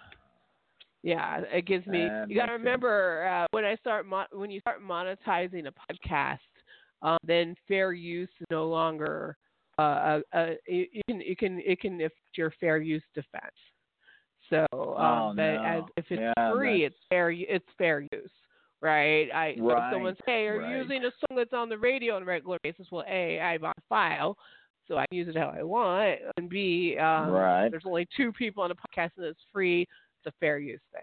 [1.02, 2.10] yeah, it gives me.
[2.28, 6.39] You got to remember uh, when I start mo- when you start monetizing a podcast,
[7.02, 9.36] um, then fair use is no longer.
[9.78, 13.55] Uh, uh, you, can you can it can affect your fair use defense.
[14.51, 15.62] So, um, Oh, but no.
[15.64, 17.31] as if it's Yeah, free, that's- it's fair.
[17.31, 18.31] It's fair use,
[18.81, 19.31] right?
[19.32, 20.77] I so if someone's "Hey, you're right.
[20.77, 23.77] using a song that's on the radio on a regular basis." Well, a I bought
[23.78, 24.36] a file,
[24.86, 27.68] so I can use it how I want, and b um, Right.
[27.70, 29.82] there's only two people on a podcast and it's free.
[29.82, 31.02] It's a fair use thing.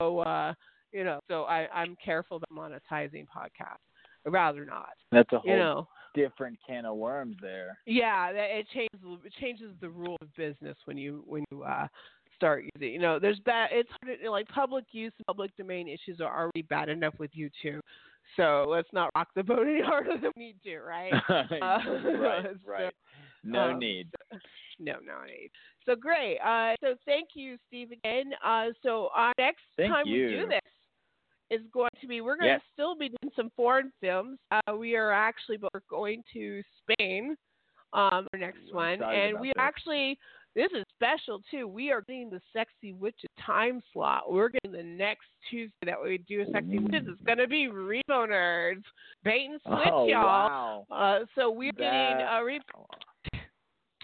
[0.00, 0.54] So, uh,
[0.92, 2.50] you know, so I I'm careful about
[2.90, 3.78] monetizing podcasts.
[4.26, 4.90] I'd rather not.
[5.12, 5.88] That's a whole You know.
[6.12, 7.78] different can of worms there.
[7.86, 11.86] Yeah, it changes it changes the rule of business when you when you uh
[12.40, 12.94] start using.
[12.94, 13.68] You know, there's bad.
[13.72, 17.80] It's hard to- like public use public domain issues are already bad enough with YouTube.
[18.36, 21.12] So let's not rock the boat any harder than we need to, right?
[21.28, 22.94] Uh, right, so, right.
[23.44, 24.08] No um, need.
[24.78, 25.50] No, no need.
[25.86, 26.38] So great.
[26.38, 28.32] Uh, so thank you, Steve, again.
[28.44, 30.60] Uh, so our next Thank time we do this
[31.50, 32.60] is going to be we're going Yes.
[32.60, 34.38] to still be doing some foreign films.
[34.50, 37.36] Uh, we are actually, we're going to Spain.
[37.92, 40.16] Um, our next I'm one, and we actually
[40.54, 41.68] this is special too.
[41.68, 44.32] We are getting the Sexy Witches time slot.
[44.32, 47.06] We're getting the next Tuesday that we do a Sexy Witches.
[47.08, 48.82] It's going to be Repo Nerds,
[49.24, 50.86] bait and switch, oh y'all.
[50.90, 51.20] wow.
[51.20, 52.60] Uh, so we're getting a re-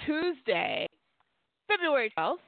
[0.07, 0.87] Tuesday,
[1.67, 2.43] February twelfth,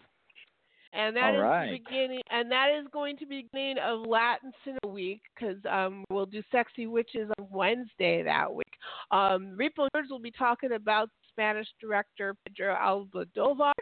[0.93, 1.71] and that is right.
[1.71, 6.05] the beginning, and that is going to be beginning of Latin Cinema Week because um,
[6.11, 8.65] we'll do Sexy Witches on Wednesday that week.
[9.11, 13.73] Um, Repo Nerds will be talking about Spanish director Pedro Almodovar,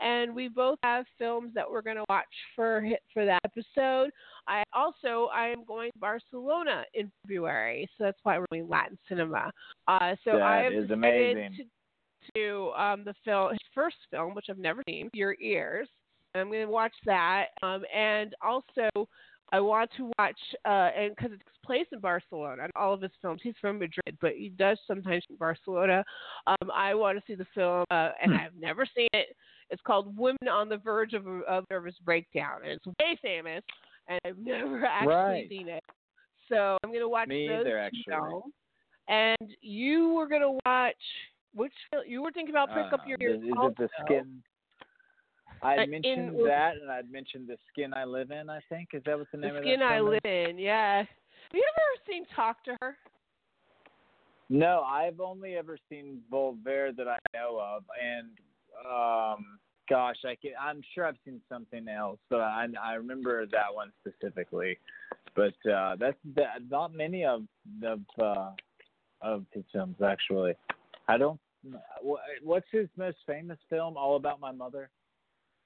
[0.00, 2.24] and we both have films that we're going to watch
[2.54, 4.10] for for that episode.
[4.46, 8.98] I also I am going to Barcelona in February, so that's why we're doing Latin
[9.08, 9.50] cinema.
[9.88, 11.56] Uh, so I is amazing.
[11.56, 11.64] to
[12.34, 15.88] to um, the film, his first film, which I've never seen, Your Ears.
[16.34, 19.08] I'm going to watch that, um, and also
[19.52, 23.00] I want to watch, uh, and because it takes place in Barcelona, and all of
[23.00, 26.04] his films, he's from Madrid, but he does sometimes in Barcelona.
[26.46, 28.38] Um, I want to see the film, uh, and Hmm.
[28.38, 29.36] I've never seen it.
[29.70, 33.62] It's called Women on the Verge of a of Nervous Breakdown, and it's way famous,
[34.08, 34.38] and I've
[34.78, 35.48] never actually Right.
[35.48, 35.82] seen it.
[36.48, 38.02] So I'm going to watch Me those either, actually.
[38.08, 38.52] films.
[39.08, 40.96] And you were going to watch
[41.54, 43.68] which fil- you were thinking about pick up Uh, your the- ears Is also.
[43.68, 44.42] it the skin?
[45.62, 48.48] I Uh, mentioned in- that, and I'd mentioned the skin I live in.
[48.50, 50.98] I think is that what the name of The of skin I live in, yeah.
[50.98, 51.08] Have
[51.52, 52.96] you ever seen Talk to Her?
[54.48, 58.28] No, I've only ever seen Volver that I know of, and
[58.88, 59.58] um,
[59.88, 63.92] gosh, I can, I'm sure I've seen something else, but I I remember that one
[64.00, 64.78] specifically.
[65.34, 67.42] But uh, that's that, not many of
[67.82, 68.50] of uh,
[69.20, 70.54] of his films actually.
[71.08, 71.40] I don't.
[72.42, 73.96] What's his most famous film?
[73.96, 74.90] All About My Mother.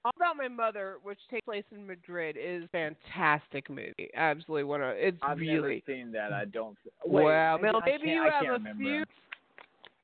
[0.04, 4.08] All About My Mother, which takes place in Madrid, is a fantastic movie.
[4.14, 6.32] Absolutely one of it's I've never really seen that.
[6.32, 6.76] I don't.
[7.04, 7.56] Wait, wow.
[7.56, 8.82] maybe, Mel, maybe you have a remember.
[8.82, 9.04] few.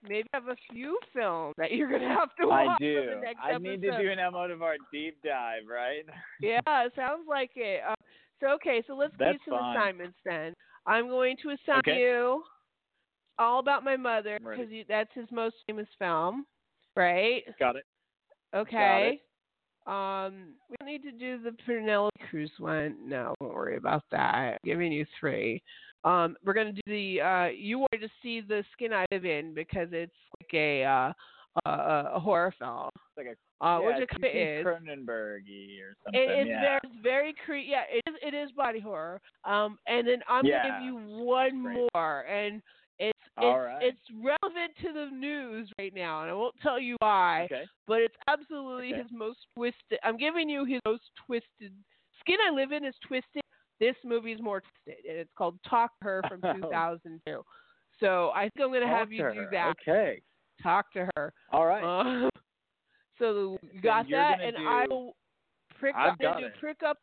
[0.03, 3.07] Maybe you have a few films that you're gonna have to watch I do.
[3.09, 6.05] the next I need to do an Almodovar deep dive, right?
[6.43, 7.81] Yeah, sounds like it.
[7.89, 7.95] Um,
[8.41, 9.77] so okay, so let's That's do some fine.
[9.77, 10.53] assignments then.
[10.85, 11.99] I'm going to assign Okay.
[11.99, 12.43] you
[13.39, 16.45] all about my mother because that's his most famous film,
[16.95, 17.43] right?
[17.59, 17.85] Got it.
[18.55, 19.23] Okay.
[19.87, 22.97] Um, we don't need to do the Penelope Cruz one.
[23.07, 24.35] No, don't worry about that.
[24.35, 25.63] I'm giving you three.
[26.05, 27.21] Um, we're gonna do the.
[27.21, 31.13] Uh, you wanted to see the Skin I Live In because it's like a uh,
[31.67, 32.91] a, a horror film.
[32.95, 34.67] It's like a Uh, yeah, which it it's kinda is.
[34.67, 36.21] Cronenberg-y or something.
[36.21, 36.61] It, it's yeah.
[36.61, 38.15] very, very cre- Yeah, it is.
[38.23, 39.21] It is body horror.
[39.45, 41.89] Um, and then I'm Yeah, gonna give you one great.
[41.95, 42.61] more, and
[42.99, 43.79] it's it's right.
[43.83, 47.45] it's relevant to the news right now, and I won't tell you why.
[47.51, 47.65] Okay.
[47.87, 49.03] But it's absolutely Okay.
[49.03, 49.99] his most twisted.
[50.03, 51.73] I'm giving you his most twisted.
[52.21, 53.43] Skin I Live In is twisted.
[53.79, 56.55] This movie is more twisted, and it's called Talk to Her from Oh.
[56.55, 57.43] 2002.
[58.01, 59.75] So I think I'm gonna have you do that.
[59.87, 60.21] Okay.
[60.63, 61.33] Talk to her.
[61.53, 61.85] All right.
[61.85, 62.31] Uh,
[63.19, 65.15] so you got that, and do- I will
[65.79, 66.53] prick I've I'm gonna got do it.
[66.59, 66.99] prick up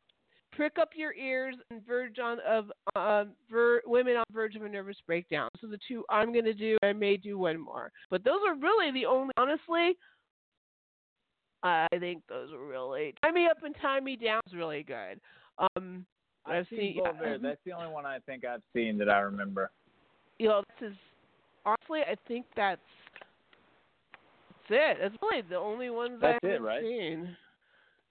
[0.56, 4.70] prick up your ears and verge on of um ver, women on verge of a
[4.70, 5.50] nervous breakdown.
[5.60, 8.92] So the two I'm gonna do, I may do one more, but those are really
[8.92, 9.32] the only.
[9.38, 9.98] Honestly,
[11.64, 15.20] I think those are really Tie Me Up and Tie Me Down is really good.
[15.76, 16.06] Um,
[16.46, 17.42] I've, seen, seen Volver.
[17.42, 19.72] That's the only one I think I've seen that I remember.
[20.40, 20.98] You know, this is
[21.66, 22.82] honestly, I think that's
[24.70, 24.98] that's it.
[25.02, 26.82] That's really the only ones that's I haven't it, right?
[26.82, 27.38] seen.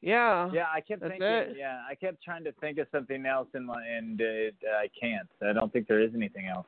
[0.03, 0.51] Yeah.
[0.53, 1.27] Yeah, I kept that's thinking.
[1.27, 1.57] It.
[1.57, 5.29] Yeah, I kept trying to think of something else, and and uh, I can't.
[5.43, 6.67] I don't think there is anything else.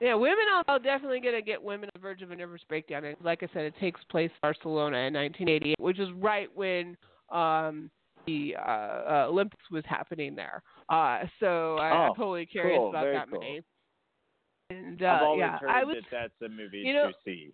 [0.00, 0.44] Yeah, women.
[0.52, 3.04] I'll, I'll definitely gonna get women on the verge of a nervous breakdown.
[3.04, 6.96] And like I said, it takes place in Barcelona in 1988, which is right when
[7.30, 7.90] um
[8.26, 10.62] the uh, uh, Olympics was happening there.
[10.88, 12.90] Uh, so I, oh, I'm totally curious cool.
[12.90, 13.40] about that cool.
[13.40, 13.62] movie.
[14.70, 17.14] And uh, I've always yeah, heard I was, that that's a movie you know, to
[17.24, 17.52] see.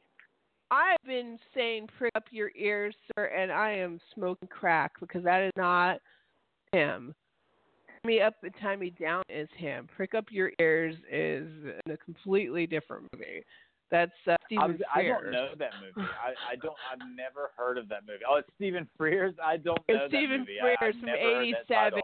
[0.70, 5.42] I've been saying prick up your ears, sir, and I am smoking crack because that
[5.42, 5.98] is not
[6.72, 7.14] him.
[8.04, 9.88] Me up and tie me down is him.
[9.94, 11.48] Prick up your ears is
[11.90, 13.42] a completely different movie.
[13.90, 15.04] That's uh, Stephen I, Frears.
[15.04, 16.08] I don't know that movie.
[16.24, 16.76] I, I don't.
[16.90, 18.20] I've never heard of that movie.
[18.28, 19.34] Oh, it's Stephen Frears.
[19.44, 20.58] I don't know It's Stephen that movie.
[20.62, 22.02] Frears I, from never heard that '87.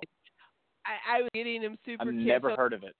[0.86, 2.02] I, I was getting him super.
[2.02, 2.94] I've never heard of it.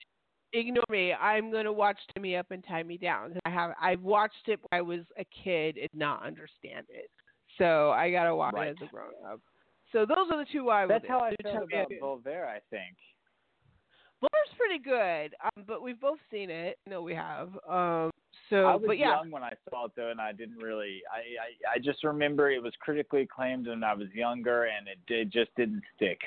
[0.53, 1.13] Ignore me.
[1.13, 3.39] I'm gonna watch Tie Me Up and Tie Me Down.
[3.45, 3.73] I have.
[3.81, 7.11] I've watched it when I was a kid and not understand it.
[7.59, 8.69] So I gotta watch Right.
[8.69, 9.41] it as a grown up.
[9.93, 12.47] So those are the two I would That's how I Do Tie about Volver.
[12.47, 12.97] I think.
[14.23, 16.79] Volver's pretty good, um, but we've both seen it.
[16.87, 17.49] No, we have.
[17.69, 18.11] Um,
[18.49, 21.03] so, I was but yeah, young when I saw it though, and I didn't really.
[21.13, 24.99] I, I I just remember it was critically acclaimed when I was younger, and it
[25.07, 26.21] did just didn't stick.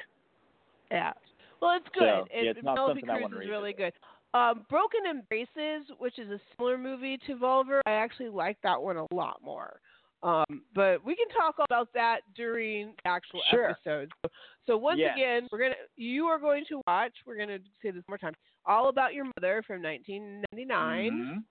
[0.91, 1.13] yeah.
[1.61, 2.03] Well, it's good.
[2.03, 3.91] So, yeah, it's not Penelope something I Cruz is really good.
[4.33, 8.97] Um, Broken Embraces, which is a similar movie to Volver, I actually like that one
[8.97, 9.79] a lot more.
[10.21, 13.69] Um, but we can talk about that during the actual Sure.
[13.69, 14.11] episode.
[14.25, 14.31] So,
[14.67, 15.15] so once Yes.
[15.15, 17.13] again, we're gonna you are going to watch.
[17.25, 18.35] We're gonna say this one more time.
[18.65, 21.13] All About Your Mother from 1999.
[21.13, 21.43] Mhm.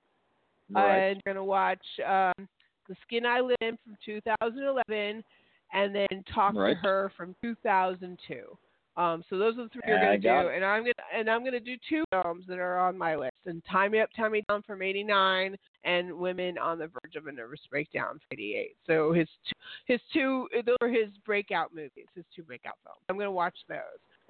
[0.70, 0.98] Right.
[0.98, 2.46] And you're gonna watch um,
[2.88, 5.24] The Skin I Live In from 2011,
[5.72, 6.74] and then Talk Right.
[6.74, 8.56] to Her from 2002.
[8.98, 10.56] Um, so those are the three you're gonna do, it.
[10.56, 13.36] and I'm gonna and I'm gonna do two films that are on my list.
[13.46, 17.28] And Tie Me Up, Tie Me Down from '89, and Women on the Verge of
[17.28, 18.76] a Nervous Breakdown from '88.
[18.88, 22.98] So his two, his two those are his breakout movies, his two breakout films.
[23.08, 23.78] I'm gonna watch those.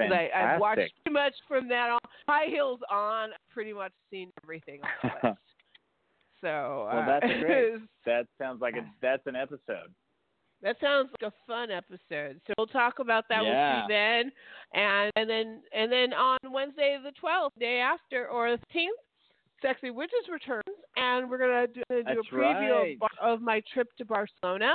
[0.01, 1.99] I, I've watched pretty much from that on.
[2.29, 3.31] High heels on.
[3.31, 5.41] I've pretty much seen everything on the list.
[6.41, 7.81] So Well, uh, that's great.
[8.07, 9.93] That sounds like a, that's an episode.
[10.63, 12.41] That sounds like a fun episode.
[12.47, 13.45] So we'll talk about that.
[13.45, 13.83] Yeah.
[13.87, 14.33] see then,
[14.75, 18.99] and and then and then on Wednesday the twelfth, day after or the fifteenth,
[19.63, 20.63] Sexy Witches returns,
[20.97, 22.93] and we're gonna do, gonna do a preview right.
[22.95, 24.75] of, Bar- of my trip to Barcelona,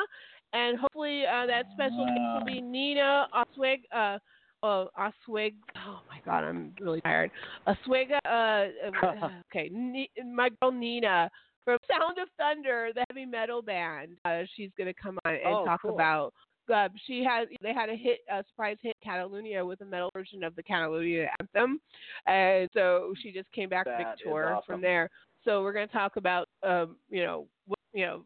[0.53, 3.81] and hopefully uh, that special guest will be Nina Osweg.
[3.93, 4.19] Uh,
[4.65, 5.55] Oh, Osweg.
[5.75, 7.31] Oh my God, I'm really tired.
[7.67, 8.17] Oswega.
[8.25, 11.29] Uh, uh, okay, Ni- my girl Nina
[11.65, 14.17] from Sound of Thunder, the heavy metal band.
[14.25, 15.93] Uh, she's going to come on and Oh, talk cool.
[15.95, 16.33] about.
[16.73, 20.43] Uh, she had they had a hit, a surprise hit, Catalunya, with a metal version
[20.45, 21.79] of the Catalunya anthem,
[22.25, 24.63] and so she just came back That big tour awesome.
[24.65, 25.09] from there.
[25.43, 28.23] So we're going to talk about, um, you know, what, you know,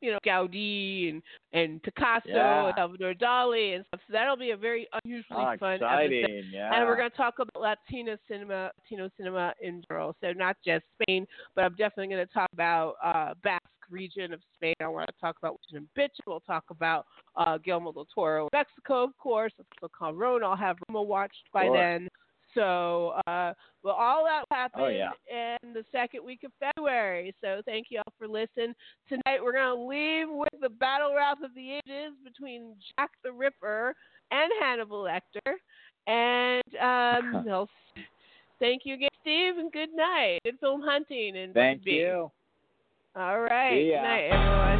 [0.00, 1.22] you know, Gaudi and
[1.52, 2.66] and Picasso Yeah.
[2.66, 4.00] and Salvador Dali and stuff.
[4.06, 6.24] So that'll be a very unusually Oh, fun exciting!
[6.24, 6.44] episode.
[6.52, 6.74] Yeah.
[6.74, 10.14] And we're going to talk about Latino cinema, Latino cinema in general.
[10.20, 14.40] So not just Spain, but I'm definitely going to talk about uh, Basque region of
[14.54, 14.74] Spain.
[14.82, 16.14] I want to talk about Witch and Bitch.
[16.26, 17.06] We'll talk about
[17.36, 19.52] uh, Guillermo del Toro, in Mexico, of course.
[19.80, 20.44] So Calderon.
[20.44, 21.76] I'll have Roma watched by Sure.
[21.76, 22.08] then.
[22.54, 23.52] So, uh,
[23.82, 25.10] well, all that will happen Oh, yeah.
[25.30, 27.34] in the second week of February.
[27.40, 28.74] So, thank you all for listening.
[29.08, 33.30] Tonight, we're going to leave with the battle rap of the ages between Jack the
[33.32, 33.94] Ripper
[34.30, 35.54] and Hannibal Lecter.
[36.06, 37.68] And um, they'll
[38.58, 40.38] thank you again, Steve, and good night.
[40.44, 41.36] Good film hunting.
[41.36, 41.92] And Thank be.
[41.92, 42.30] you.
[43.14, 43.74] All right.
[43.74, 44.78] Good night, everyone.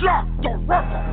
[0.00, 1.04] Jack the Ripper!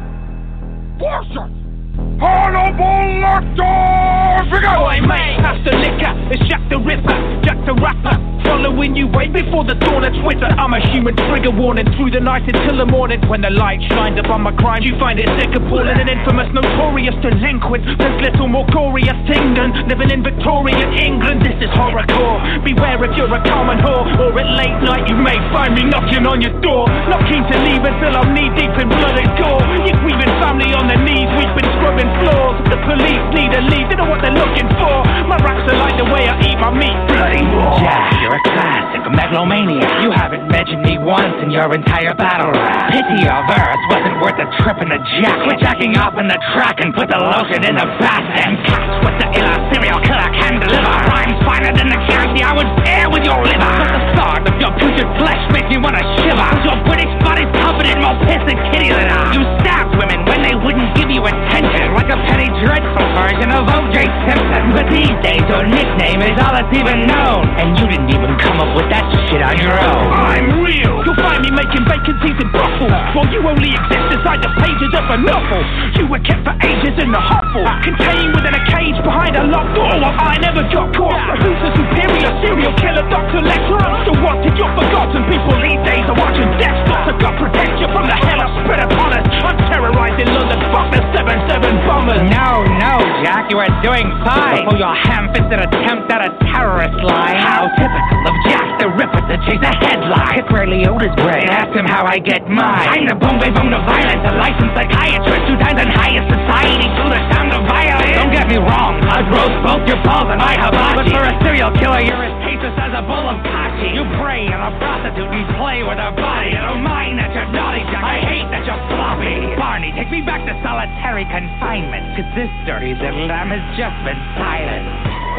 [2.22, 2.52] Forces!
[2.52, 4.46] Hannibal Lecter!
[4.78, 6.14] Boy, mate, pass the liquor.
[6.30, 8.41] It's Jack the Ripper, Jack the Rapper.
[8.46, 10.50] Following you way before the dawn of Twitter.
[10.58, 13.22] I'm a human trigger warning through the night until the morning.
[13.30, 17.16] When the light shines upon my crimes, you find it sick, appalling, and infamous, notorious
[17.22, 17.86] delinquent.
[17.98, 21.46] There's little more glorious thing than living in Victorian England.
[21.46, 22.40] This is horrorcore.
[22.66, 26.26] Beware if you're a common whore, or at late night you may find me knocking
[26.26, 26.90] on your door.
[27.08, 29.64] Not keen to leave until I'm knee deep in blood and gore.
[29.86, 32.58] Your grieving family on their knees, we've been scrubbing floors.
[32.68, 34.98] The police need a lead, they know what they're looking for.
[35.30, 37.78] My raps are like the way I eat my meat, bloody raw.
[37.80, 40.04] Jack, you're a classic megalomaniac.
[40.04, 42.96] You haven't mentioned me once in your entire battle rap.
[42.96, 45.36] Pity your verse wasn't worth a trip in the jack.
[45.44, 48.24] We're jacking off in the track and put the lotion in the bath.
[48.40, 50.96] And cats with the iller serial killer can deliver.
[51.12, 53.60] Rhymes finer than the candy I would pair with your liver.
[53.60, 56.50] But the thought of your putrid flesh makes me wanna shiver.
[56.64, 59.24] Your British body's covered in more piss and kitty litter.
[59.36, 63.68] You stabbed women when they wouldn't give you attention, like a Penny Dreadful version of
[63.68, 64.06] O.J.
[64.28, 64.64] Simpson.
[64.76, 68.60] But these days, your nickname is all that's even known, and you didn't even come
[68.62, 70.08] up with that shit on your own.
[70.12, 71.04] I'm real.
[71.04, 75.06] You'll find me making vacancies in Brussels, while you only exist inside the pages of
[75.10, 75.62] a novel.
[75.98, 79.76] You were kept for ages in the hovel, contained within a cage behind a locked
[79.76, 79.92] door.
[79.92, 81.20] Well, I never got caught.
[81.28, 83.42] So who's the superior serial killer, Dr.
[83.44, 83.82] Lecter?
[84.06, 85.26] Still wanted, you're forgotten.
[85.28, 88.82] People these days are watching death to God protect you from the hell I've spread
[88.86, 89.26] upon us.
[89.42, 92.22] I'm terrorizing London, fuck the 7-7 bombers.
[92.30, 94.62] No, no, Jack, you are doing fine.
[94.62, 97.42] Before your ham-fisted attempt at a terrorist line.
[97.42, 100.38] How typical of Jack the Ripper to chase a headline.
[100.38, 101.50] Hit Ray Liotta's brain.
[101.50, 102.90] Ask him how I get mine.
[102.94, 107.04] I'm the boom boom of violence, a licensed psychiatrist two times in highest society to
[107.10, 108.14] the sound of violence.
[108.22, 110.94] Don't get me wrong, I'd roast both your balls and my hibachi.
[110.94, 113.98] But for a serial killer, you're as tasteless as a bowl of kachi.
[113.98, 116.54] You pray on a prostitute you play with her body.
[116.54, 118.06] I don't mind that you're naughty, Jack.
[118.06, 119.58] I hate that you're sloppy.
[119.72, 122.18] Barney, take me back to solitary confinement.
[122.20, 123.56] Cause this dirty little lamb mm-hmm.
[123.56, 124.84] has just been silent.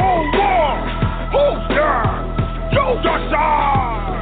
[0.01, 0.81] Hold on!
[1.37, 2.09] Who's there?
[2.73, 4.22] You decide!